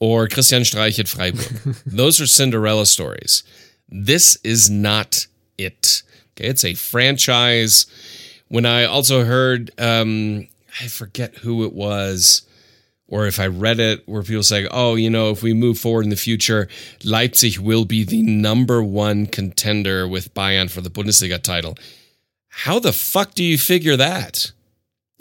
or 0.00 0.26
Christian 0.26 0.62
Streich 0.62 0.98
at 0.98 1.08
Freiburg. 1.08 1.76
Those 1.86 2.20
are 2.20 2.26
Cinderella 2.26 2.86
stories. 2.86 3.44
This 3.88 4.36
is 4.42 4.68
not 4.70 5.26
it. 5.58 6.02
It's 6.40 6.64
a 6.64 6.74
franchise. 6.74 7.86
When 8.48 8.66
I 8.66 8.84
also 8.84 9.24
heard, 9.24 9.70
um, 9.78 10.48
I 10.80 10.88
forget 10.88 11.36
who 11.38 11.64
it 11.64 11.72
was, 11.72 12.42
or 13.06 13.26
if 13.26 13.38
I 13.38 13.46
read 13.46 13.80
it, 13.80 14.08
where 14.08 14.22
people 14.22 14.42
say, 14.42 14.66
"Oh, 14.70 14.94
you 14.94 15.10
know, 15.10 15.30
if 15.30 15.42
we 15.42 15.52
move 15.52 15.78
forward 15.78 16.04
in 16.04 16.10
the 16.10 16.16
future, 16.16 16.68
Leipzig 17.04 17.58
will 17.58 17.84
be 17.84 18.04
the 18.04 18.22
number 18.22 18.82
one 18.82 19.26
contender 19.26 20.08
with 20.08 20.34
Bayern 20.34 20.70
for 20.70 20.80
the 20.80 20.90
Bundesliga 20.90 21.40
title." 21.40 21.76
How 22.48 22.78
the 22.78 22.92
fuck 22.92 23.34
do 23.34 23.44
you 23.44 23.56
figure 23.58 23.96
that? 23.96 24.50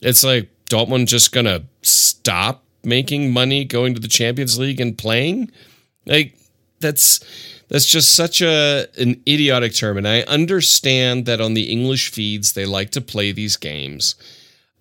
It's 0.02 0.24
like 0.24 0.50
Dortmund 0.70 1.08
just 1.08 1.32
gonna 1.32 1.64
stop 1.82 2.64
making 2.84 3.32
money 3.32 3.66
going 3.66 3.94
to 3.94 4.00
the 4.00 4.08
Champions 4.08 4.58
League 4.58 4.80
and 4.80 4.98
playing? 4.98 5.52
Like 6.06 6.36
that's 6.80 7.20
that's 7.68 7.86
just 7.86 8.16
such 8.16 8.42
a 8.42 8.88
an 8.98 9.22
idiotic 9.28 9.74
term 9.74 9.98
and 9.98 10.08
I 10.08 10.22
understand 10.22 11.26
that 11.26 11.40
on 11.42 11.54
the 11.54 11.72
English 11.72 12.12
feeds 12.12 12.54
they 12.54 12.66
like 12.66 12.92
to 12.92 13.02
play 13.02 13.32
these 13.32 13.58
games. 13.58 14.16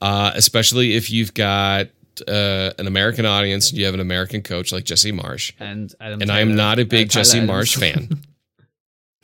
Uh, 0.01 0.31
especially 0.37 0.95
if 0.95 1.11
you've 1.11 1.35
got 1.35 1.89
uh, 2.27 2.71
an 2.79 2.87
American 2.87 3.27
audience 3.27 3.71
and 3.71 3.79
you 3.79 3.85
have 3.85 3.95
an 3.95 4.01
American 4.01 4.43
coach 4.43 4.73
like 4.73 4.85
Jesse 4.85 5.13
Marsch. 5.13 5.53
And 5.61 5.93
Adam 6.01 6.23
And 6.23 6.31
I 6.31 6.41
am 6.41 6.55
not 6.55 6.79
a 6.79 6.85
big 6.85 7.11
Jesse 7.11 7.41
Marsch 7.41 7.77
fan. 7.81 8.23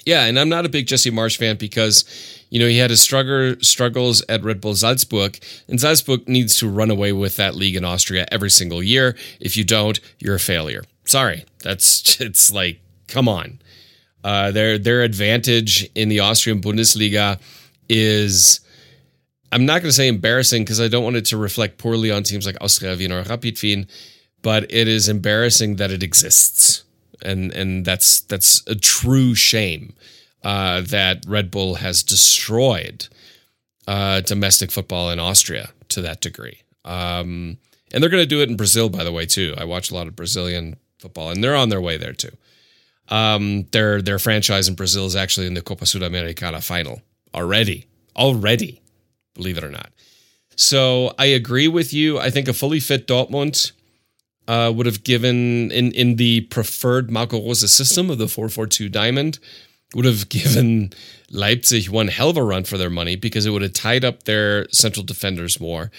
Yeah, 0.05 0.25
and 0.25 0.39
I'm 0.39 0.49
not 0.49 0.67
a 0.67 0.69
big 0.69 0.87
Jesse 0.87 1.11
Marsch 1.11 1.39
fan 1.39 1.57
because, 1.57 2.05
you 2.51 2.61
know, 2.61 2.67
he 2.67 2.77
had 2.77 2.91
his 2.91 3.01
struggle, 3.01 3.57
struggles 3.61 4.23
at 4.29 4.45
Red 4.45 4.61
Bull 4.61 4.75
Salzburg, 4.75 5.39
and 5.67 5.81
Salzburg 5.81 6.29
needs 6.29 6.59
to 6.59 6.69
run 6.69 6.91
away 6.91 7.13
with 7.13 7.37
that 7.37 7.55
league 7.55 7.75
in 7.77 7.85
Austria 7.85 8.27
every 8.31 8.51
single 8.51 8.83
year. 8.83 9.17
If 9.41 9.57
you 9.57 9.65
don't, 9.65 9.99
you're 10.19 10.35
a 10.35 10.41
failure. 10.41 10.83
Sorry, 11.05 11.45
that's 11.63 12.21
it's 12.21 12.51
like, 12.53 12.81
come 13.09 13.29
on. 13.29 13.61
Uh, 14.23 14.51
their 14.51 14.79
their 14.79 15.03
advantage 15.03 15.89
in 15.95 16.09
the 16.09 16.21
Austrian 16.21 16.61
Bundesliga 16.61 17.39
is, 17.89 18.61
I'm 19.53 19.67
not 19.67 19.83
going 19.83 19.91
to 19.91 19.93
say 19.93 20.09
embarrassing 20.09 20.63
because 20.63 20.81
I 20.81 20.89
don't 20.89 21.05
want 21.05 21.17
it 21.17 21.27
to 21.27 21.37
reflect 21.37 21.77
poorly 21.77 22.11
on 22.11 22.23
teams 22.23 22.47
like 22.47 22.57
Austria 22.61 22.97
Wien 22.97 23.13
or 23.13 23.23
Rapid 23.23 23.63
Wien, 23.63 23.87
but 24.41 24.65
it 24.73 24.89
is 24.89 25.09
embarrassing 25.09 25.77
that 25.77 25.91
it 25.91 26.03
exists 26.03 26.85
and 27.25 27.53
and 27.53 27.85
that's 27.85 28.21
that's 28.21 28.63
a 28.67 28.75
true 28.75 29.35
shame 29.35 29.95
uh, 30.43 30.83
that 30.83 31.25
Red 31.27 31.51
Bull 31.51 31.77
has 31.77 32.03
destroyed 32.03 33.09
uh, 33.89 34.21
domestic 34.21 34.71
football 34.71 35.11
in 35.11 35.19
Austria 35.19 35.71
to 35.89 36.03
that 36.03 36.21
degree. 36.21 36.61
Um, 36.85 37.59
and 37.93 38.03
they're 38.03 38.11
going 38.11 38.23
to 38.23 38.27
do 38.27 38.43
it 38.43 38.51
in 38.51 38.57
Brazil, 38.57 38.89
by 38.89 39.05
the 39.05 39.13
way, 39.13 39.25
too. 39.25 39.55
I 39.57 39.65
watch 39.65 39.91
a 39.91 39.95
lot 39.95 40.07
of 40.07 40.17
Brazilian 40.17 40.77
football, 41.05 41.31
and 41.31 41.45
they're 41.45 41.55
on 41.55 41.69
their 41.69 41.81
way 41.81 41.99
there 41.99 42.15
too. 42.15 42.33
Um, 43.09 43.67
their 43.73 44.01
their 44.01 44.19
franchise 44.19 44.67
in 44.69 44.75
Brazil 44.75 45.05
is 45.07 45.15
actually 45.15 45.47
in 45.47 45.55
the 45.55 45.63
Copa 45.63 45.85
Sudamericana 45.85 46.65
final 46.65 47.03
already, 47.35 47.87
already, 48.17 48.81
believe 49.35 49.59
it 49.59 49.65
or 49.65 49.71
not. 49.71 49.91
So 50.57 51.13
I 51.19 51.27
agree 51.27 51.69
with 51.69 51.93
you. 51.93 52.19
I 52.19 52.31
think 52.31 52.49
a 52.49 52.55
fully 52.55 52.81
fit 52.81 53.07
Dortmund 53.07 53.73
uh, 54.49 54.73
would 54.75 54.87
have 54.87 55.05
given 55.05 55.71
in 55.71 55.93
in 55.93 56.17
the 56.17 56.43
preferred 56.43 57.11
Marco 57.11 57.39
Rose 57.39 57.71
system 57.71 58.11
of 58.11 58.19
the 58.19 58.29
442 58.29 58.89
diamond 58.89 59.39
would 59.95 60.07
have 60.07 60.29
given 60.39 60.93
Leipzig 61.31 61.91
one 61.91 62.09
hell 62.09 62.31
of 62.31 62.39
a 62.39 62.43
run 62.43 62.65
for 62.65 62.79
their 62.79 62.91
money 62.91 63.17
because 63.17 63.45
it 63.45 63.51
would 63.51 63.63
have 63.63 63.75
tied 63.75 64.05
up 64.05 64.23
their 64.23 64.67
central 64.71 65.05
defenders 65.05 65.61
more. 65.61 65.91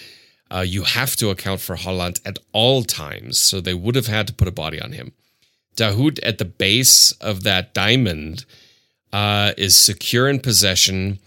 Uh, 0.50 0.64
you 0.66 0.84
have 0.84 1.16
to 1.16 1.30
account 1.30 1.60
for 1.60 1.76
Haaland 1.76 2.20
at 2.24 2.38
all 2.52 2.82
times, 2.84 3.38
so 3.38 3.60
they 3.60 3.74
would 3.74 3.96
have 3.96 4.06
had 4.06 4.26
to 4.28 4.32
put 4.32 4.48
a 4.48 4.52
body 4.52 4.80
on 4.80 4.92
him. 4.92 5.12
Dahoud 5.76 6.18
at 6.22 6.38
the 6.38 6.44
base 6.44 7.12
of 7.12 7.42
that 7.42 7.74
diamond 7.74 8.44
uh, 9.12 9.52
is 9.56 9.76
secure 9.76 10.28
in 10.28 10.40
possession, 10.40 11.18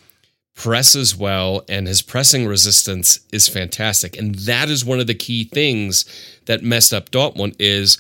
presses 0.55 1.15
well, 1.15 1.63
and 1.70 1.88
his 1.88 2.01
pressing 2.01 2.47
resistance 2.47 3.20
is 3.32 3.47
fantastic. 3.47 4.17
And 4.17 4.36
that 4.36 4.70
is 4.70 4.84
one 4.84 4.99
of 4.99 5.07
the 5.07 5.13
key 5.15 5.43
things 5.43 6.05
that 6.45 6.63
messed 6.63 6.93
up 6.93 7.11
Dortmund 7.11 7.55
is 7.59 7.97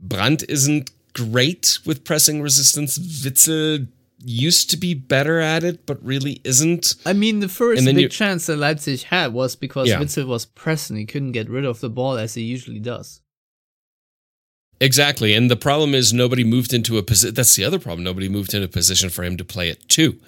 Brandt 0.00 0.42
isn't 0.48 0.90
great 1.12 1.78
with 1.84 2.04
pressing 2.04 2.40
resistance. 2.40 2.98
Witsel 2.98 3.88
used 4.22 4.70
to 4.70 4.76
be 4.76 4.94
better 4.94 5.40
at 5.40 5.64
it, 5.64 5.86
but 5.86 6.02
really 6.04 6.40
isn't. 6.44 6.94
I 7.06 7.12
mean, 7.12 7.40
the 7.40 7.48
first 7.48 7.84
big 7.84 7.98
you- 7.98 8.08
chance 8.08 8.46
that 8.46 8.56
Leipzig 8.56 9.02
had 9.04 9.32
was 9.32 9.56
because 9.56 9.88
Yeah. 9.88 10.00
Witsel 10.00 10.26
was 10.26 10.46
pressing. 10.46 10.96
He 10.96 11.06
couldn't 11.06 11.32
get 11.32 11.48
rid 11.48 11.64
of 11.64 11.80
the 11.80 11.88
ball 11.90 12.18
as 12.18 12.34
he 12.34 12.42
usually 12.42 12.80
does. 12.80 13.20
Exactly. 14.80 15.34
And 15.34 15.50
the 15.50 15.56
problem 15.56 15.94
is 15.94 16.12
nobody 16.12 16.42
moved 16.44 16.72
into 16.72 16.96
a 16.96 17.02
position. 17.02 17.34
That's 17.34 17.54
the 17.54 17.64
other 17.64 17.78
problem. 17.78 18.02
Nobody 18.02 18.28
moved 18.28 18.54
into 18.54 18.64
a 18.64 18.68
position 18.68 19.10
for 19.10 19.22
him 19.24 19.36
to 19.36 19.44
play 19.44 19.68
it 19.68 19.86
too. 19.88 20.18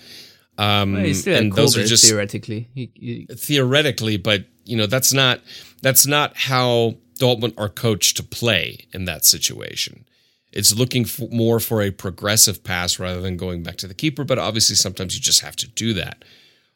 Um, 0.59 0.93
Well, 0.93 1.05
and 1.28 1.53
those 1.55 1.76
are 1.78 1.86
just 1.86 2.05
theoretically. 2.05 2.68
He, 2.74 2.90
he, 2.95 3.26
theoretically, 3.34 4.18
but 4.18 4.45
you 4.64 4.76
know 4.76 4.86
that's 4.86 5.12
not 5.12 5.40
that's 5.80 6.07
not 6.07 6.36
how 6.36 6.97
Dortmund 7.18 7.55
are 7.57 7.70
coached 7.70 8.18
to 8.18 8.22
play 8.22 8.86
in 8.93 9.07
that 9.07 9.24
situation. 9.24 10.05
It's 10.53 10.76
looking 10.76 11.05
for, 11.05 11.28
more 11.28 11.61
for 11.61 11.82
a 11.82 11.90
progressive 11.90 12.62
pass 12.62 12.98
rather 12.98 13.20
than 13.20 13.36
going 13.36 13.62
back 13.62 13.76
to 13.76 13.88
the 13.88 13.94
keeper. 13.94 14.24
But 14.24 14.38
obviously, 14.38 14.76
sometimes 14.76 15.14
you 15.14 15.20
just 15.20 15.40
have 15.40 15.57
to 15.57 15.68
do 15.68 15.94
that. 15.94 16.24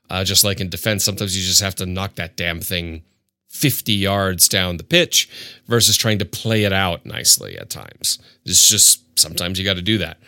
Uh, 0.08 0.24
just 0.24 0.44
like 0.44 0.60
in 0.60 0.68
defense, 0.68 1.04
sometimes 1.04 1.36
you 1.36 1.44
just 1.44 1.60
have 1.60 1.74
to 1.76 1.86
knock 1.86 2.14
that 2.14 2.36
damn 2.36 2.60
thing 2.60 3.02
50 3.48 3.92
yards 3.92 4.48
down 4.48 4.76
the 4.76 4.84
pitch 4.84 5.28
versus 5.66 5.96
trying 5.96 6.18
to 6.18 6.24
play 6.24 6.64
it 6.64 6.72
out 6.72 7.06
nicely 7.06 7.58
at 7.58 7.70
times. 7.70 8.18
It's 8.44 8.68
just 8.68 9.18
sometimes 9.18 9.58
you 9.58 9.64
got 9.64 9.76
to 9.76 9.82
do 9.82 9.98
that. 9.98 10.18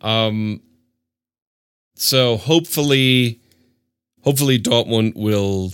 Um, 0.00 0.60
so 1.96 2.36
hopefully, 2.36 3.40
hopefully 4.22 4.58
Dortmund 4.58 5.14
will 5.14 5.72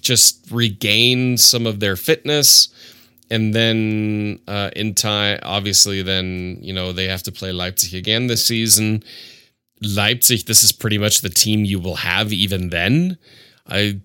just 0.00 0.50
regain 0.50 1.36
some 1.36 1.66
of 1.66 1.80
their 1.80 1.96
fitness. 1.96 2.68
And 3.30 3.54
then 3.54 4.40
uh, 4.48 4.70
in 4.74 4.94
time, 4.94 5.38
obviously, 5.42 6.02
then, 6.02 6.58
you 6.60 6.72
know, 6.72 6.92
they 6.92 7.06
have 7.06 7.22
to 7.24 7.32
play 7.32 7.52
Leipzig 7.52 7.94
again 7.94 8.26
this 8.26 8.44
season. 8.44 9.04
Leipzig, 9.80 10.46
this 10.46 10.62
is 10.62 10.72
pretty 10.72 10.98
much 10.98 11.20
the 11.20 11.28
team 11.28 11.64
you 11.64 11.78
will 11.78 11.96
have 11.96 12.32
even 12.32 12.70
then. 12.70 13.18
I 13.66 14.00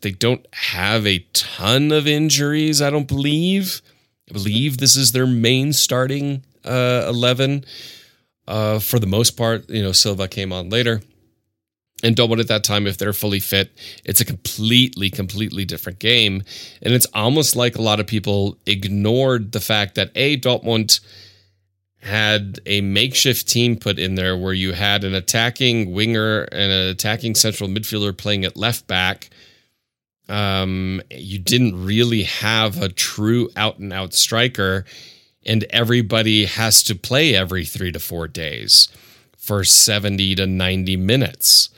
they 0.00 0.12
don't 0.12 0.46
have 0.52 1.06
a 1.06 1.26
ton 1.32 1.90
of 1.90 2.06
injuries, 2.06 2.80
I 2.80 2.90
don't 2.90 3.08
believe. 3.08 3.80
I 4.30 4.34
believe 4.34 4.78
this 4.78 4.96
is 4.96 5.12
their 5.12 5.26
main 5.26 5.72
starting 5.72 6.44
uh, 6.64 7.06
11 7.08 7.64
uh, 8.46 8.78
for 8.78 8.98
the 8.98 9.06
most 9.06 9.32
part. 9.32 9.68
You 9.70 9.82
know, 9.82 9.92
Silva 9.92 10.28
came 10.28 10.52
on 10.52 10.68
later. 10.68 11.00
And 12.02 12.16
Dortmund 12.16 12.40
at 12.40 12.48
that 12.48 12.64
time, 12.64 12.86
if 12.86 12.98
they're 12.98 13.12
fully 13.12 13.40
fit, 13.40 13.70
it's 14.04 14.20
a 14.20 14.24
completely, 14.24 15.10
completely 15.10 15.64
different 15.64 15.98
game. 15.98 16.42
And 16.82 16.94
it's 16.94 17.06
almost 17.14 17.56
like 17.56 17.76
a 17.76 17.82
lot 17.82 18.00
of 18.00 18.06
people 18.06 18.58
ignored 18.66 19.52
the 19.52 19.60
fact 19.60 19.94
that 19.96 20.10
A, 20.14 20.38
Dortmund 20.38 21.00
had 22.00 22.60
a 22.66 22.82
makeshift 22.82 23.48
team 23.48 23.76
put 23.76 23.98
in 23.98 24.14
there 24.14 24.36
where 24.36 24.52
you 24.52 24.72
had 24.72 25.04
an 25.04 25.14
attacking 25.14 25.92
winger 25.92 26.42
and 26.52 26.70
an 26.72 26.88
attacking 26.88 27.34
central 27.34 27.68
midfielder 27.68 28.16
playing 28.16 28.44
at 28.44 28.56
left 28.56 28.86
back 28.86 29.30
Um, 30.28 31.02
you 31.10 31.38
didn't 31.38 31.84
really 31.84 32.24
have 32.24 32.82
a 32.82 32.88
true 32.88 33.50
out 33.56 33.78
and 33.78 33.92
out 33.92 34.14
striker, 34.14 34.84
and 35.44 35.64
everybody 35.70 36.46
has 36.46 36.82
to 36.84 36.94
play 36.96 37.34
every 37.34 37.64
three 37.64 37.92
to 37.92 38.00
four 38.00 38.26
days 38.28 38.88
for 39.36 39.62
70 39.64 40.34
to 40.36 40.46
90 40.46 40.96
minutes. 40.96 41.70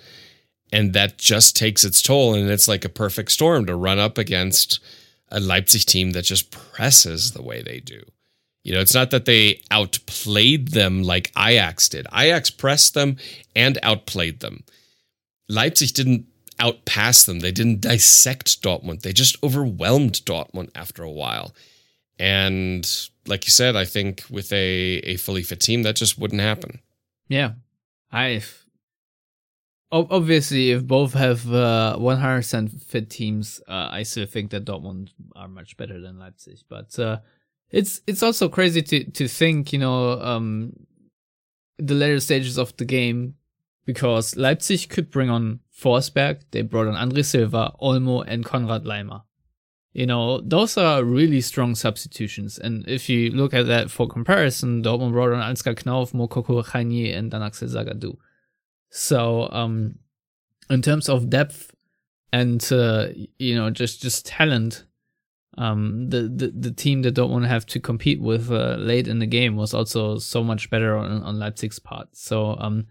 And 0.72 0.92
that 0.92 1.18
just 1.18 1.56
takes 1.56 1.84
its 1.84 2.02
toll. 2.02 2.34
And 2.34 2.50
it's 2.50 2.68
like 2.68 2.84
a 2.84 2.90
perfect 2.90 3.32
storm 3.32 3.66
to 3.66 3.76
run 3.76 3.98
up 3.98 4.18
against 4.18 4.80
a 5.30 5.40
Leipzig 5.40 5.82
team 5.82 6.12
that 6.12 6.22
just 6.22 6.50
presses 6.50 7.32
the 7.32 7.42
way 7.42 7.62
they 7.62 7.80
do. 7.80 8.02
You 8.64 8.74
know, 8.74 8.80
it's 8.80 8.94
not 8.94 9.10
that 9.12 9.24
they 9.24 9.62
outplayed 9.70 10.68
them 10.68 11.02
like 11.02 11.32
Ajax 11.38 11.88
did. 11.88 12.06
Ajax 12.14 12.50
pressed 12.50 12.94
them 12.94 13.16
and 13.56 13.78
outplayed 13.82 14.40
them. 14.40 14.64
Leipzig 15.48 15.94
didn't 15.94 16.26
outpass 16.60 17.24
them. 17.24 17.40
They 17.40 17.52
didn't 17.52 17.80
dissect 17.80 18.62
Dortmund. 18.62 19.02
They 19.02 19.12
just 19.12 19.42
overwhelmed 19.42 20.20
Dortmund 20.24 20.70
after 20.74 21.02
a 21.02 21.10
while. 21.10 21.54
And 22.18 22.86
like 23.26 23.46
you 23.46 23.50
said, 23.50 23.76
I 23.76 23.84
think 23.84 24.24
with 24.28 24.52
a, 24.52 24.98
a 25.04 25.16
fully 25.16 25.42
fit 25.42 25.60
team, 25.60 25.82
that 25.84 25.96
just 25.96 26.18
wouldn't 26.18 26.40
happen. 26.40 26.80
Yeah. 27.28 27.52
I 28.10 28.42
obviously 29.91 30.70
if 30.70 30.86
both 30.86 31.14
have 31.14 31.53
uh, 31.53 31.97
100% 31.99 32.82
fit 32.82 33.11
teams, 33.11 33.61
uh, 33.68 33.89
I 33.91 34.03
still 34.03 34.26
think 34.26 34.51
that 34.51 34.64
Dortmund 34.64 35.11
are 35.34 35.49
much 35.49 35.76
better 35.76 36.01
than 36.01 36.18
Leipzig. 36.18 36.59
But 36.68 36.99
uh, 36.99 37.18
it's 37.70 38.01
it's 38.07 38.22
also 38.22 38.49
crazy 38.49 38.82
to 38.82 39.05
to 39.11 39.28
think, 39.28 39.72
you 39.72 39.78
know, 39.78 40.20
um, 40.20 40.72
the 41.78 41.95
later 41.95 42.20
stages 42.20 42.59
of 42.59 42.76
the 42.76 42.84
game 42.84 43.34
because 43.86 44.36
Leipzig 44.36 44.89
could 44.91 45.11
bring 45.11 45.30
on 45.30 45.61
Forsberg, 45.74 46.43
they 46.51 46.61
brought 46.62 46.89
on 46.89 46.95
Andre 46.95 47.22
Silva, 47.22 47.72
Olmo, 47.80 48.22
and 48.26 48.45
Konrad 48.45 48.84
Laimer. 48.84 49.22
You 49.93 50.07
know, 50.07 50.41
those 50.43 50.76
are 50.76 51.03
really 51.03 51.41
strong 51.41 51.74
substitutions. 51.74 52.59
And 52.59 52.86
if 52.86 53.09
you 53.09 53.30
look 53.30 53.55
at 53.55 53.66
that 53.66 53.91
for 53.91 54.07
comparison, 54.07 54.82
Dortmund 54.82 55.12
brought 55.12 55.32
on 55.32 55.55
Ansgar 55.55 55.74
Knauf, 55.74 56.12
Moukoko 56.12 56.62
Reinier, 56.62 57.16
and 57.16 57.30
then 57.30 57.43
Axel 57.43 57.68
Zagadou. 57.68 58.16
So, 58.91 59.49
um, 59.51 59.99
in 60.70 60.82
terms 60.82 61.09
of 61.09 61.30
depth 61.30 61.74
and, 62.32 62.66
uh, 62.72 63.09
you 63.39 63.55
know, 63.55 63.70
just, 63.70 64.03
just 64.03 64.26
talent, 64.26 64.84
um, 65.57 66.09
the, 66.09 66.22
the, 66.22 66.53
the 66.57 66.70
team 66.70 67.03
that 67.03 67.14
to 67.14 67.45
have 67.45 67.66
to 67.66 67.80
compete 67.80 68.20
with 68.20 68.51
uh, 68.51 68.76
late 68.78 69.09
in 69.09 69.18
the 69.18 69.26
game 69.26 69.57
was 69.57 69.74
also 69.74 70.18
so 70.18 70.43
much 70.43 70.70
better 70.70 70.97
on, 70.97 71.22
on 71.22 71.39
Leipzig's 71.39 71.78
part. 71.78 72.09
So, 72.16 72.57
um, 72.59 72.86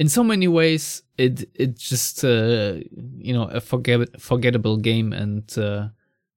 in 0.00 0.08
so 0.08 0.24
many 0.24 0.48
ways, 0.48 1.02
it 1.18 1.44
it 1.54 1.76
just 1.76 2.24
uh, 2.24 2.76
you 3.18 3.34
know 3.34 3.44
a 3.44 3.60
forget 3.60 4.18
forgettable 4.18 4.78
game, 4.78 5.12
and 5.12 5.46
uh, 5.58 5.88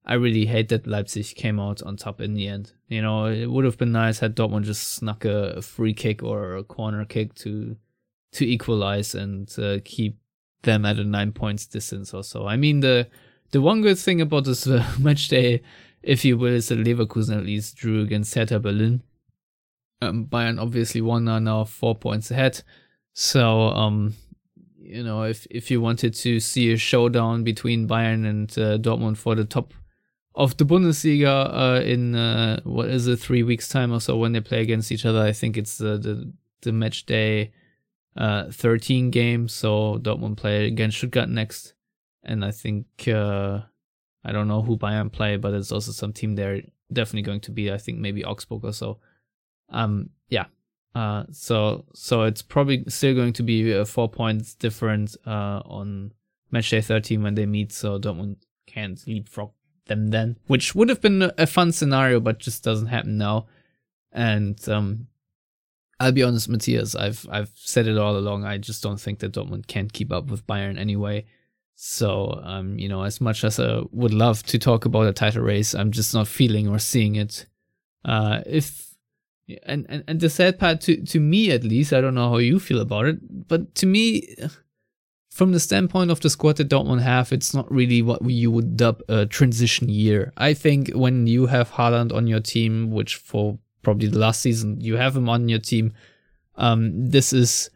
I 0.04 0.14
really 0.14 0.44
hate 0.44 0.68
that 0.68 0.86
Leipzig 0.86 1.34
came 1.34 1.58
out 1.58 1.82
on 1.82 1.96
top 1.96 2.20
in 2.20 2.34
the 2.34 2.46
end. 2.46 2.74
You 2.88 3.00
know, 3.00 3.24
it 3.24 3.46
would 3.46 3.64
have 3.64 3.78
been 3.78 3.90
nice 3.90 4.18
had 4.18 4.36
Dortmund 4.36 4.64
just 4.64 4.92
snuck 4.92 5.24
a 5.24 5.62
free 5.62 5.94
kick 5.94 6.22
or 6.22 6.56
a 6.56 6.62
corner 6.62 7.06
kick 7.06 7.34
to 7.36 7.76
to 8.34 8.46
equalize 8.46 9.14
and 9.14 9.52
uh, 9.58 9.78
keep 9.84 10.18
them 10.62 10.84
at 10.84 10.98
a 10.98 11.04
nine 11.04 11.32
points 11.32 11.66
distance 11.66 12.12
or 12.12 12.22
so. 12.22 12.46
I 12.46 12.56
mean, 12.56 12.80
the 12.80 13.08
the 13.52 13.60
one 13.60 13.82
good 13.82 13.98
thing 13.98 14.20
about 14.20 14.44
this 14.44 14.66
uh, 14.66 14.84
match 14.98 15.28
day, 15.28 15.62
if 16.02 16.24
you 16.24 16.36
will, 16.36 16.52
is 16.52 16.68
that 16.68 16.78
Leverkusen 16.78 17.36
at 17.36 17.44
least 17.44 17.76
drew 17.76 18.02
against 18.02 18.34
Hertha 18.34 18.58
Berlin. 18.58 19.02
Um, 20.02 20.26
Bayern 20.26 20.60
obviously 20.60 21.00
won 21.00 21.28
are 21.28 21.40
now 21.40 21.64
four 21.64 21.94
points 21.94 22.30
ahead. 22.30 22.62
So, 23.12 23.68
um, 23.68 24.14
you 24.76 25.02
know, 25.04 25.22
if 25.22 25.46
if 25.50 25.70
you 25.70 25.80
wanted 25.80 26.14
to 26.14 26.40
see 26.40 26.72
a 26.72 26.76
showdown 26.76 27.44
between 27.44 27.88
Bayern 27.88 28.28
and 28.28 28.50
uh, 28.58 28.78
Dortmund 28.78 29.16
for 29.16 29.34
the 29.34 29.44
top 29.44 29.72
of 30.34 30.56
the 30.56 30.64
Bundesliga 30.64 31.78
uh, 31.78 31.80
in 31.82 32.16
uh, 32.16 32.60
what 32.64 32.88
is 32.88 33.06
it, 33.06 33.20
three 33.20 33.44
weeks 33.44 33.68
time 33.68 33.92
or 33.92 34.00
so 34.00 34.16
when 34.16 34.32
they 34.32 34.40
play 34.40 34.60
against 34.60 34.90
each 34.90 35.06
other, 35.06 35.20
I 35.20 35.32
think 35.32 35.56
it's 35.56 35.78
the 35.78 35.96
the, 35.96 36.32
the 36.62 36.72
match 36.72 37.06
day 37.06 37.52
uh, 38.16 38.50
13 38.50 39.10
games. 39.10 39.52
So 39.52 39.98
Dortmund 39.98 40.36
play 40.36 40.66
against 40.66 40.98
Stuttgart 40.98 41.28
next, 41.28 41.74
and 42.22 42.44
I 42.44 42.50
think 42.50 42.86
uh, 43.08 43.60
I 44.24 44.32
don't 44.32 44.48
know 44.48 44.62
who 44.62 44.76
Bayern 44.76 45.12
play, 45.12 45.36
but 45.36 45.54
it's 45.54 45.72
also 45.72 45.92
some 45.92 46.12
team 46.12 46.34
they're 46.34 46.62
definitely 46.92 47.22
going 47.22 47.40
to 47.40 47.50
be. 47.50 47.72
I 47.72 47.78
think 47.78 47.98
maybe 47.98 48.24
Augsburg 48.24 48.64
or 48.64 48.72
so. 48.72 48.98
Um, 49.70 50.10
yeah, 50.28 50.46
uh, 50.94 51.24
so 51.30 51.84
so 51.94 52.22
it's 52.22 52.42
probably 52.42 52.84
still 52.88 53.14
going 53.14 53.32
to 53.34 53.42
be 53.42 53.72
a 53.72 53.84
four 53.84 54.08
points 54.08 54.54
difference 54.54 55.16
uh, 55.26 55.60
on 55.64 56.12
match 56.50 56.70
day 56.70 56.80
13 56.80 57.22
when 57.22 57.34
they 57.34 57.46
meet. 57.46 57.72
So 57.72 57.98
Dortmund 57.98 58.36
can't 58.66 59.04
leapfrog 59.06 59.50
them 59.86 60.08
then, 60.08 60.38
which 60.46 60.74
would 60.74 60.88
have 60.88 61.00
been 61.00 61.30
a 61.36 61.46
fun 61.46 61.72
scenario, 61.72 62.20
but 62.20 62.38
just 62.38 62.62
doesn't 62.62 62.86
happen 62.86 63.18
now. 63.18 63.46
And 64.12 64.56
um, 64.68 65.08
I'll 66.00 66.12
be 66.12 66.22
honest, 66.22 66.48
Matthias, 66.48 66.94
I've 66.94 67.26
I've 67.30 67.52
said 67.54 67.86
it 67.86 67.98
all 67.98 68.16
along. 68.16 68.44
I 68.44 68.58
just 68.58 68.82
don't 68.82 69.00
think 69.00 69.20
that 69.20 69.32
Dortmund 69.32 69.66
can 69.66 69.88
keep 69.88 70.12
up 70.12 70.26
with 70.26 70.46
Bayern 70.46 70.78
anyway. 70.78 71.26
So 71.74 72.40
um, 72.44 72.78
you 72.78 72.88
know, 72.88 73.02
as 73.02 73.20
much 73.20 73.44
as 73.44 73.58
I 73.58 73.82
would 73.90 74.14
love 74.14 74.42
to 74.44 74.58
talk 74.58 74.84
about 74.84 75.06
a 75.06 75.12
title 75.12 75.42
race, 75.42 75.74
I'm 75.74 75.92
just 75.92 76.14
not 76.14 76.28
feeling 76.28 76.68
or 76.68 76.78
seeing 76.78 77.16
it. 77.16 77.46
Uh, 78.04 78.42
if 78.46 78.94
and, 79.64 79.86
and 79.88 80.04
and 80.08 80.20
the 80.20 80.30
sad 80.30 80.58
part 80.58 80.80
to 80.82 81.04
to 81.04 81.20
me 81.20 81.50
at 81.50 81.64
least 81.64 81.92
i 81.92 82.00
don't 82.00 82.14
know 82.14 82.30
how 82.30 82.38
you 82.38 82.58
feel 82.58 82.80
about 82.80 83.04
it 83.04 83.18
but 83.46 83.74
to 83.74 83.84
me 83.84 84.34
from 85.34 85.50
the 85.50 85.58
standpoint 85.58 86.12
of 86.12 86.20
the 86.20 86.30
squad 86.30 86.58
that 86.58 86.68
Dortmund 86.68 87.00
have, 87.00 87.32
it's 87.32 87.52
not 87.52 87.68
really 87.68 88.02
what 88.02 88.24
you 88.24 88.52
would 88.52 88.76
dub 88.76 89.02
a 89.08 89.26
transition 89.26 89.88
year. 89.88 90.32
I 90.36 90.54
think 90.54 90.92
when 90.94 91.26
you 91.26 91.46
have 91.46 91.72
Haaland 91.72 92.14
on 92.14 92.28
your 92.28 92.38
team, 92.38 92.92
which 92.92 93.16
for 93.16 93.58
probably 93.84 94.08
the 94.08 94.18
last 94.18 94.40
season 94.40 94.80
you 94.80 94.96
have 94.96 95.16
him 95.16 95.28
on 95.28 95.48
your 95.48 95.60
team, 95.60 95.92
um, 96.56 97.10
this 97.10 97.32
is 97.32 97.70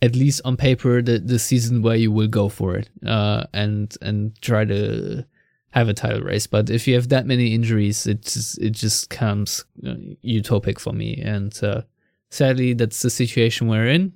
at 0.00 0.14
least 0.14 0.40
on 0.44 0.56
paper 0.56 1.02
the, 1.02 1.18
the 1.18 1.38
season 1.38 1.82
where 1.82 1.96
you 1.96 2.12
will 2.12 2.28
go 2.28 2.48
for 2.48 2.76
it 2.76 2.88
uh, 3.04 3.44
and 3.52 3.96
and 4.00 4.40
try 4.40 4.64
to 4.64 5.24
have 5.70 5.88
a 5.88 5.94
title 5.94 6.22
race. 6.22 6.46
But 6.46 6.70
if 6.70 6.86
you 6.88 6.94
have 6.94 7.08
that 7.10 7.26
many 7.26 7.54
injuries, 7.54 8.06
it 8.06 8.22
just, 8.22 8.58
it 8.58 8.70
just 8.70 9.10
comes 9.10 9.64
uh, 9.86 9.94
utopic 10.24 10.78
for 10.78 10.92
me. 10.92 11.20
And 11.22 11.52
uh, 11.62 11.82
sadly, 12.30 12.72
that's 12.72 13.02
the 13.02 13.10
situation 13.10 13.68
we're 13.68 13.88
in. 13.88 14.12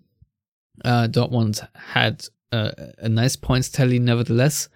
Uh, 0.85 1.09
Dortmund 1.09 1.67
had 1.75 2.27
uh, 2.53 2.71
a 2.99 3.09
nice 3.09 3.37
points 3.37 3.69
tally, 3.69 3.99
nevertheless. 3.99 4.69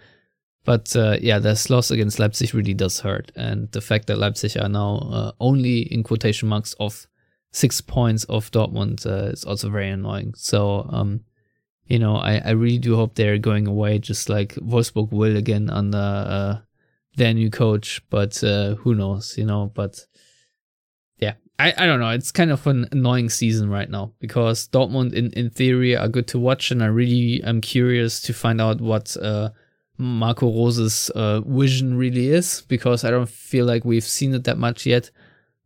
But 0.67 0.95
uh, 0.95 1.17
yeah, 1.23 1.39
this 1.39 1.71
loss 1.71 1.91
against 1.91 2.19
Leipzig 2.19 2.53
really 2.53 2.75
does 2.75 3.01
hurt, 3.01 3.33
and 3.37 3.71
the 3.73 3.81
fact 3.81 4.09
that 4.09 4.19
Leipzig 4.19 4.59
are 4.61 4.69
now 4.69 4.99
uh, 5.11 5.33
only 5.41 5.81
in 5.93 6.03
quotation 6.03 6.49
marks 6.49 6.75
of 6.79 7.07
six 7.53 7.81
points 7.81 8.25
of 8.25 8.51
Dortmund 8.51 9.07
uh, 9.07 9.31
is 9.31 9.45
also 9.45 9.71
very 9.71 9.89
annoying. 9.89 10.35
So 10.37 10.87
um, 10.91 11.21
you 11.87 11.99
know, 11.99 12.17
I, 12.17 12.43
I 12.45 12.51
really 12.51 12.79
do 12.79 12.97
hope 12.97 13.15
they're 13.15 13.39
going 13.39 13.67
away, 13.67 13.99
just 13.99 14.29
like 14.29 14.55
Wolfsburg 14.57 15.13
will 15.13 15.37
again 15.37 15.71
under 15.71 15.99
uh, 15.99 16.59
their 17.17 17.33
new 17.33 17.51
coach. 17.51 18.03
But 18.11 18.43
uh, 18.43 18.75
who 18.77 18.95
knows, 18.95 19.39
you 19.39 19.45
know? 19.45 19.71
But 19.73 20.05
yeah, 21.19 21.35
I, 21.59 21.73
I 21.79 21.87
don't 21.87 22.01
know. 22.01 22.11
It's 22.11 22.33
kind 22.33 22.51
of 22.51 22.67
an 22.67 22.89
annoying 22.91 23.31
season 23.31 23.71
right 23.71 23.89
now 23.89 24.13
because 24.19 24.69
Dortmund, 24.69 25.13
in, 25.13 25.31
in 25.33 25.51
theory, 25.51 25.97
are 25.97 26.09
good 26.09 26.27
to 26.29 26.39
watch, 26.39 26.71
and 26.71 26.83
I 26.83 26.87
really 26.87 27.43
am 27.45 27.61
curious 27.61 28.21
to 28.23 28.35
find 28.35 28.61
out 28.61 28.81
what 28.81 29.17
uh, 29.17 29.51
Marco 29.99 30.47
Rose's 30.47 31.11
uh, 31.11 31.41
vision 31.41 31.97
really 31.97 32.29
is 32.29 32.63
because 32.69 33.05
I 33.05 33.11
don't 33.11 33.29
feel 33.29 33.67
like 33.67 33.85
we've 33.85 34.05
seen 34.05 34.35
it 34.35 34.45
that 34.45 34.59
much 34.59 34.87
yet. 34.87 35.11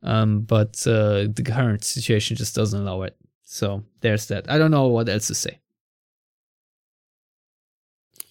Um, 0.03 0.41
but 0.41 0.87
uh, 0.87 1.29
the 1.35 1.43
current 1.45 1.85
situation 1.85 2.37
just 2.37 2.55
doesn't 2.55 2.81
allow 2.81 3.03
it. 3.03 3.17
So 3.45 3.85
there's 4.01 4.27
that. 4.27 4.51
I 4.51 4.59
don't 4.59 4.71
know 4.71 4.87
what 4.87 5.09
else 5.09 5.27
to 5.27 5.35
say. 5.35 5.59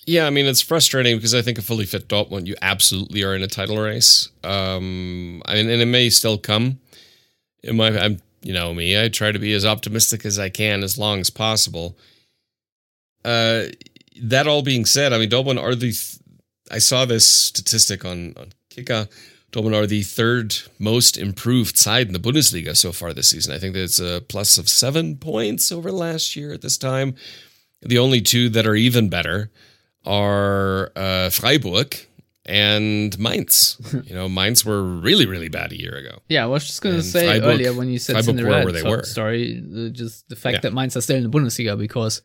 Yeah, 0.06 0.26
I 0.26 0.32
mean 0.32 0.48
it's 0.48 0.62
frustrating 0.62 1.18
because 1.18 1.36
I 1.36 1.44
think 1.44 1.60
a 1.60 1.62
fully 1.62 1.86
fit 1.86 2.08
Dortmund, 2.08 2.48
you 2.48 2.56
absolutely 2.64 3.24
are 3.24 3.36
in 3.36 3.44
a 3.44 3.48
title 3.48 3.78
race. 3.78 4.30
Um, 4.44 5.44
I 5.46 5.56
mean, 5.56 5.70
and 5.70 5.82
it 5.82 5.86
may 5.86 6.10
still 6.10 6.38
come. 6.38 6.80
It 7.62 7.76
might. 7.76 7.96
I'm, 7.96 8.20
you 8.42 8.54
know 8.54 8.74
me. 8.74 9.00
I 9.00 9.10
try 9.10 9.32
to 9.32 9.38
be 9.38 9.54
as 9.54 9.66
optimistic 9.66 10.26
as 10.26 10.40
I 10.40 10.50
can, 10.50 10.82
as 10.82 10.98
long 10.98 11.20
as 11.20 11.30
possible. 11.30 11.96
Uh, 13.24 13.66
that 14.22 14.48
all 14.48 14.62
being 14.62 14.86
said, 14.86 15.14
I 15.14 15.18
mean, 15.18 15.30
Dortmund 15.30 15.62
are 15.62 15.76
the. 15.76 15.92
Th- 15.92 16.18
I 16.72 16.78
saw 16.78 17.06
this 17.06 17.26
statistic 17.26 18.06
on 18.06 18.34
on 18.38 18.54
Kicker. 18.70 19.08
Dortmund 19.52 19.76
are 19.76 19.88
the 19.88 20.04
third 20.04 20.56
most 20.78 21.18
improved 21.18 21.78
side 21.78 22.08
in 22.08 22.14
the 22.14 22.20
Bundesliga 22.20 22.78
so 22.78 22.92
far 22.92 23.14
this 23.14 23.30
season. 23.30 23.54
I 23.54 23.58
think 23.58 23.74
that's 23.74 24.00
a 24.00 24.24
plus 24.28 24.58
of 24.58 24.70
seven 24.70 25.18
points 25.18 25.72
over 25.72 25.92
last 25.92 26.36
year 26.36 26.54
at 26.54 26.62
this 26.62 26.78
time. 26.78 27.16
The 27.82 27.98
only 27.98 28.22
two 28.22 28.50
that 28.50 28.68
are 28.68 28.76
even 28.76 29.10
better 29.10 29.50
are 30.06 30.92
uh, 30.96 31.30
Freiburg 31.32 31.96
and 32.46 33.18
Mainz. 33.18 33.78
you 34.06 34.14
know, 34.14 34.30
Mainz 34.30 34.66
were 34.66 34.84
really, 34.84 35.26
really 35.26 35.50
bad 35.50 35.72
a 35.72 35.80
year 35.80 35.96
ago. 35.96 36.20
Yeah, 36.28 36.44
I 36.44 36.48
was 36.48 36.66
just 36.66 36.82
going 36.82 36.96
to 36.96 37.04
say 37.04 37.28
Freiburg, 37.28 37.50
earlier 37.50 37.74
when 37.74 37.90
you 37.90 38.00
said 38.00 38.14
Freiburg 38.14 38.26
Cinderella 38.26 38.64
where 38.64 38.74
they 38.74 38.84
were. 38.84 39.04
story, 39.04 39.92
just 39.94 40.30
the 40.30 40.36
fact 40.36 40.56
yeah. 40.56 40.60
that 40.62 40.74
Mainz 40.74 40.96
are 40.96 41.02
still 41.02 41.18
in 41.18 41.24
the 41.24 41.30
Bundesliga 41.30 41.78
because 41.78 42.22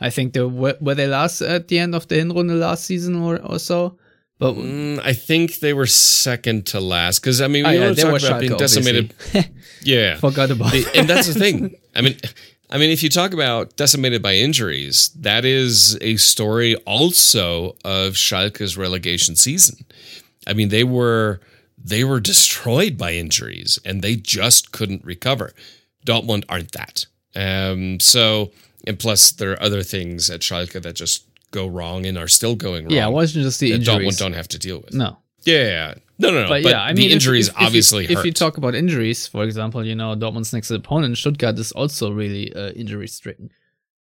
I 0.00 0.10
think 0.10 0.32
they 0.34 0.42
were, 0.42 0.76
were 0.80 0.94
they 0.94 1.06
last 1.06 1.40
at 1.40 1.68
the 1.68 1.78
end 1.78 1.94
of 1.94 2.06
the 2.08 2.16
Hinrunde 2.16 2.58
last 2.58 2.84
season 2.84 3.16
or, 3.16 3.40
or 3.42 3.58
so. 3.58 3.98
But 4.38 4.54
Mm, 4.54 5.00
I 5.02 5.14
think 5.14 5.60
they 5.60 5.72
were 5.72 5.86
second 5.86 6.66
to 6.66 6.80
last 6.80 7.20
because 7.20 7.40
I 7.40 7.48
mean 7.48 7.64
Oh, 7.64 7.70
we 7.70 7.78
yeah, 7.78 7.90
they 7.90 8.02
talking 8.02 8.12
were 8.12 8.28
about 8.28 8.40
being 8.40 8.56
decimated. 8.56 9.14
yeah, 9.82 10.16
forgot 10.16 10.50
about 10.50 10.74
and 10.94 11.08
that's 11.08 11.28
the 11.32 11.34
thing. 11.44 11.74
I 11.94 12.02
mean, 12.02 12.16
I 12.68 12.76
mean, 12.76 12.90
if 12.90 13.02
you 13.02 13.08
talk 13.08 13.32
about 13.32 13.76
decimated 13.76 14.22
by 14.22 14.34
injuries, 14.34 15.08
that 15.20 15.46
is 15.46 15.96
a 16.02 16.16
story 16.16 16.74
also 16.84 17.76
of 17.84 18.14
Schalke's 18.16 18.76
relegation 18.76 19.36
season. 19.36 19.86
I 20.46 20.52
mean, 20.52 20.68
they 20.68 20.84
were 20.84 21.40
they 21.82 22.04
were 22.04 22.20
destroyed 22.20 22.98
by 22.98 23.14
injuries 23.14 23.78
and 23.86 24.02
they 24.02 24.16
just 24.16 24.70
couldn't 24.72 25.02
recover. 25.04 25.52
Dortmund 26.06 26.44
aren't 26.48 26.72
that. 26.72 27.06
Um, 27.34 28.00
so, 28.00 28.50
and 28.86 28.98
plus 28.98 29.32
there 29.32 29.52
are 29.52 29.62
other 29.62 29.82
things 29.82 30.30
at 30.30 30.40
Schalke 30.40 30.80
that 30.82 30.94
just 30.94 31.24
go 31.50 31.66
wrong 31.66 32.06
and 32.06 32.18
are 32.18 32.28
still 32.28 32.54
going 32.54 32.84
wrong. 32.84 32.92
yeah, 32.92 33.06
it 33.08 33.12
wasn't 33.12 33.44
just 33.44 33.60
the 33.60 33.72
injuries. 33.72 34.16
Dortmund 34.16 34.18
don't 34.18 34.32
have 34.34 34.48
to 34.48 34.58
deal 34.58 34.80
with. 34.80 34.94
no, 34.94 35.18
Yeah, 35.44 35.94
no, 36.18 36.30
no, 36.30 36.42
no. 36.42 36.48
but, 36.48 36.62
But, 36.62 36.70
yeah, 36.70 36.82
I 36.82 36.92
mean, 36.92 37.10
injuries 37.10 37.48
if, 37.48 37.54
if, 37.54 37.62
obviously 37.62 38.04
if, 38.04 38.10
you, 38.10 38.16
hurt. 38.16 38.22
if 38.22 38.26
you 38.26 38.32
talk 38.32 38.56
about 38.56 38.74
injuries, 38.74 39.26
for 39.26 39.44
example, 39.44 39.84
you 39.84 39.94
know 39.94 40.14
Dortmund's 40.14 40.52
next 40.52 40.70
opponent, 40.70 41.18
Stuttgart, 41.18 41.58
is 41.58 41.72
also 41.72 42.10
really 42.10 42.54
uh, 42.54 42.70
injury 42.70 43.08
stricken. 43.08 43.50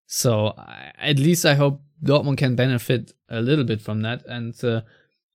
So 0.08 0.54
I 0.58 0.92
at 0.98 1.20
least 1.20 1.46
I 1.46 1.56
hope 1.56 1.82
Dortmund 2.04 2.38
can 2.38 2.56
benefit 2.56 3.14
a 3.30 3.42
little 3.42 3.66
bit 3.66 3.82
from 3.82 4.02
that. 4.02 4.26
And 4.26 4.54
uh, 4.64 4.82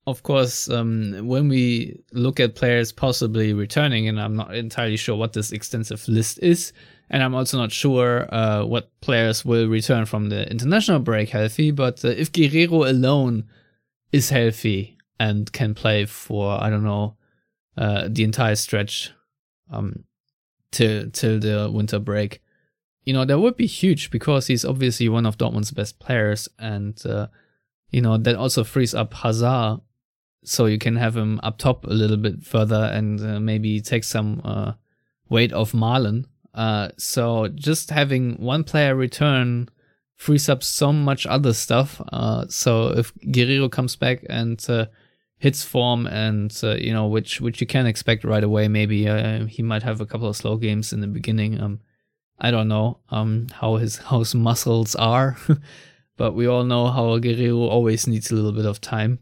of 0.07 0.23
course, 0.23 0.69
um, 0.69 1.27
when 1.27 1.47
we 1.47 2.01
look 2.11 2.39
at 2.39 2.55
players 2.55 2.91
possibly 2.91 3.53
returning, 3.53 4.07
and 4.07 4.19
I'm 4.19 4.35
not 4.35 4.55
entirely 4.55 4.97
sure 4.97 5.15
what 5.15 5.33
this 5.33 5.51
extensive 5.51 6.07
list 6.07 6.39
is, 6.41 6.73
and 7.09 7.21
I'm 7.21 7.35
also 7.35 7.57
not 7.57 7.71
sure 7.71 8.27
uh, 8.33 8.65
what 8.65 8.89
players 9.01 9.45
will 9.45 9.67
return 9.67 10.05
from 10.05 10.29
the 10.29 10.49
international 10.49 10.99
break 10.99 11.29
healthy. 11.29 11.69
But 11.69 12.03
uh, 12.03 12.09
if 12.09 12.31
Guerreiro 12.31 12.89
alone 12.89 13.43
is 14.11 14.29
healthy 14.29 14.97
and 15.19 15.51
can 15.51 15.75
play 15.75 16.05
for 16.05 16.61
I 16.61 16.71
don't 16.71 16.83
know 16.83 17.15
uh, 17.77 18.07
the 18.09 18.23
entire 18.23 18.55
stretch 18.55 19.11
um, 19.71 20.05
till 20.71 21.11
till 21.11 21.39
the 21.39 21.69
winter 21.71 21.99
break, 21.99 22.41
you 23.03 23.13
know 23.13 23.25
that 23.25 23.39
would 23.39 23.55
be 23.55 23.67
huge 23.67 24.09
because 24.09 24.47
he's 24.47 24.65
obviously 24.65 25.09
one 25.09 25.27
of 25.27 25.37
Dortmund's 25.37 25.69
best 25.69 25.99
players, 25.99 26.49
and 26.57 26.99
uh, 27.05 27.27
you 27.91 28.01
know 28.01 28.17
that 28.17 28.35
also 28.35 28.63
frees 28.63 28.95
up 28.95 29.13
Hazard, 29.13 29.81
so 30.43 30.65
you 30.65 30.77
can 30.77 30.95
have 30.95 31.15
him 31.15 31.39
up 31.43 31.57
top 31.57 31.85
a 31.85 31.93
little 31.93 32.17
bit 32.17 32.43
further 32.43 32.89
and 32.93 33.21
uh, 33.21 33.39
maybe 33.39 33.79
take 33.79 34.03
some 34.03 34.41
uh, 34.43 34.73
weight 35.29 35.53
off 35.53 35.71
Malen. 35.71 36.25
Uh, 36.53 36.89
so 36.97 37.47
just 37.49 37.89
having 37.91 38.33
one 38.35 38.63
player 38.63 38.95
return 38.95 39.69
frees 40.15 40.49
up 40.49 40.63
so 40.63 40.91
much 40.91 41.25
other 41.25 41.53
stuff. 41.53 42.01
Uh, 42.11 42.45
so 42.49 42.89
if 42.89 43.13
Guerreiro 43.15 43.71
comes 43.71 43.95
back 43.95 44.25
and 44.29 44.63
uh, 44.69 44.87
hits 45.37 45.63
form, 45.63 46.07
and 46.07 46.57
uh, 46.63 46.75
you 46.75 46.91
know 46.91 47.07
which 47.07 47.39
which 47.39 47.61
you 47.61 47.67
can 47.67 47.85
expect 47.85 48.23
right 48.23 48.43
away, 48.43 48.67
maybe 48.67 49.05
he 49.47 49.63
might 49.63 49.83
have 49.83 50.01
a 50.01 50.05
couple 50.05 50.27
of 50.27 50.35
slow 50.35 50.57
games 50.57 50.91
in 50.91 51.01
the 51.01 51.07
beginning. 51.07 51.59
Um, 51.61 51.79
I 52.39 52.49
don't 52.49 52.67
know 52.67 52.99
um 53.09 53.47
how 53.53 53.75
his 53.75 53.97
how 54.09 54.19
his 54.19 54.35
muscles 54.35 54.95
are, 54.95 55.37
but 56.17 56.33
we 56.33 56.47
all 56.47 56.63
know 56.63 56.87
how 56.87 57.17
Guerreiro 57.19 57.69
always 57.69 58.07
needs 58.07 58.31
a 58.31 58.35
little 58.35 58.51
bit 58.51 58.65
of 58.65 58.81
time. 58.81 59.19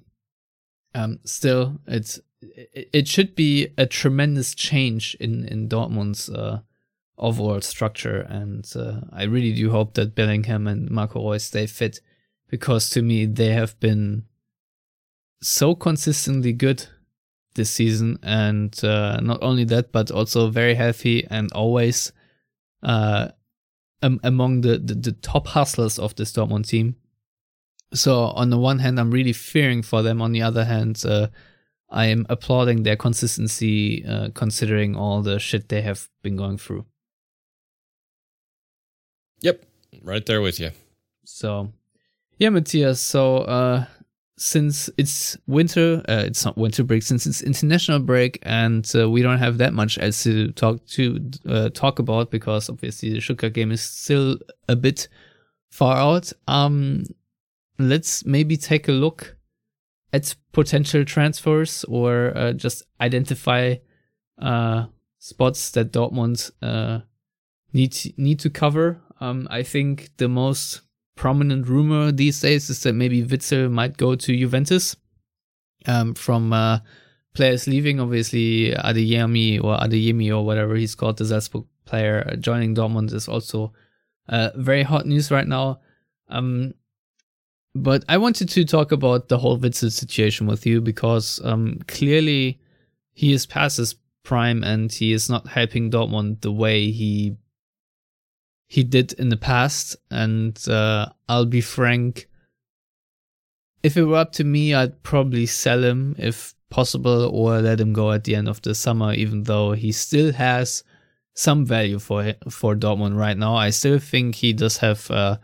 Um, 0.96 1.20
still, 1.24 1.80
it's 1.88 2.20
it, 2.42 2.90
it 2.94 3.08
should 3.08 3.36
be 3.36 3.70
a 3.78 3.86
tremendous 3.86 4.56
change 4.56 5.16
in 5.20 5.46
in 5.46 5.70
Dortmund's 5.70 6.30
uh 6.30 6.62
overall 7.20 7.62
structure. 7.62 8.22
And 8.22 8.66
uh, 8.76 9.02
I 9.12 9.24
really 9.24 9.54
do 9.54 9.70
hope 9.70 9.94
that 9.96 10.16
Bellingham 10.16 10.68
and 10.68 10.90
Marco 10.90 11.30
Reus 11.30 11.44
stay 11.44 11.68
fit 11.68 12.02
because 12.50 12.90
to 12.92 13.02
me, 13.02 13.26
they 13.26 13.50
have 13.50 13.80
been 13.80 14.24
so 15.42 15.76
consistently 15.76 16.54
good 16.54 16.88
this 17.54 17.70
season. 17.70 18.18
And 18.24 18.78
uh, 18.84 19.20
not 19.22 19.44
only 19.44 19.66
that, 19.66 19.92
but 19.92 20.10
also 20.10 20.50
very 20.50 20.76
healthy 20.76 21.28
and 21.30 21.52
always 21.52 22.12
uh, 22.82 23.30
am- 24.02 24.22
among 24.24 24.62
the, 24.62 24.80
the, 24.80 24.96
the 24.96 25.12
top 25.12 25.48
hustlers 25.48 26.00
of 26.00 26.16
this 26.16 26.32
Dortmund 26.32 26.68
team. 26.68 26.96
So 27.94 28.26
on 28.26 28.50
the 28.50 28.60
one 28.60 28.80
hand, 28.80 29.00
I'm 29.00 29.12
really 29.12 29.34
fearing 29.34 29.82
for 29.82 30.02
them. 30.02 30.22
On 30.22 30.32
the 30.32 30.42
other 30.42 30.66
hand, 30.66 31.04
uh, 31.06 31.28
I 31.90 32.06
am 32.06 32.26
applauding 32.30 32.84
their 32.84 32.96
consistency, 32.96 34.06
uh, 34.06 34.30
considering 34.34 34.96
all 34.96 35.22
the 35.22 35.40
shit 35.40 35.70
they 35.70 35.82
have 35.82 36.08
been 36.22 36.36
going 36.36 36.58
through. 36.58 36.86
yep, 39.42 39.66
right 40.04 40.26
there 40.26 40.42
with 40.42 40.60
you. 40.60 40.72
So, 41.26 41.72
yeah, 42.38 42.50
Matthias. 42.50 43.00
So, 43.00 43.38
uh, 43.40 43.86
since 44.38 44.90
it's 44.98 45.38
winter, 45.48 46.02
uh, 46.08 46.24
it's 46.26 46.46
not 46.46 46.58
winter 46.58 46.84
break. 46.84 47.04
Since 47.04 47.26
it's 47.26 47.42
international 47.42 48.00
break, 48.00 48.40
and 48.44 48.90
uh, 48.96 49.10
we 49.10 49.22
don't 49.22 49.40
have 49.40 49.58
that 49.58 49.74
much 49.74 49.98
else 50.00 50.24
to 50.24 50.52
talk 50.54 50.86
to 50.88 51.30
uh, 51.48 51.70
talk 51.70 52.00
about 52.00 52.32
because 52.32 52.70
obviously 52.70 53.14
the 53.14 53.20
Stuttgart 53.20 53.54
game 53.54 53.72
is 53.72 53.82
still 53.82 54.38
a 54.68 54.76
bit 54.76 55.08
far 55.72 55.98
out. 55.98 56.32
Um, 56.48 57.04
let's 57.80 58.26
maybe 58.26 58.58
take 58.58 58.88
a 58.88 58.92
look 58.92 59.38
at 60.12 60.36
potential 60.52 61.06
transfers 61.06 61.84
or 61.86 62.38
uh, 62.38 62.54
just 62.54 62.84
identify 63.00 63.76
uh, 64.42 64.86
spots 65.20 65.72
that 65.72 65.92
Dortmund 65.92 66.52
uh, 66.62 67.00
need 67.74 67.96
need 68.18 68.40
to 68.40 68.50
cover. 68.50 69.02
Um, 69.20 69.48
I 69.50 69.64
think 69.64 70.10
the 70.18 70.28
most 70.28 70.82
prominent 71.16 71.68
rumor 71.68 72.12
these 72.12 72.40
days 72.42 72.70
is 72.70 72.82
that 72.84 72.94
maybe 72.94 73.24
Witsel 73.24 73.72
might 73.72 73.98
go 73.98 74.16
to 74.16 74.38
Juventus. 74.38 74.96
Um, 75.86 76.14
from 76.14 76.52
uh, 76.52 76.80
players 77.34 77.68
leaving, 77.68 78.00
obviously 78.00 78.72
Adeyemi 78.72 79.64
or 79.64 79.78
Adeyemi 79.78 80.30
or 80.30 80.46
whatever 80.46 80.76
he's 80.76 80.96
called, 80.96 81.18
the 81.18 81.26
Salzburg 81.26 81.66
player 81.86 82.28
uh, 82.30 82.36
joining 82.36 82.76
Dortmund 82.76 83.14
is 83.14 83.28
also 83.28 83.74
uh, 84.28 84.50
very 84.56 84.84
hot 84.84 85.06
news 85.06 85.32
right 85.32 85.48
now. 85.48 85.80
Um, 86.30 86.74
but 87.76 88.04
I 88.10 88.18
wanted 88.18 88.50
to 88.50 88.66
talk 88.66 88.92
about 88.92 89.28
the 89.28 89.38
whole 89.38 89.58
Witsel 89.58 89.92
situation 89.92 90.48
with 90.48 90.66
you 90.66 90.82
because 90.82 91.40
um, 91.44 91.80
clearly 91.88 92.60
he 93.14 93.34
is 93.34 93.46
past 93.46 93.78
his 93.78 93.96
prime 94.24 94.64
and 94.64 94.92
he 94.92 95.14
is 95.14 95.30
not 95.30 95.48
helping 95.48 95.92
Dortmund 95.92 96.42
the 96.42 96.52
way 96.52 96.92
he 96.92 97.38
he 98.68 98.84
did 98.84 99.14
in 99.14 99.30
the 99.30 99.38
past. 99.38 99.96
And 100.12 100.58
uh, 100.70 101.08
I'll 101.28 101.46
be 101.46 101.62
frank, 101.62 102.28
if 103.82 103.98
it 103.98 104.04
were 104.04 104.18
up 104.18 104.32
to 104.34 104.44
me, 104.44 104.74
I'd 104.74 105.02
probably 105.02 105.48
sell 105.48 105.84
him 105.84 106.16
if 106.20 106.54
possible 106.70 107.30
or 107.34 107.62
let 107.62 107.80
him 107.80 107.94
go 107.94 108.12
at 108.12 108.24
the 108.26 108.36
end 108.36 108.48
of 108.48 108.62
the 108.62 108.76
summer, 108.76 109.14
even 109.14 109.44
though 109.44 109.72
he 109.72 109.92
still 109.92 110.32
has 110.34 110.84
some 111.34 111.66
value 111.66 112.00
for 112.00 112.34
for 112.50 112.76
Dortmund 112.76 113.18
right 113.18 113.38
now. 113.38 113.56
I 113.56 113.70
still 113.70 114.00
think 114.00 114.36
he 114.36 114.54
does 114.54 114.78
have 114.78 115.10
uh, 115.10 115.38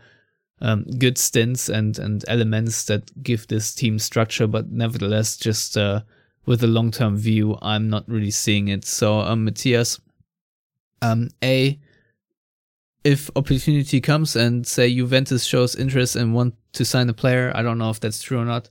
um, 0.60 0.84
good 0.98 1.18
stints 1.18 1.68
and 1.68 1.98
and 1.98 2.24
elements 2.28 2.84
that 2.84 3.22
give 3.22 3.46
this 3.48 3.74
team 3.74 3.98
structure, 3.98 4.46
but 4.46 4.70
nevertheless, 4.70 5.36
just 5.36 5.76
uh, 5.76 6.00
with 6.46 6.62
a 6.62 6.68
long 6.68 6.90
term 6.90 7.16
view, 7.16 7.58
I'm 7.60 7.90
not 7.90 8.08
really 8.08 8.30
seeing 8.30 8.68
it. 8.68 8.84
So, 8.84 9.20
um, 9.20 9.44
Matthias, 9.44 10.00
um, 11.02 11.28
a 11.42 11.78
if 13.04 13.30
opportunity 13.36 14.00
comes 14.00 14.34
and 14.34 14.66
say 14.66 14.92
Juventus 14.92 15.44
shows 15.44 15.76
interest 15.76 16.16
and 16.16 16.34
want 16.34 16.54
to 16.72 16.84
sign 16.84 17.08
a 17.08 17.14
player, 17.14 17.52
I 17.54 17.62
don't 17.62 17.78
know 17.78 17.90
if 17.90 18.00
that's 18.00 18.22
true 18.22 18.38
or 18.38 18.44
not. 18.44 18.68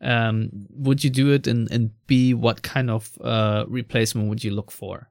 Um, 0.00 0.50
would 0.70 1.02
you 1.02 1.10
do 1.10 1.32
it? 1.32 1.46
And 1.46 1.70
and 1.70 1.90
B, 2.06 2.34
what 2.34 2.62
kind 2.62 2.90
of 2.90 3.10
uh 3.22 3.64
replacement 3.68 4.28
would 4.28 4.44
you 4.44 4.50
look 4.50 4.70
for? 4.70 5.10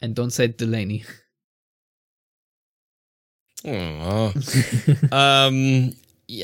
And 0.00 0.16
don't 0.16 0.30
say 0.30 0.48
Delaney. 0.48 1.04
Um, 3.64 4.32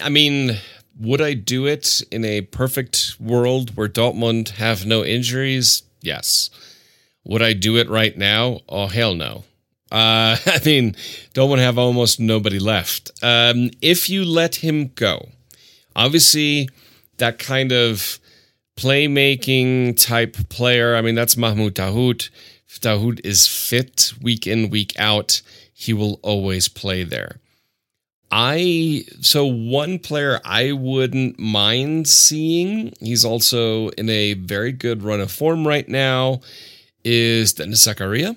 I 0.03 0.09
mean, 0.09 0.57
would 0.99 1.21
I 1.21 1.35
do 1.35 1.67
it 1.67 2.03
in 2.11 2.25
a 2.25 2.43
perfect 2.43 3.17
world 3.21 3.77
where 3.77 3.89
Dortmund 3.89 4.51
have 4.51 4.87
no 4.87 5.05
injuries? 5.05 5.83
Yes. 6.01 6.51
Would 7.25 7.43
I 7.43 7.53
do 7.53 7.77
it 7.77 7.89
right 7.89 8.17
now? 8.17 8.61
Oh, 8.69 8.87
hell 8.87 9.15
no. 9.15 9.45
Uh, 9.91 10.37
I 10.47 10.61
mean, 10.65 10.95
Dortmund 11.35 11.59
have 11.59 11.79
almost 11.79 12.21
nobody 12.21 12.59
left. 12.59 13.11
Um, 13.23 13.71
if 13.81 14.11
you 14.11 14.25
let 14.25 14.57
him 14.57 14.89
go, 14.95 15.29
obviously, 15.95 16.69
that 17.19 17.39
kind 17.39 17.73
of 17.73 18.19
playmaking 18.77 20.01
type 20.01 20.37
player, 20.49 20.97
I 20.97 21.03
mean, 21.03 21.15
that's 21.15 21.37
Mahmoud 21.37 21.75
Dahoud. 21.75 22.31
Dahoud 22.81 23.21
is 23.25 23.47
fit 23.47 24.13
week 24.23 24.47
in, 24.47 24.71
week 24.71 24.95
out, 25.01 25.43
he 25.79 25.93
will 25.93 26.19
always 26.25 26.67
play 26.67 27.05
there. 27.05 27.39
I 28.33 29.05
so 29.21 29.47
one 29.47 30.01
player 30.01 30.41
I 30.45 30.73
wouldn't 30.73 31.39
mind 31.39 32.09
seeing. 32.09 32.93
He's 32.99 33.25
also 33.25 33.91
in 33.91 34.11
a 34.11 34.35
very 34.35 34.73
good 34.73 35.05
run 35.05 35.21
of 35.21 35.31
form 35.31 35.65
right 35.67 35.89
now. 35.89 36.41
Is 37.05 37.53
Dennis 37.53 37.87
Zakaria 37.87 38.37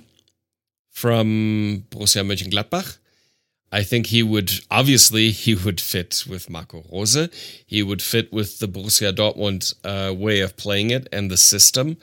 from 0.92 1.86
Borussia 1.90 2.24
Mönchengladbach? 2.24 3.00
I 3.72 3.82
think 3.82 4.06
he 4.06 4.22
would 4.22 4.52
obviously 4.70 5.32
he 5.32 5.56
would 5.56 5.82
fit 5.82 6.26
with 6.30 6.48
Marco 6.48 6.84
Rose. 6.92 7.28
He 7.66 7.82
would 7.82 8.04
fit 8.04 8.32
with 8.32 8.60
the 8.60 8.68
Borussia 8.68 9.12
Dortmund 9.12 9.74
uh, 9.84 10.14
way 10.14 10.42
of 10.42 10.58
playing 10.58 10.92
it 10.92 11.08
and 11.12 11.32
the 11.32 11.38
system. 11.38 11.98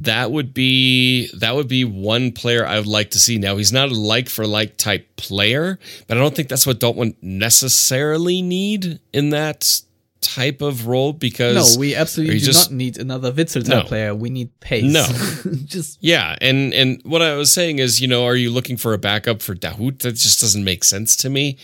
That 0.00 0.32
would 0.32 0.52
be 0.54 1.28
that 1.38 1.54
would 1.54 1.68
be 1.68 1.84
one 1.84 2.32
player 2.32 2.66
I 2.66 2.78
would 2.78 2.86
like 2.88 3.10
to 3.12 3.20
see. 3.20 3.38
Now 3.38 3.56
he's 3.56 3.72
not 3.72 3.90
a 3.90 3.94
like 3.94 4.28
for 4.28 4.46
like 4.46 4.76
type 4.76 5.16
player, 5.16 5.78
but 6.08 6.16
I 6.16 6.20
don't 6.20 6.34
think 6.34 6.48
that's 6.48 6.66
what 6.66 6.80
Dortmund 6.80 7.14
necessarily 7.22 8.42
need 8.42 9.00
in 9.12 9.30
that 9.30 9.80
type 10.20 10.62
of 10.62 10.86
role 10.86 11.12
because 11.12 11.76
no, 11.76 11.80
we 11.80 11.94
absolutely 11.94 12.38
do 12.38 12.44
just, 12.46 12.70
not 12.70 12.76
need 12.76 12.96
another 12.96 13.32
Witsel 13.32 13.64
type 13.64 13.66
No. 13.66 13.82
player. 13.84 14.14
We 14.14 14.30
need 14.30 14.58
pace. 14.60 14.84
No. 14.84 15.04
just 15.64 15.98
Yeah, 16.00 16.36
and 16.40 16.72
and 16.72 17.00
what 17.04 17.22
I 17.22 17.34
was 17.34 17.52
saying 17.52 17.78
is, 17.78 18.00
you 18.00 18.08
know, 18.08 18.24
are 18.24 18.36
you 18.36 18.50
looking 18.50 18.76
for 18.76 18.94
a 18.94 18.98
backup 18.98 19.42
for 19.42 19.54
Dahoud? 19.54 20.00
That 20.00 20.12
just 20.12 20.40
doesn't 20.40 20.64
make 20.64 20.84
sense 20.84 21.14
to 21.16 21.30
me. 21.30 21.58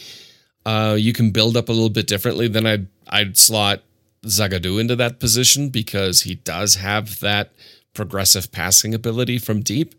Uh, 0.66 0.96
you 0.98 1.12
can 1.12 1.30
build 1.30 1.56
up 1.56 1.68
a 1.68 1.72
little 1.72 1.88
bit 1.88 2.06
differently. 2.06 2.46
Then 2.46 2.66
I'd 2.66 2.86
I'd 3.08 3.36
slot 3.38 3.82
Zagadou 4.26 4.80
into 4.80 4.96
that 4.96 5.18
position 5.18 5.70
because 5.70 6.22
he 6.22 6.34
does 6.34 6.74
have 6.76 7.20
that 7.20 7.52
progressive 7.94 8.52
passing 8.52 8.94
ability 8.94 9.38
from 9.38 9.60
deep. 9.60 9.94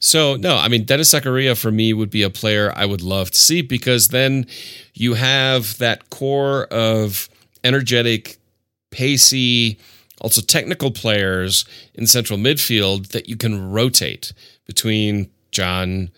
So 0.00 0.36
no, 0.36 0.56
I 0.56 0.68
mean 0.68 0.84
Dennis 0.84 1.12
Zakaria 1.12 1.58
for 1.58 1.70
me 1.70 1.92
would 1.92 2.10
be 2.10 2.22
a 2.22 2.30
player 2.30 2.72
I 2.76 2.84
would 2.86 3.02
love 3.02 3.30
to 3.30 3.38
see 3.38 3.62
because 3.62 4.08
then 4.08 4.46
you 4.94 5.14
have 5.14 5.78
that 5.78 6.10
core 6.10 6.66
of 6.66 7.28
energetic, 7.64 8.36
pacey, 8.90 9.78
also 10.20 10.40
technical 10.40 10.90
players 10.90 11.64
in 11.94 12.06
central 12.06 12.38
midfield 12.38 13.08
that 13.08 13.28
you 13.28 13.36
can 13.36 13.70
rotate 13.70 14.32
between 14.66 15.30
John 15.50 16.10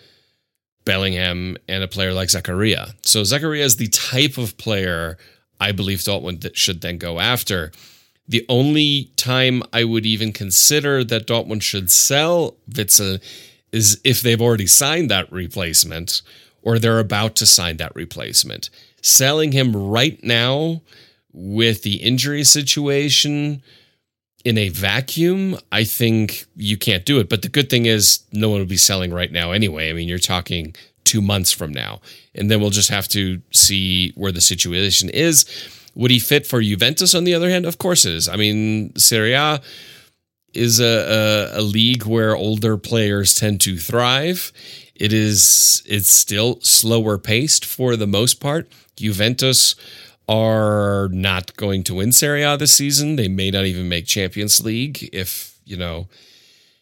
Bellingham 0.85 1.57
and 1.69 1.83
a 1.83 1.89
player 1.89 2.13
like 2.13 2.29
Zakaria. 2.29 2.95
So 3.05 3.23
Zakaria 3.23 3.61
is 3.61 3.77
the 3.77 3.89
type 3.89 4.39
of 4.39 4.57
player 4.57 5.19
I 5.61 5.73
believe 5.73 5.99
Dortmund 5.99 6.49
should 6.55 6.81
then 6.81 6.99
go 6.99 7.19
after. 7.21 7.73
The 8.29 8.45
only 8.49 9.11
time 9.17 9.63
I 9.73 9.85
would 9.85 10.05
even 10.05 10.33
consider 10.33 11.03
that 11.05 11.27
Dortmund 11.27 11.63
should 11.63 11.91
sell 11.91 12.57
Witsel 12.71 13.23
is 13.73 14.01
if 14.05 14.21
they've 14.21 14.41
already 14.41 14.67
signed 14.67 15.11
that 15.11 15.31
replacement 15.33 16.23
or 16.63 16.79
they're 16.79 16.99
about 16.99 17.37
to 17.37 17.47
sign 17.47 17.79
that 17.79 17.95
replacement. 17.95 18.71
Selling 19.01 19.53
him 19.53 19.75
right 19.75 20.23
now 20.23 20.83
with 21.33 21.83
the 21.83 21.97
injury 21.97 22.45
situation 22.45 23.63
in 24.45 24.59
a 24.59 24.69
vacuum, 24.69 25.59
I 25.73 25.85
think 25.85 26.47
you 26.57 26.77
can't 26.77 27.05
do 27.05 27.19
it. 27.21 27.29
But 27.29 27.43
the 27.43 27.49
good 27.49 27.71
thing 27.71 27.87
is, 27.87 28.21
no 28.33 28.49
one 28.51 28.61
will 28.61 28.67
be 28.67 28.77
selling 28.77 29.13
right 29.13 29.33
now 29.33 29.53
anyway. 29.53 29.91
I 29.91 29.93
mean, 29.93 30.09
you're 30.09 30.19
talking 30.19 30.75
two 31.05 31.23
months 31.23 31.53
from 31.53 31.73
now. 31.73 32.01
And 32.35 32.51
then 32.51 32.61
we'll 32.61 32.71
just 32.71 32.91
have 32.91 33.09
to 33.09 33.41
see 33.53 34.13
where 34.15 34.33
the 34.33 34.41
situation 34.41 35.09
is. 35.09 35.47
Would 35.99 36.13
he 36.13 36.21
fit 36.21 36.47
for 36.47 36.63
Juventus 36.63 37.13
on 37.13 37.25
the 37.25 37.35
other 37.35 37.51
hand? 37.51 37.67
Of 37.67 37.79
course 37.79 38.05
it 38.05 38.13
is. 38.13 38.29
I 38.29 38.37
mean, 38.37 38.95
Serie 38.97 39.33
A 39.33 39.61
is 40.55 40.79
a, 40.79 41.51
a, 41.55 41.59
a 41.59 41.63
league 41.63 42.07
where 42.07 42.37
older 42.37 42.79
players 42.79 43.35
tend 43.35 43.61
to 43.63 43.77
thrive. 43.77 44.53
It 44.95 45.13
is 45.13 45.83
it's 45.87 46.09
still 46.09 46.61
slower 46.61 47.19
paced 47.19 47.65
for 47.65 47.97
the 47.97 48.07
most 48.07 48.35
part. 48.35 48.69
Juventus 48.95 49.75
are 50.29 51.09
not 51.11 51.57
going 51.57 51.83
to 51.85 51.95
win 51.97 52.13
Serie 52.13 52.45
A 52.45 52.57
this 52.57 52.73
season. 52.73 53.17
They 53.17 53.29
may 53.29 53.51
not 53.51 53.65
even 53.65 53.89
make 53.89 54.07
Champions 54.07 54.65
League 54.65 55.11
if, 55.13 55.59
you 55.65 55.77
know, 55.77 56.07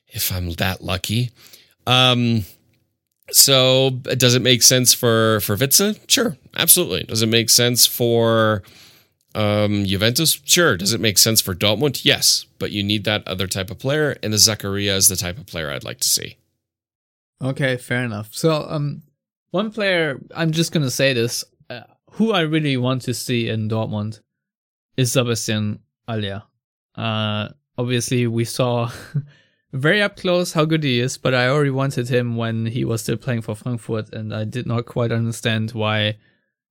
if 0.08 0.30
I'm 0.30 0.50
that 0.52 0.84
lucky. 0.84 1.30
Um 1.86 2.44
so 3.30 3.90
does 3.90 4.34
it 4.34 4.42
make 4.42 4.62
sense 4.62 4.92
for 4.92 5.40
for 5.40 5.56
Vitze? 5.56 5.98
Sure, 6.06 6.36
absolutely. 6.54 7.04
Does 7.04 7.22
it 7.22 7.28
make 7.28 7.48
sense 7.48 7.86
for 7.86 8.62
um, 9.36 9.84
Juventus? 9.84 10.40
Sure. 10.44 10.76
Does 10.76 10.92
it 10.92 11.00
make 11.00 11.18
sense 11.18 11.40
for 11.40 11.54
Dortmund? 11.54 12.04
Yes, 12.04 12.46
but 12.58 12.72
you 12.72 12.82
need 12.82 13.04
that 13.04 13.26
other 13.28 13.46
type 13.46 13.70
of 13.70 13.78
player, 13.78 14.16
and 14.22 14.32
the 14.32 14.38
Zakaria 14.38 14.96
is 14.96 15.08
the 15.08 15.16
type 15.16 15.38
of 15.38 15.46
player 15.46 15.70
I'd 15.70 15.84
like 15.84 16.00
to 16.00 16.08
see. 16.08 16.38
Okay, 17.42 17.76
fair 17.76 18.02
enough. 18.02 18.30
So, 18.32 18.66
um, 18.68 19.02
one 19.50 19.70
player, 19.70 20.18
I'm 20.34 20.52
just 20.52 20.72
gonna 20.72 20.90
say 20.90 21.12
this, 21.12 21.44
uh, 21.68 21.82
who 22.12 22.32
I 22.32 22.40
really 22.40 22.78
want 22.78 23.02
to 23.02 23.14
see 23.14 23.48
in 23.48 23.68
Dortmund 23.68 24.20
is 24.96 25.12
Sebastian 25.12 25.80
Haller. 26.08 26.44
Uh, 26.94 27.50
obviously, 27.76 28.26
we 28.26 28.46
saw 28.46 28.90
very 29.72 30.00
up 30.00 30.16
close 30.16 30.54
how 30.54 30.64
good 30.64 30.82
he 30.82 30.98
is, 31.00 31.18
but 31.18 31.34
I 31.34 31.48
already 31.48 31.70
wanted 31.70 32.08
him 32.08 32.36
when 32.36 32.64
he 32.64 32.86
was 32.86 33.02
still 33.02 33.18
playing 33.18 33.42
for 33.42 33.54
Frankfurt, 33.54 34.14
and 34.14 34.34
I 34.34 34.44
did 34.44 34.66
not 34.66 34.86
quite 34.86 35.12
understand 35.12 35.72
why 35.72 36.16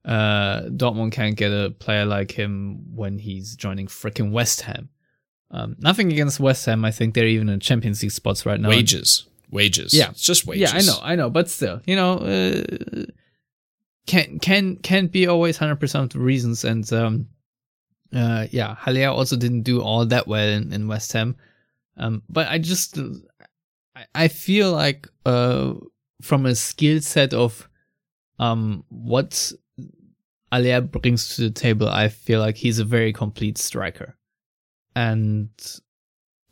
uh, 0.05 0.61
Dortmund 0.69 1.11
can't 1.11 1.35
get 1.35 1.51
a 1.51 1.71
player 1.71 2.05
like 2.05 2.31
him 2.31 2.95
when 2.95 3.17
he's 3.17 3.55
joining 3.55 3.87
freaking 3.87 4.31
West 4.31 4.61
Ham. 4.61 4.89
Um, 5.51 5.75
nothing 5.79 6.11
against 6.11 6.39
West 6.39 6.65
Ham. 6.65 6.85
I 6.85 6.91
think 6.91 7.15
they're 7.15 7.25
even 7.25 7.49
in 7.49 7.59
Champions 7.59 8.03
League 8.03 8.11
spots 8.11 8.45
right 8.45 8.59
now. 8.59 8.69
Wages, 8.69 9.25
wages. 9.49 9.93
Yeah. 9.93 10.09
it's 10.09 10.21
just 10.21 10.45
wages. 10.45 10.71
Yeah, 10.71 10.77
I 10.77 10.81
know, 10.81 10.97
I 11.01 11.15
know, 11.15 11.29
but 11.29 11.49
still, 11.49 11.81
you 11.85 11.95
know, 11.95 12.17
uh, 12.17 13.05
can 14.05 14.37
can 14.39 14.75
can't 14.77 15.11
be 15.11 15.27
always 15.27 15.57
hundred 15.57 15.77
percent 15.77 16.13
of 16.13 16.21
reasons, 16.21 16.63
and 16.63 16.91
um, 16.93 17.27
uh, 18.15 18.45
yeah, 18.51 18.75
Haller 18.75 19.07
also 19.07 19.35
didn't 19.35 19.63
do 19.63 19.81
all 19.81 20.05
that 20.05 20.27
well 20.27 20.47
in, 20.47 20.71
in 20.71 20.87
West 20.87 21.11
Ham, 21.13 21.35
um, 21.97 22.21
but 22.29 22.47
I 22.47 22.59
just 22.59 22.99
I, 23.95 24.05
I 24.13 24.27
feel 24.27 24.71
like 24.71 25.07
uh, 25.25 25.73
from 26.21 26.45
a 26.45 26.53
skill 26.53 27.01
set 27.01 27.33
of 27.33 27.67
um 28.37 28.83
what 28.89 29.53
Haller 30.63 30.81
brings 30.81 31.35
to 31.35 31.43
the 31.43 31.51
table, 31.51 31.89
I 31.89 32.09
feel 32.09 32.39
like 32.39 32.55
he's 32.55 32.79
a 32.79 32.85
very 32.85 33.13
complete 33.13 33.57
striker, 33.57 34.15
and 34.95 35.49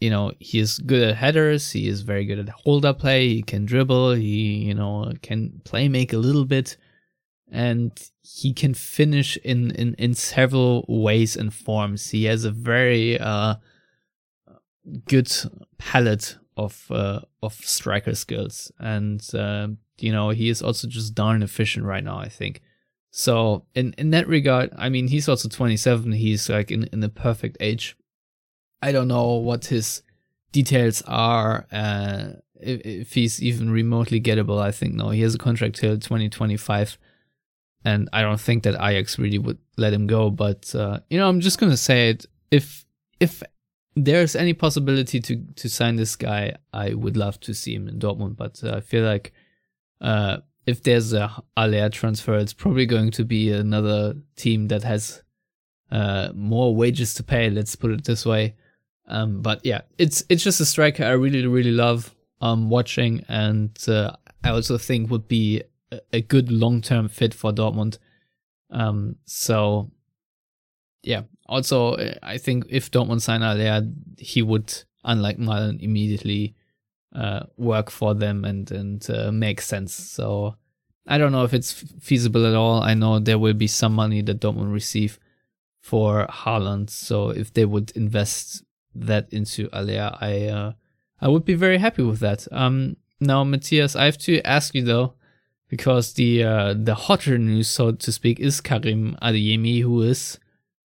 you 0.04 0.10
know, 0.10 0.34
he 0.38 0.60
is 0.60 0.80
good 0.80 1.02
at 1.02 1.16
headers. 1.16 1.72
He 1.72 1.88
is 1.88 2.02
very 2.02 2.26
good 2.26 2.38
at 2.38 2.50
hold 2.50 2.84
up 2.84 3.00
play. 3.00 3.30
He 3.30 3.42
can 3.42 3.66
dribble. 3.66 4.16
He, 4.16 4.56
you 4.56 4.74
know, 4.74 5.14
can 5.22 5.62
play 5.64 5.88
make 5.88 6.12
a 6.12 6.18
little 6.18 6.44
bit. 6.44 6.76
And 7.50 7.92
he 8.22 8.54
can 8.54 8.74
finish 8.74 9.38
in, 9.38 9.72
in, 9.72 9.94
in 9.94 10.14
several 10.14 10.84
ways 10.90 11.38
and 11.38 11.54
forms. 11.54 12.10
He 12.10 12.26
has 12.26 12.44
a 12.44 12.52
very, 12.52 13.18
uh, 13.18 13.56
good 15.08 15.32
palette 15.78 16.38
of, 16.58 16.86
uh, 16.90 17.22
of 17.42 17.54
striker 17.54 18.14
skills. 18.14 18.74
And, 18.80 19.24
uh, 19.34 19.70
you 20.00 20.12
know, 20.12 20.32
he 20.32 20.50
is 20.50 20.62
also 20.62 20.90
just 20.90 21.16
darn 21.16 21.42
efficient 21.42 21.86
right 21.86 22.04
now, 22.04 22.18
I 22.18 22.28
think. 22.28 22.62
So 23.16 23.68
in, 23.76 23.94
in 24.00 24.10
that 24.10 24.28
regard, 24.28 24.72
I 24.76 24.90
mean, 24.90 25.08
he's 25.08 25.30
also 25.30 25.48
27. 25.48 26.14
He's 26.14 26.50
like 26.50 26.72
in, 26.72 26.86
in 26.86 27.00
the 27.00 27.10
perfect 27.10 27.58
age. 27.60 27.96
I 28.82 28.92
don't 28.92 29.08
know 29.08 29.34
what 29.36 29.66
his 29.66 30.02
details 30.52 31.04
are. 31.04 31.68
Uh, 31.72 32.30
if, 32.60 32.82
if 32.84 33.14
he's 33.14 33.40
even 33.40 33.70
remotely 33.70 34.20
gettable, 34.20 34.60
I 34.60 34.72
think 34.72 34.96
no. 34.96 35.12
He 35.12 35.22
has 35.22 35.36
a 35.36 35.38
contract 35.38 35.76
till 35.76 35.94
2025, 35.94 36.98
and 37.86 38.10
I 38.12 38.24
don't 38.24 38.42
think 38.42 38.64
that 38.64 38.84
Ajax 38.84 39.20
really 39.20 39.38
would 39.38 39.60
let 39.78 39.94
him 39.94 40.08
go. 40.08 40.32
But 40.32 40.74
uh, 40.74 41.02
you 41.12 41.20
know, 41.20 41.30
I'm 41.30 41.40
just 41.40 41.60
gonna 41.60 41.78
say 41.78 42.10
it. 42.10 42.26
If 42.50 42.84
if 43.20 43.44
there's 43.96 44.36
any 44.36 44.56
possibility 44.56 45.20
to 45.20 45.36
to 45.56 45.70
sign 45.70 45.98
this 45.98 46.16
guy, 46.16 46.56
I 46.74 46.96
would 46.96 47.16
love 47.16 47.40
to 47.42 47.54
see 47.54 47.76
him 47.76 47.88
in 47.88 48.00
Dortmund. 48.00 48.38
But 48.38 48.60
uh, 48.64 48.78
I 48.78 48.82
feel 48.82 49.06
like 49.06 49.34
uh, 50.02 50.38
if 50.66 50.84
there's 50.84 51.14
a 51.14 51.28
Haller 51.58 51.90
transfer, 51.90 52.36
it's 52.36 52.54
probably 52.54 52.86
going 52.86 53.12
to 53.12 53.26
be 53.26 53.52
another 53.52 54.16
team 54.36 54.68
that 54.70 54.84
has 54.84 55.22
uh, 55.92 56.30
more 56.34 56.76
wages 56.76 57.14
to 57.16 57.24
pay. 57.24 57.50
Let's 57.50 57.76
put 57.76 57.92
it 57.92 58.06
this 58.06 58.26
way. 58.26 58.56
Um, 59.08 59.42
but 59.42 59.66
yeah, 59.66 59.82
it's 59.98 60.24
it's 60.30 60.44
just 60.44 60.62
a 60.62 60.66
striker 60.66 61.04
I 61.04 61.12
really 61.12 61.46
really 61.46 61.72
love 61.72 62.16
um, 62.42 62.70
watching, 62.70 63.26
and 63.28 63.78
uh, 63.88 64.12
I 64.44 64.50
also 64.50 64.78
think 64.78 65.10
would 65.12 65.28
be 65.28 65.64
a, 66.12 66.22
good 66.22 66.52
long 66.52 66.82
term 66.82 67.10
fit 67.10 67.34
for 67.34 67.52
Dortmund. 67.52 67.98
Um, 68.70 69.18
so 69.26 69.92
yeah, 71.04 71.24
also 71.48 71.94
uh, 71.96 72.14
I 72.24 72.38
think 72.38 72.66
if 72.70 72.92
Dortmund 72.92 73.22
sign 73.22 73.42
Haller, 73.42 73.88
he 74.18 74.42
would, 74.42 74.74
unlike 75.04 75.38
Malen, 75.38 75.82
immediately 75.82 76.56
uh, 77.14 77.44
work 77.58 77.90
for 77.90 78.14
them 78.14 78.46
and 78.46 78.72
and 78.72 79.10
uh, 79.10 79.32
make 79.32 79.62
sense. 79.62 79.94
So 79.94 80.56
I 81.08 81.18
don't 81.18 81.32
know 81.32 81.44
if 81.44 81.54
it's 81.54 81.72
feasible 82.00 82.46
at 82.46 82.56
all. 82.56 82.82
I 82.82 82.94
know 82.94 83.20
there 83.20 83.40
will 83.40 83.54
be 83.54 83.68
some 83.68 83.94
money 83.94 84.22
that 84.22 84.40
Dortmund 84.40 84.74
receive 84.74 85.20
for 85.80 86.28
Haaland. 86.28 86.90
So 86.90 87.30
if 87.30 87.54
they 87.54 87.66
would 87.66 87.92
invest 87.96 88.64
that 88.96 89.28
into 89.32 89.70
Haller, 89.74 90.12
I 90.20 90.46
uh, 90.48 90.74
I 91.22 91.28
would 91.28 91.46
be 91.46 91.56
very 91.56 91.78
happy 91.78 92.04
with 92.04 92.20
that. 92.20 92.48
Um, 92.52 92.98
now, 93.20 93.44
Matthias, 93.44 93.96
I 93.96 94.06
have 94.06 94.18
to 94.20 94.42
ask 94.42 94.76
you 94.76 94.84
though, 94.84 95.14
because 95.70 96.14
the 96.14 96.44
uh, 96.44 96.74
the 96.78 96.96
hotter 96.96 97.38
news, 97.38 97.68
so 97.70 97.92
to 97.92 98.12
speak, 98.12 98.40
is 98.40 98.62
Karim 98.62 99.18
Adeyemi, 99.22 99.82
who 99.82 100.02
is 100.02 100.40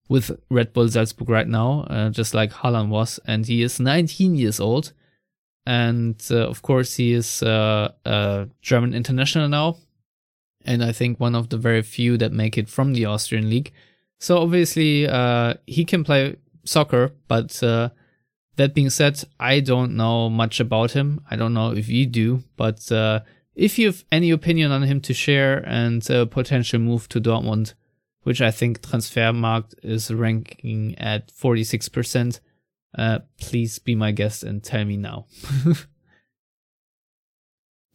with 0.08 0.30
Red 0.50 0.72
Bull 0.72 0.88
Salzburg 0.88 1.28
right 1.28 1.48
now, 1.48 1.82
uh, 1.90 2.10
just 2.10 2.34
like 2.34 2.52
Haaland 2.52 2.88
was, 2.88 3.20
and 3.26 3.46
he 3.46 3.62
is 3.62 3.78
19 3.78 4.34
years 4.34 4.58
old, 4.58 4.92
and 5.68 6.16
uh, 6.30 6.48
of 6.48 6.62
course 6.62 6.96
he 6.96 7.12
is 7.12 7.42
uh, 7.42 7.92
a 8.06 8.48
German 8.62 8.94
international 8.94 9.48
now, 9.48 9.76
and 10.64 10.82
I 10.82 10.92
think 10.92 11.20
one 11.20 11.34
of 11.34 11.50
the 11.50 11.58
very 11.58 11.82
few 11.82 12.16
that 12.16 12.32
make 12.32 12.56
it 12.56 12.70
from 12.70 12.94
the 12.94 13.04
Austrian 13.04 13.50
league. 13.50 13.70
So 14.18 14.38
obviously, 14.38 15.06
uh, 15.06 15.54
he 15.66 15.84
can 15.84 16.04
play 16.04 16.36
soccer, 16.64 17.12
but 17.28 17.62
uh, 17.62 17.90
that 18.56 18.72
being 18.72 18.88
said, 18.88 19.22
I 19.38 19.60
don't 19.60 19.94
know 19.94 20.30
much 20.30 20.58
about 20.58 20.92
him. 20.92 21.20
I 21.30 21.36
don't 21.36 21.52
know 21.52 21.72
if 21.72 21.86
you 21.90 22.06
do, 22.06 22.42
but 22.56 22.90
uh, 22.90 23.20
if 23.54 23.78
you 23.78 23.88
have 23.88 24.04
any 24.10 24.30
opinion 24.30 24.72
on 24.72 24.84
him 24.84 25.02
to 25.02 25.12
share 25.12 25.58
and 25.68 26.08
a 26.08 26.24
potential 26.24 26.78
move 26.78 27.10
to 27.10 27.20
Dortmund, 27.20 27.74
which 28.22 28.40
I 28.40 28.50
think 28.50 28.80
Transfermarkt 28.80 29.74
is 29.82 30.10
ranking 30.10 30.94
at 30.96 31.30
46%, 31.30 32.40
uh, 32.96 33.20
please 33.40 33.78
be 33.78 33.94
my 33.94 34.12
guest 34.12 34.42
and 34.42 34.62
tell 34.62 34.84
me 34.84 34.96
now. 34.96 35.26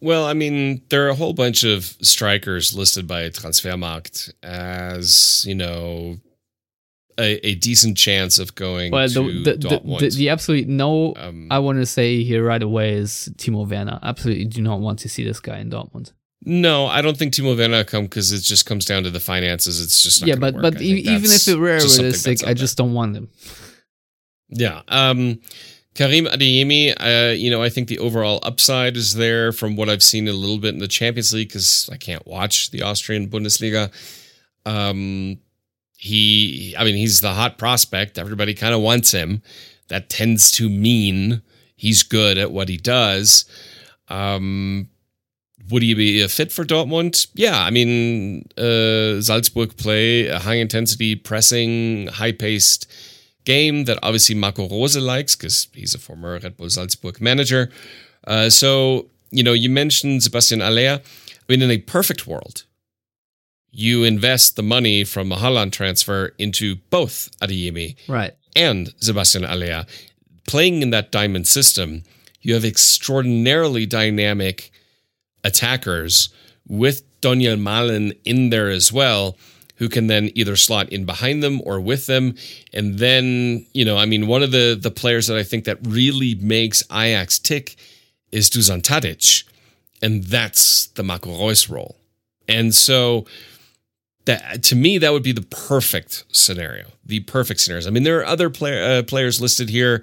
well, 0.02 0.26
I 0.26 0.34
mean, 0.34 0.84
there 0.90 1.06
are 1.06 1.10
a 1.10 1.16
whole 1.16 1.34
bunch 1.34 1.64
of 1.64 1.86
strikers 2.02 2.76
listed 2.76 3.08
by 3.08 3.30
Transfermarkt 3.30 4.34
as, 4.44 5.46
you 5.48 5.56
know, 5.56 6.18
a, 7.18 7.48
a 7.48 7.56
decent 7.56 7.98
chance 7.98 8.40
of 8.40 8.56
going 8.56 8.92
well, 8.92 9.08
the, 9.08 9.22
the, 9.22 9.56
the, 9.56 10.00
the, 10.00 10.10
the, 10.16 10.30
absolute 10.30 10.68
no 10.68 11.14
um, 11.18 11.48
I 11.52 11.60
want 11.60 11.78
to 11.78 11.86
say 11.86 12.24
here 12.24 12.44
right 12.44 12.62
away 12.62 12.94
is 12.94 13.30
Timo 13.38 13.70
Werner. 13.70 14.00
Absolutely 14.02 14.46
do 14.46 14.62
not 14.62 14.80
want 14.80 15.00
to 15.00 15.10
see 15.10 15.24
this 15.24 15.40
guy 15.40 15.60
in 15.60 15.70
Dortmund. 15.70 16.12
No, 16.46 16.88
I 16.88 17.02
don't 17.02 17.16
think 17.16 17.34
Timo 17.34 17.58
Werner 17.58 17.84
come 17.84 18.04
because 18.04 18.32
it 18.32 18.42
just 18.42 18.66
comes 18.66 18.86
down 18.86 19.04
to 19.04 19.10
the 19.10 19.20
finances. 19.20 19.82
It's 19.82 20.04
just 20.04 20.26
yeah, 20.26 20.36
but 20.36 20.60
but 20.62 20.82
even 20.82 21.32
if 21.32 21.48
it 21.48 21.56
were 21.56 21.78
realistic, 21.78 22.46
I 22.46 22.54
just 22.54 22.78
don't 22.78 22.94
want 22.94 23.16
him. 23.16 23.30
Yeah, 24.56 24.82
um, 24.88 25.40
Karim 25.96 26.26
Adeyemi. 26.26 26.94
Uh, 27.00 27.34
you 27.34 27.50
know, 27.50 27.62
I 27.62 27.70
think 27.70 27.88
the 27.88 28.00
overall 28.00 28.40
upside 28.44 28.96
is 28.98 29.16
there 29.16 29.52
from 29.52 29.76
what 29.76 29.90
I've 29.90 30.04
seen 30.04 30.28
a 30.28 30.34
little 30.34 30.58
bit 30.58 30.74
in 30.74 30.80
the 30.80 30.88
Champions 30.88 31.34
League 31.34 31.50
because 31.50 31.90
I 31.92 31.98
can't 31.98 32.26
watch 32.26 32.72
the 32.72 32.82
Austrian 32.82 33.30
Bundesliga. 33.30 33.92
Um, 34.66 35.40
he, 35.98 36.76
I 36.78 36.84
mean, 36.84 36.96
he's 36.96 37.22
the 37.22 37.34
hot 37.34 37.58
prospect. 37.58 38.18
Everybody 38.18 38.54
kind 38.54 38.74
of 38.74 38.82
wants 38.82 39.12
him. 39.12 39.42
That 39.90 40.10
tends 40.10 40.52
to 40.52 40.70
mean 40.70 41.42
he's 41.76 42.04
good 42.04 42.38
at 42.38 42.52
what 42.52 42.70
he 42.70 42.78
does. 42.78 43.46
Um, 44.10 44.90
would 45.70 45.82
he 45.82 45.94
be 45.94 46.22
a 46.22 46.28
fit 46.28 46.52
for 46.52 46.66
Dortmund? 46.66 47.28
Yeah, 47.36 47.62
I 47.62 47.70
mean, 47.70 48.46
uh, 48.58 49.22
Salzburg 49.22 49.78
play 49.78 50.28
high 50.28 50.56
intensity, 50.56 51.16
pressing, 51.16 52.08
high 52.08 52.32
paced 52.34 52.92
game 53.46 53.86
that 53.86 54.00
obviously 54.02 54.36
Marco 54.36 54.68
Rose 54.68 54.98
likes 54.98 55.36
because 55.36 55.68
he's 55.74 55.94
a 55.94 56.00
former 56.00 56.40
Red 56.40 56.58
Bull 56.58 56.70
Salzburg 56.70 57.22
manager. 57.22 57.70
Uh, 58.26 58.50
so, 58.50 59.08
you 59.32 59.44
know, 59.44 59.54
you 59.54 59.70
mentioned 59.70 60.24
Sebastian 60.24 60.62
Haller. 60.62 61.02
I 61.02 61.46
mean, 61.50 61.62
in 61.62 61.72
a 61.72 61.78
perfect 61.78 62.26
world, 62.26 62.64
you 63.72 64.04
invest 64.04 64.56
the 64.56 64.64
money 64.64 65.04
from 65.04 65.32
a 65.32 65.36
Haaland 65.36 65.72
transfer 65.72 66.34
into 66.38 66.76
both 66.90 67.30
Adeyemi 67.42 67.98
right. 68.08 68.34
and 68.56 68.94
Sebastian 68.98 69.44
Haller. 69.44 69.86
Playing 70.48 70.82
in 70.82 70.92
that 70.92 71.12
diamond 71.12 71.48
system, 71.48 72.04
you 72.42 72.54
have 72.54 72.66
extraordinarily 72.66 73.86
dynamic 73.86 74.72
attackers 75.44 76.30
with 76.68 77.04
Donyell 77.22 77.60
Malen 77.60 78.18
in 78.26 78.50
there 78.50 78.70
as 78.70 78.92
well, 78.92 79.38
who 79.84 79.90
can 79.90 80.08
then 80.08 80.32
either 80.34 80.56
slot 80.56 80.88
in 80.94 81.04
behind 81.04 81.44
them 81.44 81.62
or 81.66 81.82
with 81.82 82.08
them. 82.08 82.36
And 82.72 83.00
then, 83.00 83.66
you 83.74 83.84
know, 83.84 83.98
I 83.98 84.06
mean, 84.06 84.28
one 84.28 84.42
of 84.42 84.52
the 84.52 84.80
the 84.80 84.92
players 84.92 85.28
that 85.28 85.36
I 85.38 85.44
think 85.44 85.66
that 85.66 85.78
really 85.86 86.36
makes 86.36 86.84
Ajax 86.90 87.38
tick 87.38 87.76
is 88.32 88.50
Dusan 88.50 88.82
Tadic. 88.82 89.44
And 90.02 90.24
that's 90.24 90.88
the 90.96 91.04
Marco 91.04 91.32
Reus 91.38 91.70
role. 91.70 91.98
And 92.48 92.74
so 92.74 93.26
that 94.24 94.64
to 94.64 94.76
me 94.78 94.98
that 95.00 95.12
would 95.12 95.22
be 95.22 95.34
the 95.34 95.42
perfect 95.42 96.24
scenario. 96.32 96.86
The 97.06 97.20
perfect 97.20 97.60
scenarios. 97.60 97.86
I 97.86 97.90
mean, 97.90 98.04
there 98.04 98.20
are 98.22 98.26
other 98.26 98.50
play, 98.50 99.00
uh, 99.00 99.04
players 99.04 99.42
listed 99.42 99.70
here. 99.70 100.02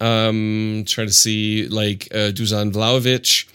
Um, 0.00 0.84
trying 0.86 1.08
to 1.08 1.12
see 1.12 1.66
like 1.66 2.06
uh, 2.12 2.30
Dusan 2.30 2.72
Vlahovic 2.72 3.48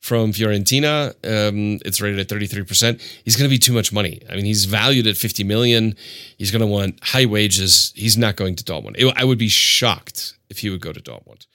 from 0.00 0.32
Fiorentina. 0.32 1.10
Um, 1.24 1.78
it's 1.84 2.00
rated 2.00 2.18
at 2.18 2.28
33%. 2.28 3.00
He's 3.24 3.36
going 3.36 3.48
to 3.48 3.54
be 3.54 3.58
too 3.58 3.72
much 3.72 3.92
money. 3.92 4.20
I 4.28 4.34
mean, 4.34 4.46
he's 4.46 4.64
valued 4.64 5.06
at 5.06 5.16
50 5.16 5.44
million. 5.44 5.94
He's 6.38 6.50
going 6.50 6.60
to 6.60 6.66
want 6.66 6.98
high 7.02 7.26
wages. 7.26 7.92
He's 7.94 8.16
not 8.16 8.36
going 8.36 8.56
to 8.56 8.64
Dortmund. 8.64 8.96
It, 8.96 9.12
I 9.16 9.24
would 9.24 9.38
be 9.38 9.48
shocked 9.48 10.34
if 10.48 10.58
he 10.58 10.70
would 10.70 10.80
go 10.80 10.92
to 10.92 11.00
Dortmund. 11.00 11.46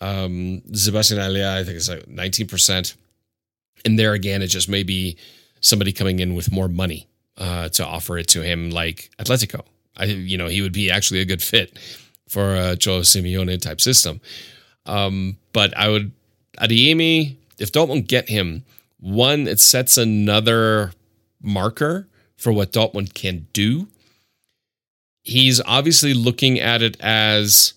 Um, 0.00 0.62
Sebastian 0.72 1.18
Haller, 1.18 1.58
I 1.58 1.64
think 1.64 1.76
it's 1.76 1.88
like 1.88 2.06
19%. 2.06 2.94
And 3.84 3.98
there 3.98 4.12
again, 4.12 4.42
it 4.42 4.48
just 4.48 4.68
may 4.68 4.82
be 4.82 5.16
somebody 5.60 5.92
coming 5.92 6.20
in 6.20 6.34
with 6.34 6.52
more 6.52 6.68
money 6.68 7.08
uh, 7.38 7.70
to 7.70 7.86
offer 7.86 8.18
it 8.18 8.28
to 8.28 8.42
him, 8.42 8.70
like 8.70 9.10
Atletico. 9.18 9.64
I, 9.96 10.04
you 10.04 10.38
know, 10.38 10.48
he 10.48 10.62
would 10.62 10.72
be 10.72 10.90
actually 10.90 11.20
a 11.20 11.24
good 11.24 11.42
fit 11.42 11.78
for 12.28 12.54
a 12.54 12.76
Joe 12.76 13.00
Simeone 13.00 13.60
type 13.60 13.80
system. 13.80 14.20
Um, 14.86 15.36
but 15.52 15.76
I 15.76 15.88
would 15.88 16.12
Adeyemi, 16.58 17.36
if 17.60 17.70
Dortmund 17.70 18.08
get 18.08 18.28
him, 18.28 18.64
one, 18.98 19.46
it 19.46 19.60
sets 19.60 19.96
another 19.96 20.92
marker 21.42 22.08
for 22.36 22.52
what 22.52 22.72
Dortmund 22.72 23.14
can 23.14 23.46
do. 23.52 23.88
He's 25.22 25.60
obviously 25.66 26.14
looking 26.14 26.58
at 26.58 26.82
it 26.82 26.96
as 27.00 27.74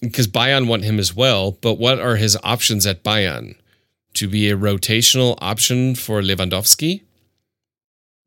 because 0.00 0.26
Bayern 0.26 0.66
want 0.66 0.84
him 0.84 0.98
as 0.98 1.14
well, 1.14 1.52
but 1.52 1.74
what 1.74 2.00
are 2.00 2.16
his 2.16 2.36
options 2.42 2.86
at 2.86 3.04
Bayern? 3.04 3.54
To 4.14 4.28
be 4.28 4.50
a 4.50 4.56
rotational 4.56 5.38
option 5.40 5.94
for 5.94 6.20
Lewandowski? 6.20 7.00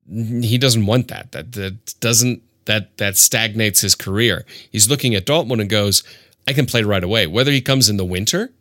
He 0.10 0.58
doesn't 0.58 0.86
want 0.86 1.10
that. 1.10 1.32
That 1.32 1.52
that 1.52 2.00
doesn't 2.00 2.42
that 2.66 2.98
that 2.98 3.18
stagnates 3.18 3.82
his 3.82 3.94
career. 3.94 4.46
He's 4.72 4.90
looking 4.90 5.14
at 5.14 5.26
Dortmund 5.26 5.62
and 5.62 5.70
goes, 5.70 6.04
I 6.48 6.54
can 6.54 6.66
play 6.66 6.82
right 6.84 7.04
away. 7.04 7.28
Whether 7.28 7.52
he 7.52 7.62
comes 7.62 7.88
in 7.88 7.98
the 7.98 8.06
winter 8.06 8.52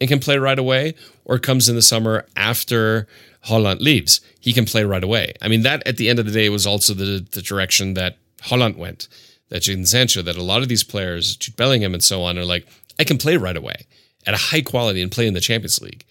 and 0.00 0.08
can 0.08 0.18
play 0.18 0.38
right 0.38 0.58
away 0.58 0.94
or 1.24 1.38
comes 1.38 1.68
in 1.68 1.76
the 1.76 1.82
summer 1.82 2.26
after 2.36 3.06
Haaland 3.46 3.80
leaves, 3.80 4.20
he 4.40 4.52
can 4.52 4.64
play 4.64 4.84
right 4.84 5.04
away. 5.04 5.34
I 5.40 5.48
mean, 5.48 5.62
that 5.62 5.86
at 5.86 5.96
the 5.96 6.08
end 6.08 6.18
of 6.18 6.26
the 6.26 6.32
day 6.32 6.48
was 6.48 6.66
also 6.66 6.94
the, 6.94 7.26
the 7.30 7.42
direction 7.42 7.94
that 7.94 8.16
Haaland 8.44 8.76
went, 8.76 9.08
that 9.48 9.62
Jadon 9.62 9.86
Sancho, 9.86 10.22
that 10.22 10.36
a 10.36 10.42
lot 10.42 10.62
of 10.62 10.68
these 10.68 10.84
players, 10.84 11.36
Jude 11.36 11.56
Bellingham 11.56 11.94
and 11.94 12.02
so 12.02 12.22
on, 12.22 12.38
are 12.38 12.44
like, 12.44 12.66
I 12.98 13.04
can 13.04 13.18
play 13.18 13.36
right 13.36 13.56
away 13.56 13.86
at 14.26 14.34
a 14.34 14.38
high 14.38 14.60
quality 14.60 15.02
and 15.02 15.10
play 15.10 15.26
in 15.26 15.34
the 15.34 15.40
Champions 15.40 15.80
League. 15.80 16.04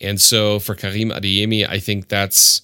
And 0.00 0.20
so 0.20 0.58
for 0.58 0.74
Karim 0.74 1.10
Adeyemi, 1.10 1.68
I 1.68 1.78
think 1.78 2.08
that's 2.08 2.62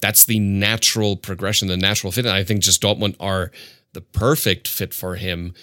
that's 0.00 0.24
the 0.24 0.40
natural 0.40 1.16
progression, 1.16 1.68
the 1.68 1.76
natural 1.76 2.10
fit. 2.10 2.26
And 2.26 2.34
I 2.34 2.42
think 2.42 2.60
just 2.60 2.82
Dortmund 2.82 3.14
are 3.20 3.52
the 3.92 4.00
perfect 4.00 4.66
fit 4.66 4.92
for 4.92 5.14
him 5.14 5.54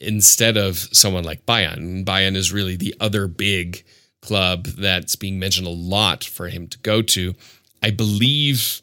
instead 0.00 0.56
of 0.56 0.78
someone 0.92 1.24
like 1.24 1.46
Bayern. 1.46 2.04
Bayern 2.04 2.36
is 2.36 2.52
really 2.52 2.76
the 2.76 2.94
other 3.00 3.26
big 3.26 3.84
club 4.22 4.64
that's 4.64 5.16
being 5.16 5.38
mentioned 5.38 5.66
a 5.66 5.70
lot 5.70 6.24
for 6.24 6.48
him 6.48 6.68
to 6.68 6.78
go 6.78 7.02
to. 7.02 7.34
I 7.82 7.90
believe 7.90 8.82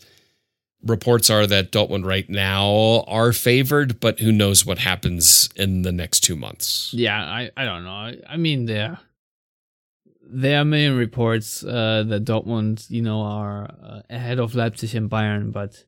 reports 0.84 1.30
are 1.30 1.48
that 1.48 1.72
Dortmund 1.72 2.06
right 2.06 2.30
now 2.30 3.04
are 3.08 3.34
favored, 3.34 4.00
but 4.00 4.20
who 4.20 4.32
knows 4.32 4.66
what 4.66 4.80
happens 4.80 5.50
in 5.56 5.82
the 5.82 5.92
next 5.92 6.22
two 6.22 6.36
months. 6.36 6.94
Yeah, 6.94 7.18
I, 7.18 7.52
I 7.56 7.66
don't 7.66 7.84
know. 7.84 8.14
I 8.28 8.38
mean, 8.38 8.66
there 8.66 9.00
there 10.26 10.60
are 10.60 10.66
many 10.66 10.88
reports 10.88 11.64
uh, 11.64 12.04
that 12.08 12.26
Dortmund, 12.26 12.90
you 12.90 13.02
know, 13.02 13.22
are 13.22 13.70
uh, 13.84 14.02
ahead 14.10 14.40
of 14.40 14.56
Leipzig 14.56 14.96
and 14.96 15.10
Bayern, 15.10 15.52
but 15.52 15.84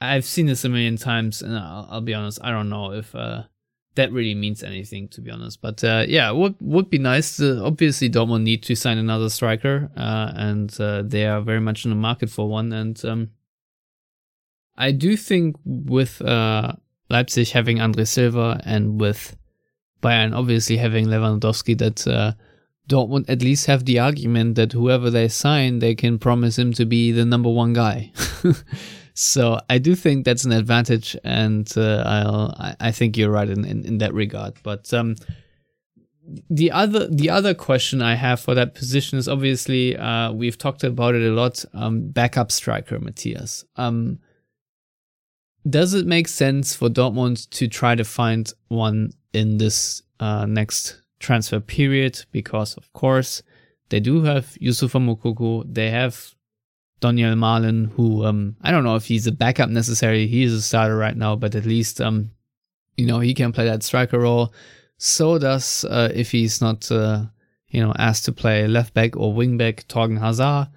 I've 0.00 0.24
seen 0.24 0.46
this 0.46 0.64
a 0.64 0.68
million 0.68 0.96
times, 0.96 1.42
and 1.42 1.56
I'll, 1.56 1.88
I'll 1.90 2.00
be 2.00 2.14
honest, 2.14 2.38
I 2.42 2.50
don't 2.50 2.68
know 2.68 2.92
if 2.92 3.14
uh, 3.14 3.44
that 3.96 4.12
really 4.12 4.34
means 4.34 4.62
anything 4.62 5.08
to 5.08 5.20
be 5.20 5.30
honest. 5.30 5.60
But 5.60 5.82
uh, 5.82 6.04
yeah, 6.08 6.30
would 6.30 6.54
would 6.60 6.88
be 6.88 6.98
nice. 6.98 7.36
To, 7.38 7.64
obviously, 7.64 8.08
Dortmund 8.08 8.42
need 8.42 8.62
to 8.64 8.76
sign 8.76 8.98
another 8.98 9.28
striker, 9.28 9.90
uh, 9.96 10.32
and 10.36 10.80
uh, 10.80 11.02
they 11.02 11.26
are 11.26 11.40
very 11.40 11.60
much 11.60 11.84
in 11.84 11.90
the 11.90 11.96
market 11.96 12.30
for 12.30 12.48
one. 12.48 12.72
And 12.72 13.02
um, 13.04 13.30
I 14.76 14.92
do 14.92 15.16
think 15.16 15.56
with 15.64 16.22
uh, 16.22 16.74
Leipzig 17.10 17.50
having 17.50 17.80
Andre 17.80 18.04
Silva 18.04 18.60
and 18.64 19.00
with 19.00 19.36
Bayern 20.02 20.36
obviously 20.36 20.76
having 20.76 21.06
Lewandowski, 21.06 21.76
that 21.78 22.06
uh, 22.06 22.32
Dortmund 22.88 23.28
at 23.28 23.42
least 23.42 23.66
have 23.66 23.84
the 23.84 23.98
argument 23.98 24.54
that 24.54 24.72
whoever 24.72 25.10
they 25.10 25.28
sign, 25.28 25.80
they 25.80 25.94
can 25.94 26.18
promise 26.18 26.58
him 26.58 26.72
to 26.74 26.84
be 26.84 27.12
the 27.12 27.24
number 27.24 27.50
one 27.50 27.72
guy. 27.72 28.12
So 29.18 29.58
I 29.70 29.78
do 29.78 29.94
think 29.94 30.26
that's 30.26 30.44
an 30.44 30.52
advantage, 30.52 31.16
and 31.24 31.66
uh, 31.74 32.02
I'll, 32.04 32.74
I 32.78 32.92
think 32.92 33.16
you're 33.16 33.30
right 33.30 33.48
in, 33.48 33.64
in, 33.64 33.82
in 33.86 33.98
that 33.98 34.12
regard. 34.12 34.58
But 34.62 34.92
um, 34.92 35.16
the 36.50 36.70
other 36.70 37.08
the 37.08 37.30
other 37.30 37.54
question 37.54 38.02
I 38.02 38.14
have 38.14 38.40
for 38.40 38.54
that 38.54 38.74
position 38.74 39.18
is 39.18 39.26
obviously 39.26 39.96
uh, 39.96 40.32
we've 40.32 40.58
talked 40.58 40.84
about 40.84 41.14
it 41.14 41.22
a 41.22 41.32
lot. 41.32 41.64
Um, 41.72 42.08
backup 42.10 42.52
striker 42.52 42.98
Matthias. 42.98 43.64
Um, 43.76 44.18
does 45.68 45.94
it 45.94 46.06
make 46.06 46.28
sense 46.28 46.74
for 46.74 46.90
Dortmund 46.90 47.48
to 47.50 47.68
try 47.68 47.94
to 47.94 48.04
find 48.04 48.52
one 48.68 49.12
in 49.32 49.56
this 49.56 50.02
uh, 50.20 50.44
next 50.44 51.00
transfer 51.20 51.58
period? 51.58 52.22
Because 52.32 52.74
of 52.74 52.92
course 52.92 53.42
they 53.88 54.00
do 54.00 54.24
have 54.24 54.58
Youssoufa 54.60 55.00
Moukoko, 55.00 55.64
they 55.66 55.88
have 55.88 56.34
Donyell 57.00 57.34
Malen, 57.34 57.92
who 57.92 58.24
um, 58.24 58.56
I 58.62 58.70
don't 58.70 58.84
know 58.84 58.96
if 58.96 59.06
he's 59.06 59.26
a 59.26 59.32
backup 59.32 59.68
necessarily. 59.68 60.26
He 60.26 60.42
is 60.42 60.54
a 60.54 60.62
starter 60.62 60.96
right 60.96 61.16
now, 61.16 61.36
but 61.36 61.54
at 61.54 61.66
least 61.66 62.00
um, 62.00 62.30
you 62.96 63.06
know 63.06 63.20
he 63.20 63.34
can 63.34 63.52
play 63.52 63.66
that 63.66 63.82
striker 63.82 64.20
role. 64.20 64.52
So 64.98 65.38
does 65.38 65.84
uh, 65.84 66.10
if 66.14 66.30
he's 66.30 66.60
not 66.60 66.90
uh, 66.90 67.24
you 67.68 67.82
know 67.82 67.92
asked 67.98 68.24
to 68.26 68.32
play 68.32 68.66
left 68.66 68.94
back 68.94 69.16
or 69.16 69.32
wing 69.32 69.56
back, 69.56 69.86
Thorgan 69.88 70.18
Hazard. 70.18 70.68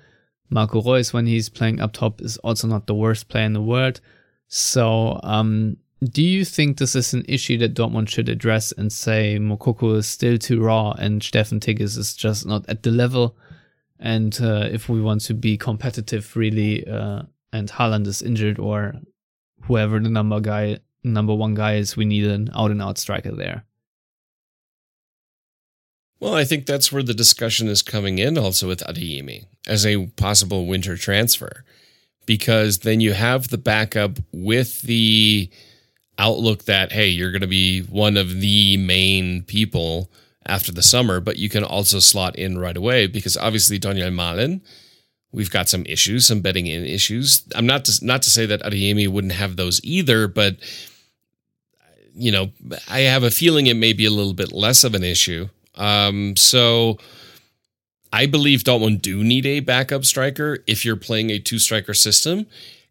Marco 0.49 0.81
Reus, 0.81 1.13
when 1.13 1.27
he's 1.27 1.47
playing 1.47 1.79
up 1.79 1.93
top, 1.93 2.21
is 2.21 2.37
also 2.37 2.67
not 2.67 2.87
the 2.87 2.95
worst 2.95 3.29
player 3.29 3.45
in 3.45 3.53
the 3.53 3.61
world. 3.61 4.01
So, 4.47 5.19
um, 5.21 5.77
do 6.03 6.23
you 6.23 6.43
think 6.43 6.77
this 6.77 6.95
is 6.95 7.13
an 7.13 7.23
issue 7.27 7.57
that 7.59 7.75
Dortmund 7.75 8.09
should 8.09 8.29
address 8.29 8.71
and 8.71 8.91
say 8.91 9.37
Moukoko 9.39 9.97
is 9.97 10.07
still 10.07 10.37
too 10.37 10.61
raw 10.61 10.91
and 10.91 11.21
Steffen 11.21 11.59
Tigges 11.59 11.97
is 11.97 12.15
just 12.15 12.45
not 12.45 12.67
at 12.67 12.83
the 12.83 12.91
level? 12.91 13.37
And 13.99 14.39
uh, 14.41 14.69
if 14.71 14.87
we 14.87 15.01
want 15.01 15.21
to 15.21 15.33
be 15.33 15.57
competitive, 15.57 16.35
really, 16.35 16.87
uh, 16.87 17.23
and 17.51 17.69
Haaland 17.69 18.07
is 18.07 18.21
injured 18.21 18.57
or 18.57 18.95
whoever 19.63 19.99
the 19.99 20.09
number 20.09 20.39
guy, 20.39 20.79
number 21.03 21.35
one 21.35 21.53
guy 21.53 21.75
is, 21.75 21.97
we 21.97 22.05
need 22.05 22.25
an 22.25 22.49
out 22.55 22.71
and 22.71 22.81
out 22.81 22.97
striker 22.97 23.31
there. 23.31 23.65
Well, 26.21 26.33
I 26.33 26.45
think 26.45 26.65
that's 26.65 26.91
where 26.91 27.03
the 27.03 27.13
discussion 27.13 27.67
is 27.67 27.81
coming 27.81 28.19
in 28.19 28.37
also 28.37 28.67
with 28.67 28.81
Adeyemi 28.81 29.45
as 29.67 29.85
a 29.85 30.07
possible 30.07 30.65
winter 30.65 30.97
transfer, 30.97 31.63
because 32.25 32.79
then 32.79 32.99
you 32.99 33.13
have 33.13 33.47
the 33.47 33.57
backup 33.57 34.19
with 34.31 34.81
the 34.81 35.49
outlook 36.17 36.65
that, 36.65 36.91
hey, 36.91 37.07
you're 37.07 37.31
going 37.31 37.41
to 37.41 37.47
be 37.47 37.81
one 37.81 38.17
of 38.17 38.41
the 38.41 38.75
main 38.77 39.43
people 39.43 40.11
after 40.49 40.71
the 40.71 40.81
summer, 40.81 41.19
but 41.19 41.37
you 41.37 41.47
can 41.49 41.63
also 41.63 41.99
slot 41.99 42.35
in 42.35 42.57
right 42.57 42.75
away 42.75 43.07
because 43.07 43.37
obviously 43.37 43.79
Donyell 43.79 44.13
Malen, 44.13 44.61
we've 45.31 45.51
got 45.51 45.69
some 45.69 45.85
issues, 45.85 46.27
some 46.27 46.41
betting 46.41 46.67
in 46.67 46.83
issues. 46.85 47.43
I'm 47.55 47.65
not 47.65 47.85
to, 47.85 48.05
not 48.05 48.23
to 48.23 48.29
say 48.29 48.45
that 48.47 48.63
Adeyemi 48.63 49.07
wouldn't 49.07 49.33
have 49.33 49.55
those 49.55 49.79
either, 49.83 50.27
but 50.27 50.57
you 52.13 52.31
know, 52.31 52.51
I 52.89 53.01
have 53.01 53.23
a 53.23 53.31
feeling 53.31 53.67
it 53.67 53.75
may 53.75 53.93
be 53.93 54.05
a 54.05 54.09
little 54.09 54.33
bit 54.33 54.51
less 54.51 54.83
of 54.83 54.95
an 54.95 55.03
issue 55.03 55.47
um, 55.79 56.35
so 56.35 56.97
I 58.11 58.25
believe 58.27 58.63
Dortmund 58.63 59.01
do 59.01 59.23
need 59.23 59.45
a 59.45 59.61
backup 59.61 60.05
striker 60.05 60.59
if 60.67 60.85
you're 60.85 60.97
playing 60.97 61.31
a 61.31 61.39
two 61.39 61.57
striker 61.57 61.93
system. 61.93 62.45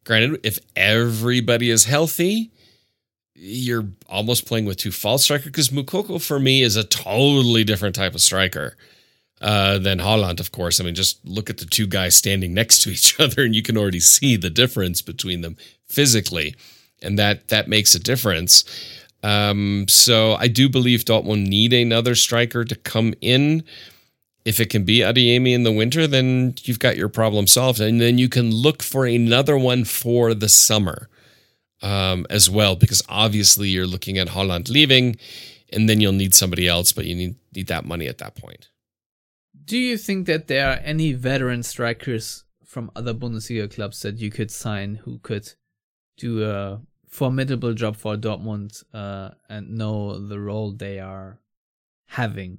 Granted, 0.04 0.40
if 0.42 0.58
everybody 0.74 1.70
is 1.70 1.84
healthy, 1.84 2.50
you're 3.40 3.86
almost 4.08 4.46
playing 4.46 4.64
with 4.64 4.76
two 4.76 4.90
false 4.90 5.24
strikers 5.24 5.46
because 5.46 5.68
Moukoko 5.68 6.20
for 6.20 6.40
me 6.40 6.62
is 6.62 6.76
a 6.76 6.84
totally 6.84 7.64
different 7.64 7.94
type 7.94 8.14
of 8.14 8.20
striker 8.20 8.76
uh, 9.40 9.78
than 9.78 9.98
Haaland, 9.98 10.40
of 10.40 10.52
course. 10.52 10.80
I 10.80 10.84
mean, 10.84 10.94
just 10.94 11.24
look 11.24 11.48
at 11.48 11.58
the 11.58 11.64
two 11.64 11.86
guys 11.86 12.16
standing 12.16 12.52
next 12.52 12.78
to 12.82 12.90
each 12.90 13.18
other, 13.20 13.44
and 13.44 13.54
you 13.54 13.62
can 13.62 13.76
already 13.76 14.00
see 14.00 14.36
the 14.36 14.50
difference 14.50 15.02
between 15.02 15.40
them 15.42 15.56
physically, 15.88 16.54
and 17.02 17.18
that 17.18 17.48
that 17.48 17.68
makes 17.68 17.94
a 17.94 18.00
difference. 18.00 18.64
Um, 19.22 19.86
so 19.88 20.34
I 20.34 20.48
do 20.48 20.68
believe 20.68 21.04
Dortmund 21.04 21.48
need 21.48 21.72
another 21.72 22.14
striker 22.14 22.64
to 22.64 22.74
come 22.74 23.14
in. 23.20 23.64
If 24.44 24.60
it 24.60 24.70
can 24.70 24.84
be 24.84 25.00
Adeyemi 25.00 25.52
in 25.52 25.64
the 25.64 25.72
winter, 25.72 26.06
then 26.06 26.54
you've 26.62 26.78
got 26.78 26.96
your 26.96 27.08
problem 27.08 27.46
solved, 27.46 27.80
and 27.80 28.00
then 28.00 28.18
you 28.18 28.28
can 28.28 28.50
look 28.50 28.82
for 28.82 29.04
another 29.06 29.58
one 29.58 29.84
for 29.84 30.34
the 30.34 30.48
summer 30.48 31.08
um, 31.82 32.26
as 32.30 32.50
well, 32.50 32.76
because 32.76 33.02
obviously 33.08 33.68
you're 33.68 33.86
looking 33.86 34.18
at 34.18 34.28
Haaland 34.28 34.68
leaving, 34.68 35.16
and 35.72 35.88
then 35.88 36.00
you'll 36.00 36.12
need 36.12 36.34
somebody 36.34 36.66
else, 36.66 36.92
but 36.92 37.04
you 37.04 37.14
need 37.14 37.36
need 37.54 37.66
that 37.68 37.84
money 37.84 38.06
at 38.06 38.18
that 38.18 38.34
point. 38.34 38.68
Do 39.64 39.76
you 39.76 39.98
think 39.98 40.26
that 40.26 40.48
there 40.48 40.68
are 40.68 40.80
any 40.82 41.12
veteran 41.12 41.62
strikers 41.62 42.44
from 42.64 42.90
other 42.96 43.14
Bundesliga 43.14 43.72
clubs 43.72 44.00
that 44.02 44.18
you 44.18 44.30
could 44.30 44.50
sign 44.50 44.96
who 44.96 45.18
could 45.18 45.52
do 46.16 46.44
a 46.44 46.80
formidable 47.06 47.74
job 47.74 47.96
for 47.96 48.16
Dortmund 48.16 48.84
uh, 48.92 49.30
and 49.48 49.76
know 49.76 50.18
the 50.18 50.38
role 50.38 50.72
they 50.72 50.98
are 50.98 51.40
having. 52.06 52.58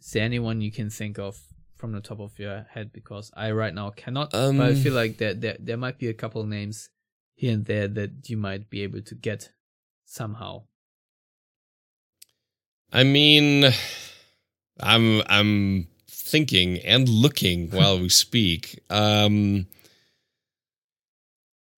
Is 0.00 0.10
there 0.12 0.24
anyone 0.24 0.60
you 0.60 0.70
can 0.70 0.90
think 0.90 1.18
of 1.18 1.38
from 1.76 1.92
the 1.92 2.00
top 2.00 2.20
of 2.20 2.38
your 2.38 2.66
head? 2.70 2.92
Because 2.92 3.30
I 3.34 3.50
right 3.50 3.74
now 3.74 3.90
cannot, 3.90 4.34
um, 4.34 4.58
but 4.58 4.68
I 4.68 4.74
feel 4.74 4.94
like 4.94 5.18
there, 5.18 5.34
there 5.34 5.56
there 5.58 5.76
might 5.76 5.98
be 5.98 6.08
a 6.08 6.14
couple 6.14 6.44
names 6.44 6.90
here 7.36 7.52
and 7.52 7.66
there 7.66 7.86
that 7.86 8.28
you 8.28 8.36
might 8.36 8.68
be 8.68 8.82
able 8.82 9.02
to 9.02 9.14
get 9.14 9.52
somehow. 10.04 10.62
I 12.92 13.04
mean, 13.04 13.66
I'm 14.80 15.22
I'm 15.28 15.86
thinking 16.08 16.78
and 16.78 17.08
looking 17.08 17.70
while 17.70 18.00
we 18.00 18.08
speak. 18.08 18.80
Um, 18.90 19.66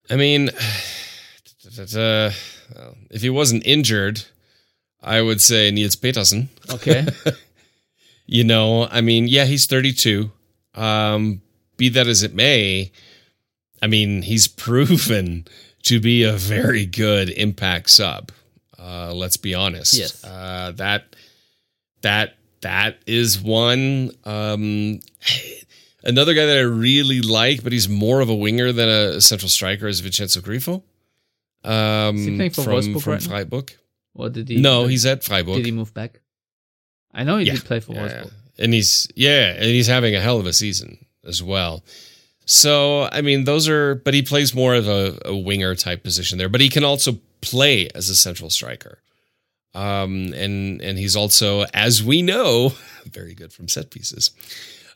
I 0.08 0.16
mean, 0.16 0.48
uh, 1.78 2.30
if 3.10 3.20
he 3.20 3.30
wasn't 3.30 3.66
injured, 3.66 4.24
I 5.02 5.20
would 5.20 5.40
say 5.40 5.70
Nils 5.70 5.96
Petersen. 5.96 6.48
Okay. 6.70 7.06
you 8.26 8.44
know, 8.44 8.86
I 8.90 9.00
mean, 9.00 9.28
yeah, 9.28 9.44
he's 9.44 9.66
32. 9.66 10.30
Um, 10.74 11.42
be 11.76 11.88
that 11.90 12.06
as 12.06 12.22
it 12.22 12.34
may, 12.34 12.92
I 13.82 13.86
mean, 13.86 14.22
he's 14.22 14.48
proven 14.66 15.46
to 15.84 16.00
be 16.00 16.22
a 16.24 16.32
very 16.32 16.86
good 16.86 17.30
impact 17.30 17.90
sub. 17.90 18.32
Uh, 18.78 19.12
let's 19.14 19.36
be 19.36 19.54
honest. 19.54 19.94
Yes. 19.94 20.22
Uh, 20.24 20.72
that 20.76 21.16
that 22.02 22.36
that 22.62 22.98
is 23.06 23.40
one. 23.40 24.10
Um, 24.24 25.00
Another 26.04 26.32
guy 26.32 26.46
that 26.46 26.56
I 26.56 26.60
really 26.60 27.20
like, 27.20 27.62
but 27.64 27.72
he's 27.72 27.88
more 27.88 28.20
of 28.20 28.28
a 28.30 28.34
winger 28.34 28.70
than 28.72 28.88
a 28.88 29.20
central 29.20 29.48
striker, 29.48 29.88
is 29.88 29.98
Vincenzo 30.00 30.40
Grifo. 30.40 30.82
Um, 31.64 32.16
is 32.16 32.24
he 32.24 32.36
playing 32.36 32.50
for 32.52 32.62
from, 32.62 32.72
Wolfsburg 32.74 33.02
from 33.02 33.12
right 33.12 33.22
Freiburg. 33.22 33.72
Or 34.14 34.30
did 34.30 34.48
he? 34.48 34.60
No, 34.60 34.86
he's 34.86 35.04
at 35.04 35.24
Freiburg. 35.24 35.56
Did 35.56 35.66
he 35.66 35.72
move 35.72 35.92
back? 35.92 36.20
I 37.12 37.24
know 37.24 37.38
he 37.38 37.46
Yeah. 37.46 37.54
did 37.54 37.64
play 37.64 37.80
for 37.80 37.94
Yeah, 37.94 38.22
Wolfsburg. 38.22 38.30
and 38.60 38.72
he's 38.72 39.08
yeah, 39.16 39.54
and 39.54 39.64
he's 39.64 39.88
having 39.88 40.14
a 40.14 40.20
hell 40.20 40.38
of 40.38 40.46
a 40.46 40.52
season 40.52 41.04
as 41.26 41.42
well. 41.42 41.84
So 42.50 43.10
I 43.12 43.20
mean, 43.20 43.44
those 43.44 43.68
are, 43.68 43.96
but 43.96 44.14
he 44.14 44.22
plays 44.22 44.54
more 44.54 44.74
of 44.74 44.88
a, 44.88 45.18
a 45.26 45.36
winger 45.36 45.74
type 45.74 46.02
position 46.02 46.38
there. 46.38 46.48
But 46.48 46.62
he 46.62 46.70
can 46.70 46.82
also 46.82 47.18
play 47.42 47.90
as 47.94 48.08
a 48.08 48.16
central 48.16 48.48
striker. 48.48 49.02
Um, 49.74 50.32
and 50.32 50.80
and 50.80 50.98
he's 50.98 51.14
also, 51.14 51.66
as 51.74 52.02
we 52.02 52.22
know, 52.22 52.72
very 53.04 53.34
good 53.34 53.52
from 53.52 53.68
set 53.68 53.90
pieces. 53.90 54.30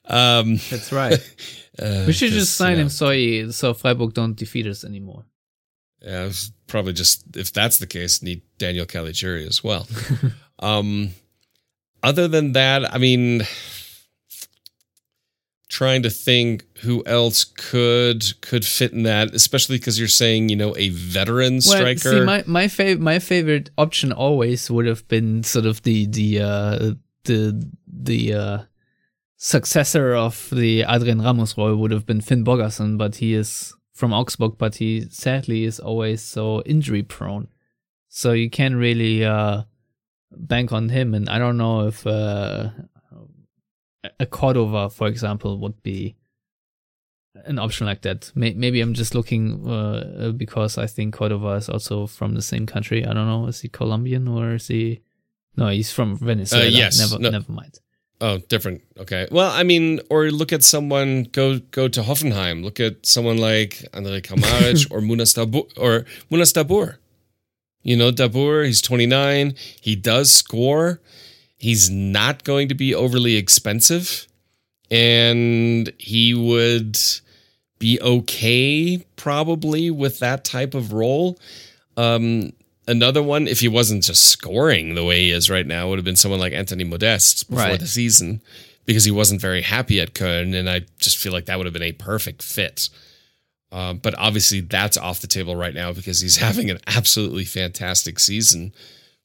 Um, 0.07 0.57
That's 0.71 0.93
right. 0.93 1.13
uh, 1.79 2.05
we 2.07 2.15
should 2.15 2.33
just 2.33 2.57
sign 2.57 2.77
you 2.77 2.85
him 2.85 2.89
so 2.89 3.11
he, 3.11 3.53
so 3.53 3.75
Freiburg 3.75 4.15
don't 4.15 4.35
defeat 4.35 4.67
us 4.67 4.83
anymore. 4.83 5.27
Yeah, 6.01 6.33
probably 6.69 6.95
just 6.95 7.37
if 7.37 7.53
that's 7.53 7.77
the 7.77 7.87
case, 7.87 8.23
need 8.23 8.41
Daniel 8.57 8.87
Caligiuri 8.87 9.47
as 9.47 9.63
well. 9.63 9.87
um, 10.59 11.11
other 12.03 12.29
than 12.29 12.53
that, 12.53 12.95
I 12.95 12.97
mean, 12.97 13.43
trying 15.69 16.03
to 16.05 16.11
think 16.11 16.65
who 16.83 17.03
else 17.07 17.45
could 17.45 18.41
could 18.41 18.65
fit 18.65 18.93
in 18.93 19.05
that, 19.05 19.35
especially 19.35 19.79
because 19.79 19.99
you're 19.99 20.09
saying 20.09 20.49
you 20.49 20.57
know 20.57 20.75
a 20.77 20.89
veteran 20.91 21.61
striker. 21.61 22.11
see, 22.11 22.21
my 22.21 22.43
my 22.47 22.67
fav- 22.67 22.99
my 22.99 23.19
favorite 23.19 23.71
option 23.79 24.13
always 24.13 24.71
would 24.71 24.87
have 24.87 25.07
been 25.09 25.43
sort 25.43 25.67
of 25.67 25.83
the 25.83 26.07
the 26.07 26.41
uh, 26.41 26.95
the 27.25 27.71
the 27.87 28.35
uh, 28.35 28.59
successor 29.37 30.15
of 30.15 30.49
the 30.51 30.85
Adrian 30.89 31.23
Ramos 31.23 31.57
role 31.57 31.77
would 31.77 31.93
have 31.93 32.05
been 32.07 32.21
Finnbogason, 32.21 32.99
but 32.99 33.17
he 33.17 33.35
is 33.35 33.75
from 33.93 34.13
Augsburg, 34.13 34.59
but 34.59 34.77
he 34.77 35.09
sadly 35.09 35.65
is 35.65 35.79
always 35.79 36.21
so 36.21 36.63
injury 36.63 37.03
prone, 37.03 37.49
so 38.09 38.33
you 38.33 38.51
can't 38.51 38.75
really 38.75 39.25
uh, 39.25 39.63
bank 40.33 40.73
on 40.73 40.89
him. 40.89 41.15
And 41.15 41.29
I 41.29 41.39
don't 41.39 41.57
know 41.57 41.87
if 41.87 42.05
uh, 42.07 42.71
a 44.19 44.27
Cordova, 44.27 44.91
for 44.91 45.07
example, 45.07 45.59
would 45.59 45.81
be 45.83 46.17
an 47.47 47.59
option 47.59 47.87
like 47.87 48.03
that. 48.03 48.31
Maybe 48.35 48.81
I'm 48.81 48.95
just 48.95 49.15
looking 49.15 49.67
uh, 49.69 50.33
because 50.37 50.79
I 50.79 50.87
think 50.87 51.15
Cordova 51.15 51.53
is 51.53 51.69
also 51.69 52.07
from 52.07 52.35
the 52.35 52.43
same 52.43 52.67
country. 52.67 53.05
I 53.05 53.13
don't 53.15 53.27
know. 53.27 53.47
Is 53.47 53.61
he 53.61 53.69
Colombian 53.69 54.29
or 54.29 54.55
is 54.55 54.69
he? 54.69 55.01
No, 55.57 55.69
he's 55.69 55.93
from 55.93 56.17
Venezuela. 56.17 56.67
Uh, 56.67 56.69
yes. 56.69 56.99
Never, 56.99 57.23
No. 57.23 57.31
never 57.31 57.53
mind. 57.53 57.79
Oh, 58.21 58.39
different. 58.49 58.83
Okay. 58.99 59.27
Well, 59.33 59.51
I 59.51 59.65
mean, 59.65 60.01
or 60.09 60.31
look 60.31 60.53
at 60.53 60.63
someone 60.63 61.25
go 61.33 61.59
go 61.73 61.89
to 61.89 62.03
Hoffenheim. 62.03 62.63
Look 62.63 62.79
at 62.79 63.05
someone 63.05 63.37
like 63.39 63.85
Andrej 63.93 64.23
Kramarić 64.23 64.87
or 64.93 65.01
Munas 65.01 65.35
Dabbur 65.35 65.67
or 65.77 66.05
Munas 66.31 66.53
Dabbur. 66.53 66.99
You 67.83 67.97
know, 67.97 68.13
Dabbur, 68.13 68.65
he's 68.65 68.81
29. 68.81 69.55
He 69.81 69.97
does 69.97 70.31
score. 70.31 71.01
He's 71.59 71.91
not 71.91 72.45
going 72.45 72.69
to 72.69 72.75
be 72.77 72.95
overly 72.95 73.35
expensive. 73.35 74.29
And 74.93 75.91
he 75.99 76.35
would 76.35 76.99
be 77.79 77.99
okay 78.01 79.05
probably 79.17 79.91
with 79.91 80.19
that 80.21 80.45
type 80.45 80.75
of 80.75 80.93
role. 80.93 81.39
Um, 81.97 82.53
another 82.87 83.23
one, 83.23 83.49
if 83.49 83.61
he 83.61 83.69
wasn't 83.69 84.03
just 84.05 84.25
scoring 84.25 84.95
the 84.95 85.05
way 85.05 85.21
he 85.23 85.31
is 85.31 85.49
right 85.51 85.67
now, 85.67 85.89
would 85.89 85.99
have 85.99 86.05
been 86.05 86.15
someone 86.17 86.41
like 86.41 86.53
Anthony 86.53 86.85
Modeste 86.85 87.49
before 87.49 87.65
Right. 87.65 87.81
the 87.81 87.87
season, 87.87 88.43
because 88.85 89.05
he 89.05 89.11
wasn't 89.11 89.41
very 89.41 89.63
happy 89.63 89.99
at 90.01 90.13
Köln, 90.15 90.55
and 90.55 90.69
I 90.69 90.83
just 90.99 91.17
feel 91.17 91.33
like 91.33 91.47
that 91.47 91.57
would 91.57 91.67
have 91.67 91.73
been 91.73 91.83
a 91.83 91.93
perfect 91.93 92.43
fit. 92.43 92.89
Uh, 93.73 93.95
but 93.95 94.15
obviously, 94.19 94.61
that's 94.61 94.99
off 94.99 95.21
the 95.21 95.27
table 95.27 95.57
right 95.57 95.75
now 95.75 95.93
because 95.93 96.21
he's 96.21 96.37
having 96.49 96.69
an 96.71 96.79
absolutely 96.87 97.45
fantastic 97.47 98.21
season 98.21 98.73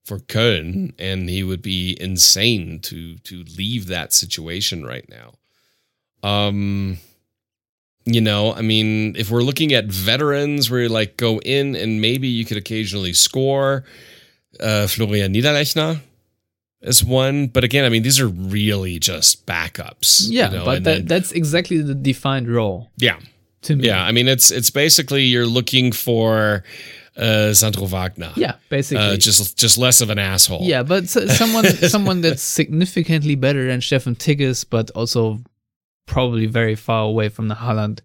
for 0.06 0.20
Köln, 0.20 0.94
and 0.98 1.30
he 1.30 1.44
would 1.44 1.62
be 1.62 1.98
insane 2.00 2.80
to 2.84 3.18
to 3.18 3.44
leave 3.58 3.88
that 3.88 4.14
situation 4.14 4.86
right 4.86 5.08
now. 5.10 5.34
Um, 6.28 6.98
you 8.06 8.22
know, 8.22 8.54
I 8.54 8.62
mean, 8.62 9.16
if 9.18 9.30
we're 9.30 9.42
looking 9.42 9.74
at 9.74 9.86
veterans 9.86 10.72
where 10.72 10.84
you 10.84 10.90
like 10.90 11.18
go 11.18 11.40
in 11.40 11.76
and 11.76 12.00
maybe 12.02 12.28
you 12.28 12.46
could 12.46 12.58
occasionally 12.58 13.14
score, 13.14 13.84
uh, 14.60 14.88
Florian 14.88 15.34
Niederlechner 15.34 16.00
is 16.82 17.04
one. 17.04 17.48
But 17.48 17.64
again, 17.64 17.84
I 17.86 17.90
mean, 17.90 18.04
these 18.04 18.20
are 18.20 18.28
really 18.28 18.98
just 19.00 19.46
backups. 19.46 20.28
Yeah, 20.30 20.52
you 20.52 20.58
know, 20.58 20.66
but 20.66 20.84
that, 20.84 20.96
then- 20.96 21.06
that's 21.06 21.32
exactly 21.34 21.82
the 21.82 21.96
defined 21.96 22.48
role 22.50 22.92
yeah, 22.98 23.20
to 23.64 23.76
me. 23.76 23.88
yeah. 23.88 24.04
I 24.04 24.12
mean, 24.12 24.28
it's 24.28 24.52
it's 24.52 24.70
basically 24.70 25.24
you're 25.24 25.46
looking 25.46 25.92
for 25.92 26.64
uh, 27.18 27.54
Sandro 27.54 27.88
Wagner. 27.88 28.32
Yeah, 28.38 28.56
basically. 28.70 29.04
Uh, 29.04 29.18
just 29.18 29.58
just 29.58 29.78
less 29.78 30.00
of 30.00 30.10
an 30.10 30.20
asshole. 30.20 30.62
yeah, 30.64 30.84
but 30.84 31.10
someone 31.10 31.66
someone 31.90 32.22
that's 32.22 32.42
significantly 32.42 33.36
better 33.36 33.68
than 33.68 33.82
Steffen 33.82 34.16
Tigges, 34.16 34.66
but 34.70 34.92
also 34.92 35.40
probably 36.08 36.48
very 36.48 36.76
far 36.76 37.04
away 37.04 37.30
from 37.30 37.48
the 37.48 37.56
Haaland 37.56 38.00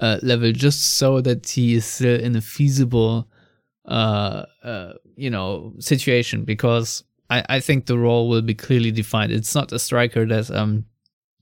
uh, 0.00 0.18
level, 0.22 0.50
just 0.50 0.96
so 0.96 1.20
that 1.20 1.48
he 1.48 1.74
is 1.74 1.84
still 1.84 2.18
in 2.18 2.34
a 2.34 2.40
feasible, 2.40 3.28
uh, 3.86 4.44
uh, 4.64 4.94
you 5.14 5.30
know, 5.30 5.74
situation. 5.78 6.44
Because 6.44 7.04
I, 7.30 7.44
I 7.48 7.60
think 7.60 7.86
the 7.86 7.98
role 7.98 8.28
will 8.28 8.42
be 8.42 8.54
clearly 8.54 8.90
defined. 8.90 9.30
It's 9.30 9.54
not 9.54 9.70
a 9.70 9.78
striker 9.78 10.26
that 10.26 10.50
um, 10.50 10.86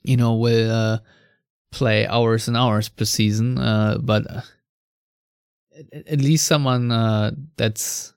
you 0.02 0.16
know, 0.16 0.34
will 0.34 0.70
uh, 0.70 0.98
play 1.70 2.06
hours 2.06 2.48
and 2.48 2.56
hours 2.56 2.88
per 2.88 3.04
season, 3.04 3.58
uh, 3.58 3.96
but 4.00 4.30
uh, 4.30 4.42
at, 5.92 6.18
least 6.18 6.46
someone 6.46 6.88
that's 7.56 8.12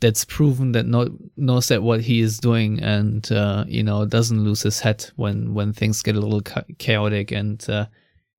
that's 0.00 0.24
proven 0.24 0.72
that 0.72 0.86
know, 0.86 1.08
knows 1.36 1.68
that 1.68 1.82
what 1.82 2.00
he 2.00 2.20
is 2.20 2.38
doing 2.38 2.80
and 2.80 3.30
uh, 3.32 3.64
you 3.68 3.82
know 3.82 4.06
doesn't 4.06 4.44
lose 4.44 4.62
his 4.62 4.80
head 4.80 5.10
when 5.16 5.54
when 5.54 5.72
things 5.72 6.02
get 6.02 6.16
a 6.16 6.20
little 6.20 6.40
cha- 6.40 6.64
chaotic. 6.78 7.30
And 7.32 7.68
uh, 7.68 7.86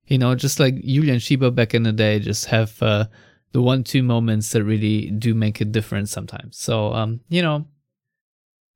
you 0.07 0.18
know 0.18 0.36
just 0.36 0.59
like 0.59 0.76
Julian 0.82 1.18
Schieber 1.18 1.53
back 1.53 1.74
in 1.74 1.84
the 1.84 1.91
day 1.91 2.20
just 2.20 2.45
have 2.45 2.82
uh, 2.82 3.05
the 3.51 3.62
one 3.62 3.84
two 3.84 4.03
moments 4.03 4.51
that 4.51 4.64
really 4.64 5.12
do 5.12 5.34
make 5.34 5.62
a 5.62 5.66
difference 5.66 6.12
sometimes. 6.12 6.57
So 6.57 6.93
um 6.93 7.22
you 7.30 7.41
know 7.41 7.66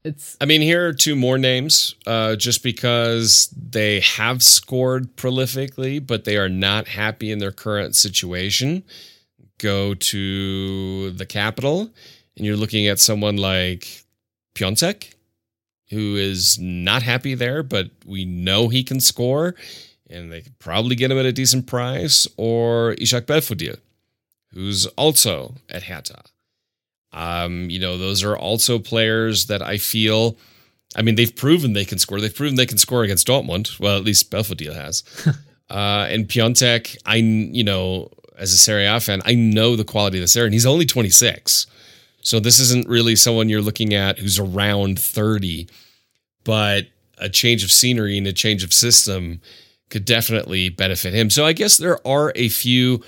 it's 0.06 0.38
I 0.40 0.46
mean, 0.46 0.62
here 0.62 0.88
are 0.88 0.94
two 0.94 1.16
more 1.16 1.40
names, 1.40 1.96
uh, 2.06 2.36
just 2.36 2.62
because 2.62 3.52
they 3.58 4.02
have 4.02 4.44
scored 4.44 5.18
prolifically, 5.18 6.06
but 6.06 6.26
they 6.26 6.38
are 6.38 6.48
not 6.48 6.88
happy 6.88 7.32
in 7.32 7.40
their 7.40 7.52
current 7.52 7.96
situation. 7.96 8.84
Go 9.58 9.96
to 9.96 11.10
the 11.10 11.26
capital, 11.26 11.90
and 12.38 12.46
you're 12.46 12.58
looking 12.58 12.88
at 12.88 13.00
someone 13.00 13.38
like 13.38 14.06
Piątek, 14.56 15.14
who 15.90 16.16
is 16.16 16.58
not 16.60 17.04
happy 17.04 17.36
there, 17.36 17.64
but 17.64 17.92
we 18.06 18.26
know 18.26 18.70
he 18.70 18.84
can 18.84 19.00
score, 19.00 19.56
and 20.10 20.32
they 20.32 20.42
could 20.42 20.58
probably 20.60 20.96
get 20.96 21.12
him 21.12 21.20
at 21.20 21.26
a 21.26 21.32
decent 21.32 21.68
price, 21.68 22.28
or 22.38 22.96
Ishak 22.96 23.26
Belfodil, 23.26 23.78
who's 24.52 24.88
also 24.88 25.56
at 25.70 25.84
Hertha. 25.84 26.24
Um, 27.12 27.70
you 27.70 27.80
know, 27.80 27.98
those 27.98 28.24
are 28.24 28.36
also 28.36 28.78
players 28.78 29.46
that 29.48 29.62
I 29.62 29.78
feel. 29.78 30.38
I 30.98 31.02
mean, 31.02 31.16
they've 31.16 31.34
proven 31.34 31.74
they 31.74 31.86
can 31.86 31.98
score. 31.98 32.20
They've 32.20 32.36
proven 32.36 32.56
they 32.56 32.66
can 32.66 32.78
score 32.78 33.04
against 33.04 33.28
Dortmund. 33.28 33.80
Well, 33.80 33.98
at 33.98 34.04
least 34.04 34.32
Belfodil 34.32 34.76
has. 34.76 35.04
uh, 35.70 36.08
and 36.10 36.28
Piątek, 36.28 36.98
I 37.06 37.16
you 37.16 37.64
know, 37.64 38.10
as 38.38 38.52
a 38.52 38.58
Serie 38.58 38.86
A 38.86 39.00
fan, 39.00 39.22
I 39.26 39.34
know 39.34 39.76
the 39.76 39.86
quality 39.86 40.18
of 40.18 40.24
this 40.24 40.36
area, 40.36 40.48
and 40.48 40.54
he's 40.54 40.66
only 40.66 40.86
26. 40.86 41.68
So 42.26 42.40
this 42.40 42.60
isn't 42.60 42.90
really 42.90 43.16
someone 43.16 43.50
you're 43.50 43.62
looking 43.62 43.94
at 43.94 44.18
who's 44.18 44.40
around 44.40 45.00
30, 45.00 45.68
but 46.44 46.88
a 47.20 47.30
change 47.30 47.64
of 47.64 47.72
scenery 47.72 48.18
and 48.18 48.26
a 48.26 48.34
change 48.34 48.64
of 48.64 48.74
system 48.74 49.42
could 49.92 50.06
definitely 50.06 50.70
benefit 50.70 51.14
him. 51.14 51.30
So 51.30 51.46
I 51.46 51.54
guess 51.54 51.78
there 51.78 52.06
are 52.06 52.32
a 52.34 52.50
few 52.50 53.04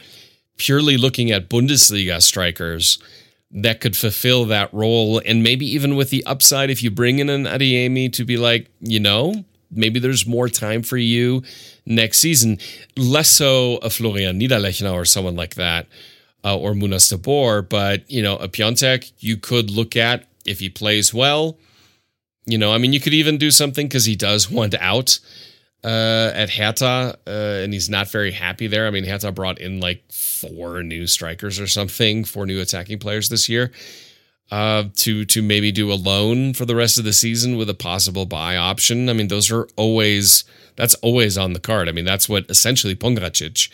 purely 0.58 0.98
looking 0.98 1.32
at 1.32 1.50
Bundesliga 1.50 2.22
strikers 2.22 3.00
that 3.50 3.82
could 3.82 3.98
fulfill 3.98 4.46
that 4.46 4.72
role. 4.72 5.20
And 5.26 5.42
maybe 5.42 5.66
even 5.66 5.96
with 5.96 6.12
the 6.12 6.24
upside, 6.28 6.70
if 6.70 6.84
you 6.84 6.92
bring 6.92 7.18
in 7.18 7.28
an 7.28 7.46
Adeyemi 7.46 8.14
to 8.14 8.24
be 8.24 8.38
like, 8.38 8.70
you 8.82 9.00
know, 9.00 9.46
maybe 9.72 10.00
there's 10.00 10.28
more 10.28 10.48
time 10.48 10.84
for 10.84 10.98
you 10.98 11.42
next 11.88 12.20
season. 12.20 12.60
Less 12.96 13.32
so 13.32 13.78
a 13.78 13.90
Florian 13.90 14.40
Niederlechner 14.40 14.94
or 14.94 15.06
someone 15.06 15.36
like 15.36 15.56
that, 15.56 15.88
uh, 16.44 16.58
or 16.58 16.74
Munas 16.74 17.14
Dabbur. 17.14 17.68
But, 17.68 18.10
you 18.10 18.22
know, 18.22 18.38
a 18.38 18.48
Piątek 18.48 19.12
you 19.20 19.38
could 19.38 19.70
look 19.70 19.96
at 19.96 20.26
if 20.46 20.60
he 20.60 20.70
plays 20.70 21.14
well. 21.14 21.58
You 22.46 22.58
know, 22.58 22.72
I 22.72 22.78
mean, 22.78 22.94
you 22.94 23.00
could 23.00 23.14
even 23.14 23.38
do 23.38 23.52
something 23.52 23.88
because 23.88 24.06
he 24.06 24.16
does 24.16 24.50
want 24.52 24.74
out 24.76 25.20
uh, 25.84 26.32
at 26.34 26.50
Hertha, 26.50 27.18
uh, 27.28 27.30
and 27.30 27.74
he's 27.74 27.90
not 27.90 28.10
very 28.10 28.32
happy 28.32 28.68
there. 28.68 28.88
I 28.88 28.90
mean, 28.90 29.04
Hertha 29.04 29.32
brought 29.32 29.60
in 29.60 29.80
like 29.80 30.04
four 30.12 30.84
new 30.84 31.08
strikers 31.08 31.60
or 31.60 31.68
something, 31.68 32.24
four 32.24 32.46
new 32.46 32.60
attacking 32.60 33.00
players 33.00 33.30
this 33.30 33.48
year, 33.48 33.72
uh, 34.52 34.86
to 34.96 35.26
to 35.26 35.42
maybe 35.42 35.72
do 35.72 35.92
a 35.92 35.96
loan 35.96 36.54
for 36.54 36.66
the 36.66 36.76
rest 36.76 36.98
of 36.98 37.04
the 37.04 37.14
season 37.14 37.58
with 37.58 37.70
a 37.70 37.74
possible 37.74 38.26
buy 38.26 38.56
option. 38.58 39.10
I 39.10 39.14
mean, 39.14 39.28
those 39.28 39.52
are 39.52 39.68
always 39.76 40.46
that's 40.76 40.96
always 40.96 41.38
on 41.38 41.54
the 41.54 41.60
card. 41.60 41.88
I 41.88 41.92
mean, 41.92 42.06
that's 42.06 42.28
what 42.28 42.50
essentially 42.50 42.96
Pongracic 42.96 43.70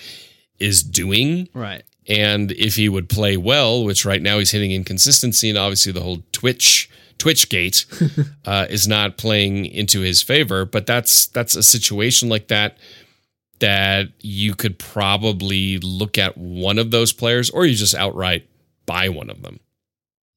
is 0.59 0.83
doing. 0.83 1.49
right 1.53 1.83
And 2.07 2.51
if 2.51 2.75
he 2.75 2.89
would 2.89 3.07
play 3.07 3.37
well, 3.37 3.83
which 3.83 4.05
right 4.05 4.21
now 4.21 4.39
he's 4.39 4.51
hitting 4.51 4.71
inconsistency, 4.71 5.49
and 5.49 5.57
obviously 5.57 5.91
the 5.91 6.01
whole 6.01 6.23
Twitch 6.31 6.89
Twitch 7.17 7.47
gate 7.49 7.85
uh, 8.45 8.65
is 8.69 8.87
not 8.87 9.17
playing 9.17 9.65
into 9.65 10.01
his 10.01 10.21
favor, 10.21 10.65
but 10.65 10.85
that's 10.85 11.27
that's 11.27 11.55
a 11.55 11.63
situation 11.63 12.27
like 12.27 12.47
that 12.49 12.77
that 13.59 14.09
you 14.19 14.53
could 14.55 14.77
probably 14.77 15.77
look 15.79 16.17
at 16.17 16.37
one 16.37 16.77
of 16.77 16.91
those 16.91 17.13
players, 17.13 17.49
or 17.49 17.65
you 17.65 17.75
just 17.75 17.95
outright 17.95 18.45
buy 18.85 19.07
one 19.07 19.29
of 19.29 19.41
them. 19.41 19.59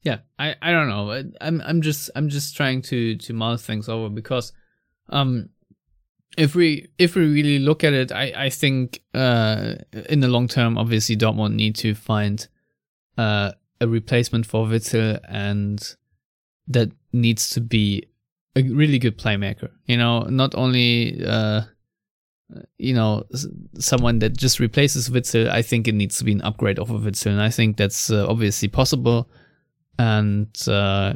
yeah 0.04 0.18
i 0.38 0.54
i 0.62 0.70
don't 0.70 0.88
know 0.88 1.24
i'm 1.40 1.60
i'm 1.62 1.82
just 1.82 2.10
i'm 2.14 2.28
just 2.28 2.54
trying 2.56 2.80
to 2.80 3.16
to 3.16 3.32
mull 3.32 3.56
things 3.56 3.88
over 3.88 4.08
because 4.08 4.52
um 5.08 5.48
if 6.36 6.54
we 6.54 6.88
if 6.98 7.14
we 7.14 7.22
really 7.22 7.58
look 7.58 7.84
at 7.84 7.92
it 7.92 8.12
i 8.12 8.32
i 8.36 8.50
think 8.50 9.00
uh 9.14 9.74
in 10.08 10.20
the 10.20 10.28
long 10.28 10.48
term 10.48 10.76
obviously 10.76 11.16
dortmund 11.16 11.54
need 11.54 11.74
to 11.74 11.94
find 11.94 12.48
uh 13.18 13.52
a 13.80 13.88
replacement 13.88 14.46
for 14.46 14.66
witsel 14.66 15.18
and 15.28 15.96
that 16.68 16.90
needs 17.12 17.50
to 17.50 17.60
be 17.60 18.02
a 18.56 18.62
really 18.62 18.98
good 18.98 19.18
playmaker 19.18 19.70
you 19.86 19.96
know 19.96 20.22
not 20.22 20.54
only 20.54 21.24
uh 21.24 21.62
you 22.78 22.94
know 22.94 23.24
someone 23.78 24.18
that 24.20 24.36
just 24.36 24.60
replaces 24.60 25.08
Witsel, 25.10 25.48
I 25.48 25.62
think 25.62 25.88
it 25.88 25.94
needs 25.94 26.18
to 26.18 26.24
be 26.24 26.32
an 26.32 26.42
upgrade 26.42 26.78
of 26.78 26.88
Witsel, 26.88 27.32
and 27.32 27.42
I 27.42 27.50
think 27.50 27.76
that's 27.76 28.10
uh, 28.10 28.26
obviously 28.28 28.68
possible. 28.68 29.28
And 29.98 30.48
uh, 30.68 31.14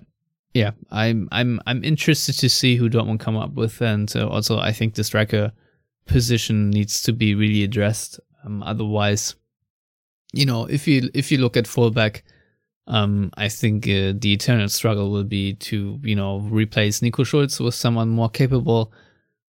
yeah, 0.54 0.72
I'm 0.90 1.28
I'm 1.30 1.60
I'm 1.66 1.84
interested 1.84 2.34
to 2.38 2.48
see 2.48 2.76
who 2.76 2.90
Dortmund 2.90 3.20
come 3.20 3.36
up 3.36 3.52
with, 3.54 3.80
and 3.80 4.12
uh, 4.16 4.28
also 4.28 4.58
I 4.58 4.72
think 4.72 4.94
the 4.94 5.04
striker 5.04 5.52
position 6.06 6.70
needs 6.70 7.02
to 7.02 7.12
be 7.12 7.34
really 7.34 7.62
addressed. 7.62 8.18
Um, 8.44 8.62
otherwise, 8.62 9.36
you 10.32 10.46
know, 10.46 10.64
if 10.64 10.88
you 10.88 11.08
if 11.14 11.30
you 11.30 11.38
look 11.38 11.56
at 11.56 11.68
fullback, 11.68 12.24
um, 12.88 13.30
I 13.36 13.48
think 13.48 13.84
uh, 13.84 14.12
the 14.16 14.32
eternal 14.32 14.68
struggle 14.68 15.10
will 15.12 15.24
be 15.24 15.54
to 15.54 16.00
you 16.02 16.16
know 16.16 16.40
replace 16.40 17.00
Nico 17.00 17.22
Schulz 17.22 17.60
with 17.60 17.74
someone 17.74 18.08
more 18.08 18.30
capable. 18.30 18.92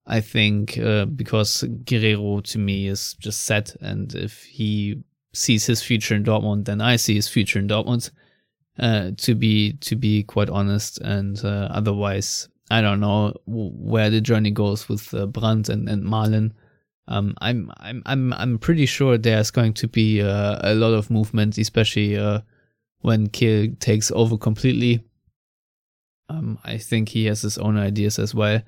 I 0.06 0.22
think 0.22 0.78
uh, 0.78 1.06
because 1.06 1.64
Guerreiro 1.84 2.44
to 2.44 2.60
me 2.60 2.88
is 2.88 3.16
just 3.20 3.44
set, 3.44 3.76
and 3.82 4.14
if 4.14 4.44
he 4.44 5.02
sees 5.34 5.66
his 5.66 5.82
future 5.82 6.14
in 6.16 6.24
Dortmund, 6.24 6.66
then 6.66 6.82
I 6.82 6.98
see 6.98 7.16
his 7.16 7.28
future 7.28 7.58
in 7.58 7.68
Dortmund. 7.68 8.12
Uh, 8.80 9.12
to 9.18 9.36
be 9.36 9.74
to 9.74 9.96
be 9.96 10.24
quite 10.24 10.50
honest, 10.50 11.00
and 11.02 11.44
uh, 11.44 11.68
otherwise, 11.72 12.48
I 12.70 12.82
don't 12.82 13.00
know 13.02 13.34
where 13.46 14.10
the 14.10 14.22
journey 14.22 14.52
goes 14.52 14.88
with 14.88 15.14
uh, 15.14 15.26
Brandt 15.26 15.70
and 15.70 15.90
and 15.90 16.04
Malen. 16.04 16.52
Um, 17.08 17.36
I'm 17.42 17.72
I'm 17.78 18.02
I'm 18.06 18.34
I'm 18.34 18.58
pretty 18.58 18.86
sure 18.86 19.18
there's 19.18 19.52
going 19.52 19.74
to 19.74 19.88
be 19.88 20.22
uh, 20.22 20.60
a 20.62 20.74
lot 20.74 20.94
of 20.94 21.12
movement, 21.12 21.58
especially 21.58 22.18
uh, 22.18 22.42
when 23.02 23.28
Kehl 23.28 23.78
takes 23.80 24.10
over 24.12 24.38
completely. 24.38 25.04
Um, 26.30 26.58
I 26.64 26.78
think 26.78 27.10
he 27.10 27.26
has 27.26 27.42
his 27.42 27.58
own 27.58 27.78
ideas 27.78 28.18
as 28.18 28.34
well 28.34 28.62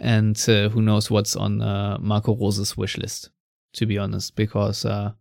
and 0.00 0.42
uh, 0.48 0.70
who 0.70 0.80
knows 0.80 1.10
what's 1.10 1.36
on 1.36 1.60
uh, 1.60 1.98
Marco 2.00 2.34
Rose's 2.34 2.76
wish 2.76 2.96
list, 2.96 3.30
to 3.74 3.86
be 3.86 3.98
honest, 3.98 4.34
because 4.34 4.84
uh, 4.84 5.12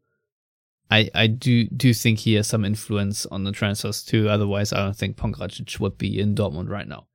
I 0.90 1.10
I 1.14 1.28
do 1.28 1.66
do 1.66 1.94
think 1.94 2.20
he 2.20 2.34
has 2.36 2.48
some 2.48 2.66
influence 2.66 3.26
on 3.28 3.44
the 3.44 3.52
transfers 3.52 4.04
too. 4.04 4.30
Otherwise, 4.30 4.74
I 4.74 4.84
don't 4.84 4.96
think 4.96 5.18
Pongracic 5.18 5.80
would 5.80 5.98
be 5.98 6.20
in 6.20 6.36
Dortmund 6.36 6.70
right 6.70 6.88
now. 6.88 7.08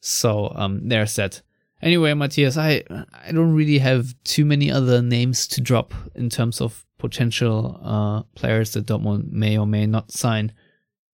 So 0.00 0.52
um, 0.54 0.88
there's 0.88 1.14
that. 1.16 1.42
Anyway, 1.82 2.12
Matthias, 2.14 2.56
I 2.56 2.82
I 2.90 3.32
don't 3.32 3.54
really 3.54 3.78
have 3.78 4.14
too 4.24 4.44
many 4.44 4.70
other 4.70 5.00
names 5.00 5.46
to 5.48 5.60
drop 5.60 5.94
in 6.14 6.28
terms 6.28 6.60
of 6.60 6.84
potential 6.98 7.80
uh, 7.82 8.22
players 8.34 8.72
that 8.72 8.86
Dortmund 8.86 9.30
may 9.30 9.56
or 9.56 9.66
may 9.66 9.86
not 9.86 10.10
sign. 10.10 10.52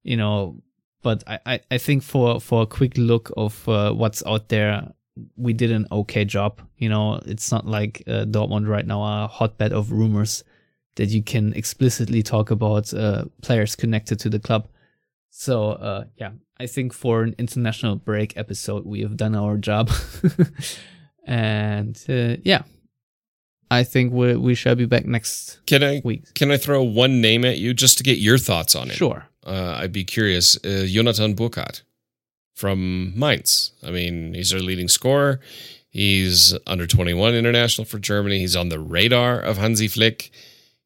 You 0.02 0.16
know, 0.16 0.62
but 1.02 1.22
I, 1.26 1.38
I, 1.46 1.60
I 1.70 1.78
think 1.78 2.02
for 2.02 2.40
for 2.40 2.62
a 2.62 2.66
quick 2.66 2.96
look 2.96 3.30
of 3.36 3.68
uh, 3.68 3.92
what's 3.92 4.24
out 4.24 4.48
there, 4.48 4.90
we 5.36 5.52
did 5.52 5.70
an 5.70 5.86
okay 5.92 6.24
job. 6.24 6.62
You 6.78 6.88
know, 6.88 7.20
it's 7.26 7.52
not 7.52 7.66
like 7.66 8.02
uh, 8.06 8.24
Dortmund 8.24 8.68
right 8.68 8.86
now 8.86 9.02
are 9.02 9.24
a 9.24 9.28
hotbed 9.28 9.72
of 9.72 9.92
rumors 9.92 10.42
that 10.96 11.08
you 11.08 11.22
can 11.22 11.52
explicitly 11.54 12.22
talk 12.22 12.50
about 12.50 12.92
uh, 12.92 13.24
players 13.42 13.76
connected 13.76 14.18
to 14.20 14.28
the 14.28 14.38
club. 14.38 14.68
So 15.30 15.72
uh, 15.72 16.04
yeah, 16.16 16.32
I 16.58 16.66
think 16.66 16.92
for 16.92 17.22
an 17.22 17.34
international 17.38 17.96
break 17.96 18.36
episode, 18.36 18.84
we 18.86 19.00
have 19.02 19.16
done 19.16 19.34
our 19.36 19.56
job. 19.56 19.90
and 21.26 22.02
uh, 22.08 22.36
yeah, 22.42 22.62
I 23.70 23.84
think 23.84 24.12
we 24.12 24.36
we 24.36 24.54
shall 24.54 24.74
be 24.74 24.86
back 24.86 25.06
next 25.06 25.60
Can 25.66 25.82
I 25.82 26.00
week. 26.04 26.34
can 26.34 26.50
I 26.50 26.56
throw 26.56 26.82
one 26.82 27.20
name 27.20 27.44
at 27.44 27.58
you 27.58 27.74
just 27.74 27.98
to 27.98 28.04
get 28.04 28.18
your 28.18 28.38
thoughts 28.38 28.74
on 28.74 28.90
it? 28.90 28.94
Sure. 28.94 29.26
Uh, 29.44 29.78
I'd 29.80 29.92
be 29.92 30.04
curious. 30.04 30.56
Uh, 30.64 30.86
Jonathan 30.88 31.34
Burkhardt 31.34 31.82
from 32.54 33.12
Mainz. 33.18 33.72
I 33.82 33.90
mean, 33.90 34.34
he's 34.34 34.52
our 34.52 34.60
leading 34.60 34.88
scorer. 34.88 35.40
He's 35.88 36.56
under 36.66 36.86
21 36.86 37.34
international 37.34 37.84
for 37.84 37.98
Germany. 37.98 38.38
He's 38.38 38.56
on 38.56 38.68
the 38.70 38.80
radar 38.80 39.40
of 39.40 39.56
Hansi 39.58 39.88
Flick. 39.88 40.30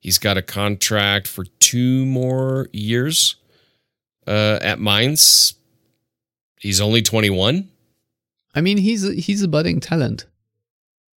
He's 0.00 0.18
got 0.18 0.38
a 0.38 0.42
contract 0.42 1.28
for 1.28 1.44
two 1.58 2.06
more 2.06 2.68
years 2.72 3.36
uh, 4.26 4.58
at 4.62 4.80
Mainz. 4.80 5.54
He's 6.58 6.80
only 6.80 7.02
21. 7.02 7.68
I 8.54 8.60
mean, 8.60 8.78
he's 8.78 9.06
a, 9.06 9.14
he's 9.14 9.42
a 9.42 9.48
budding 9.48 9.78
talent, 9.78 10.26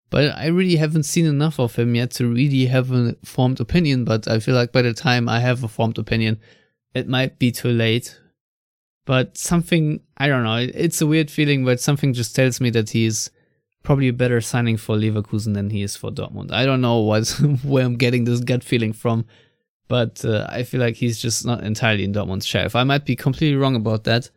but 0.10 0.35
I 0.38 0.47
really 0.47 0.76
haven't 0.76 1.03
seen 1.03 1.26
enough 1.26 1.60
of 1.60 1.76
him 1.76 1.95
yet 1.95 2.11
to 2.11 2.27
really 2.27 2.65
have 2.68 2.91
a 2.91 3.15
formed 3.23 3.60
opinion. 3.60 4.03
But 4.03 4.27
I 4.27 4.39
feel 4.39 4.53
like 4.53 4.72
by 4.72 4.81
the 4.84 4.93
time 4.93 5.27
I 5.27 5.39
have 5.39 5.64
a 5.64 5.68
formed 5.68 5.97
opinion, 5.97 6.39
it 6.93 7.07
might 7.07 7.39
be 7.39 7.51
too 7.51 7.72
late. 7.72 8.19
But 9.05 9.38
something 9.38 10.01
I 10.18 10.27
don't 10.27 10.43
know. 10.43 10.57
It's 10.57 11.01
a 11.01 11.07
weird 11.07 11.31
feeling, 11.31 11.65
but 11.65 11.80
something 11.80 12.14
just 12.14 12.35
tells 12.35 12.61
me 12.61 12.69
that 12.72 12.91
he's 12.91 13.31
probably 13.84 14.07
a 14.07 14.14
better 14.14 14.41
signing 14.41 14.77
for 14.77 14.95
Leverkusen 14.95 15.53
than 15.53 15.69
he 15.69 15.84
is 15.84 15.95
for 15.95 16.10
Dortmund. 16.10 16.51
I 16.51 16.65
don't 16.65 16.81
know 16.81 16.99
what 16.99 17.27
where 17.64 17.85
I'm 17.85 17.95
getting 17.97 18.23
this 18.23 18.39
gut 18.39 18.64
feeling 18.64 18.93
from, 18.93 19.26
but 19.88 20.23
uh, 20.26 20.47
I 20.49 20.64
feel 20.64 20.80
like 20.80 20.95
he's 20.95 21.19
just 21.19 21.45
not 21.45 21.64
entirely 21.64 22.03
in 22.03 22.14
Dortmund's 22.14 22.45
shape. 22.45 22.76
I 22.76 22.84
might 22.84 23.05
be 23.05 23.15
completely 23.15 23.57
wrong 23.57 23.76
about 23.76 24.05
that. 24.05 24.30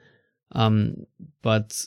Um, 0.53 1.07
but 1.43 1.81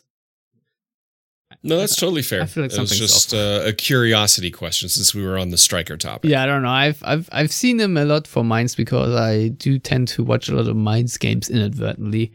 No, 1.64 1.78
that's 1.78 1.96
totally 1.96 2.22
fair. 2.22 2.42
I 2.42 2.46
feel 2.46 2.64
like 2.64 2.74
it 2.74 2.80
was 2.80 2.98
just 2.98 3.34
uh, 3.34 3.62
a 3.66 3.74
curiosity 3.74 4.52
question 4.52 4.88
since 4.90 5.14
we 5.14 5.26
were 5.26 5.38
on 5.38 5.50
the 5.50 5.58
striker 5.58 5.98
topic. 5.98 6.30
Yeah, 6.32 6.44
I 6.44 6.46
don't 6.46 6.64
know. 6.64 6.70
I've 6.70 7.02
I've 7.04 7.30
I've 7.32 7.52
seen 7.52 7.80
him 7.80 7.98
a 7.98 8.06
lot 8.06 8.28
for 8.28 8.44
Mainz 8.44 8.76
because 8.76 9.14
I 9.14 9.50
do 9.50 9.80
tend 9.80 10.08
to 10.10 10.24
watch 10.24 10.48
a 10.50 10.56
lot 10.56 10.68
of 10.68 10.76
Mainz 10.76 11.18
games 11.18 11.50
inadvertently. 11.50 12.32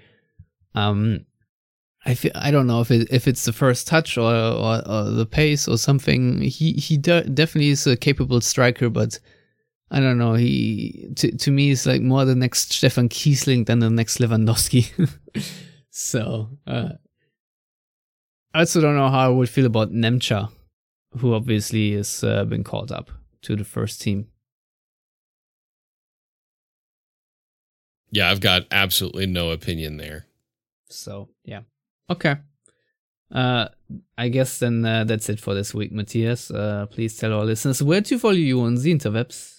Um, 0.75 1.25
I 2.07 2.15
feel, 2.15 2.33
I 2.35 2.51
don't 2.51 2.67
know 2.67 2.81
if 2.81 2.91
it 2.91 3.09
if 3.11 3.27
it's 3.27 3.45
the 3.45 3.53
first 3.53 3.87
touch 3.87 4.19
or 4.19 4.33
or, 4.35 4.83
or 4.87 5.05
the 5.05 5.27
pace 5.27 5.67
or 5.67 5.79
something. 5.79 6.43
He 6.43 6.73
he 6.73 6.97
de- 6.97 7.25
definitely 7.25 7.71
is 7.71 7.87
a 7.87 7.97
capable 7.97 8.41
striker, 8.41 8.91
but 8.91 9.19
I 9.91 10.01
don't 10.01 10.19
know. 10.19 10.35
He 10.35 11.09
to 11.17 11.37
to 11.37 11.51
me 11.51 11.71
is 11.71 11.87
like 11.87 12.03
more 12.03 12.25
the 12.25 12.35
next 12.35 12.73
Stefan 12.73 13.09
Kießling 13.09 13.67
than 13.67 13.79
the 13.79 13.91
next 13.91 14.19
Lewandowski. 14.19 14.91
so 15.91 16.51
uh, 16.67 16.91
I 18.53 18.61
also 18.61 18.81
don't 18.81 18.97
know 18.97 19.09
how 19.09 19.27
I 19.27 19.29
would 19.29 19.49
feel 19.49 19.67
about 19.67 19.91
Nemcha, 19.91 20.51
who 21.19 21.35
obviously 21.35 21.93
has 21.93 22.23
uh, 22.23 22.45
been 22.45 22.65
called 22.65 22.93
up 22.93 23.11
to 23.43 23.57
the 23.57 23.65
first 23.65 24.03
team. 24.03 24.29
Yeah, 28.11 28.31
I've 28.31 28.41
got 28.41 28.67
absolutely 28.71 29.27
no 29.27 29.51
opinion 29.51 29.97
there. 29.97 30.27
So 30.89 31.31
yeah, 31.45 31.63
okay. 32.11 32.37
Uh, 33.33 33.69
I 34.17 34.29
guess 34.29 34.59
then 34.59 34.85
uh, 34.85 35.05
that's 35.05 35.29
it 35.29 35.41
for 35.41 35.55
this 35.55 35.75
week, 35.75 35.93
Matthias. 35.93 36.51
Uh, 36.51 36.87
please 36.91 37.17
tell 37.17 37.33
our 37.33 37.45
listeners 37.45 37.83
where 37.83 38.01
to 38.03 38.19
follow 38.19 38.35
you 38.35 38.61
on 38.61 38.77
the 38.77 38.95
interwebs. 38.95 39.55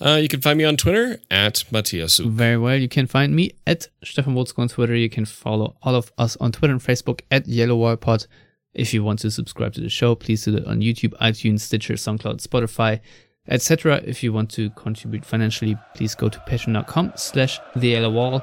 Uh, 0.00 0.16
you 0.16 0.28
can 0.28 0.40
find 0.40 0.56
me 0.56 0.64
on 0.64 0.76
Twitter 0.76 1.20
at 1.30 1.70
Matthias. 1.70 2.18
Very 2.18 2.56
well. 2.56 2.76
You 2.76 2.88
can 2.88 3.06
find 3.06 3.36
me 3.36 3.52
at 3.66 3.88
Stefan 4.02 4.34
Buczko 4.34 4.60
on 4.60 4.68
Twitter. 4.68 4.94
You 4.94 5.10
can 5.10 5.26
follow 5.26 5.76
all 5.82 5.94
of 5.94 6.10
us 6.16 6.36
on 6.36 6.52
Twitter 6.52 6.72
and 6.72 6.82
Facebook 6.82 7.20
at 7.30 7.46
Yellow 7.46 7.76
Wall 7.76 7.96
Pod. 7.96 8.26
If 8.72 8.94
you 8.94 9.04
want 9.04 9.18
to 9.20 9.30
subscribe 9.30 9.74
to 9.74 9.80
the 9.80 9.90
show, 9.90 10.14
please 10.14 10.44
do 10.44 10.52
that 10.52 10.66
on 10.66 10.80
YouTube, 10.80 11.12
iTunes, 11.20 11.60
Stitcher, 11.60 11.94
SoundCloud, 11.94 12.46
Spotify, 12.46 13.00
etc. 13.48 14.00
If 14.04 14.22
you 14.22 14.32
want 14.32 14.50
to 14.52 14.70
contribute 14.70 15.24
financially, 15.24 15.76
please 15.94 16.14
go 16.14 16.28
to 16.28 16.38
patreon.com 16.40 17.12
slash 17.16 17.58
the 17.76 17.88
yellow 17.88 18.10
wall. 18.10 18.42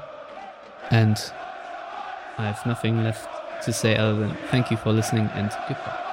And 0.90 1.16
I 2.38 2.46
have 2.46 2.64
nothing 2.66 3.02
left 3.02 3.28
to 3.64 3.72
say 3.72 3.96
other 3.96 4.18
than 4.18 4.34
thank 4.50 4.70
you 4.70 4.76
for 4.76 4.92
listening 4.92 5.28
and 5.34 5.50
goodbye. 5.66 6.07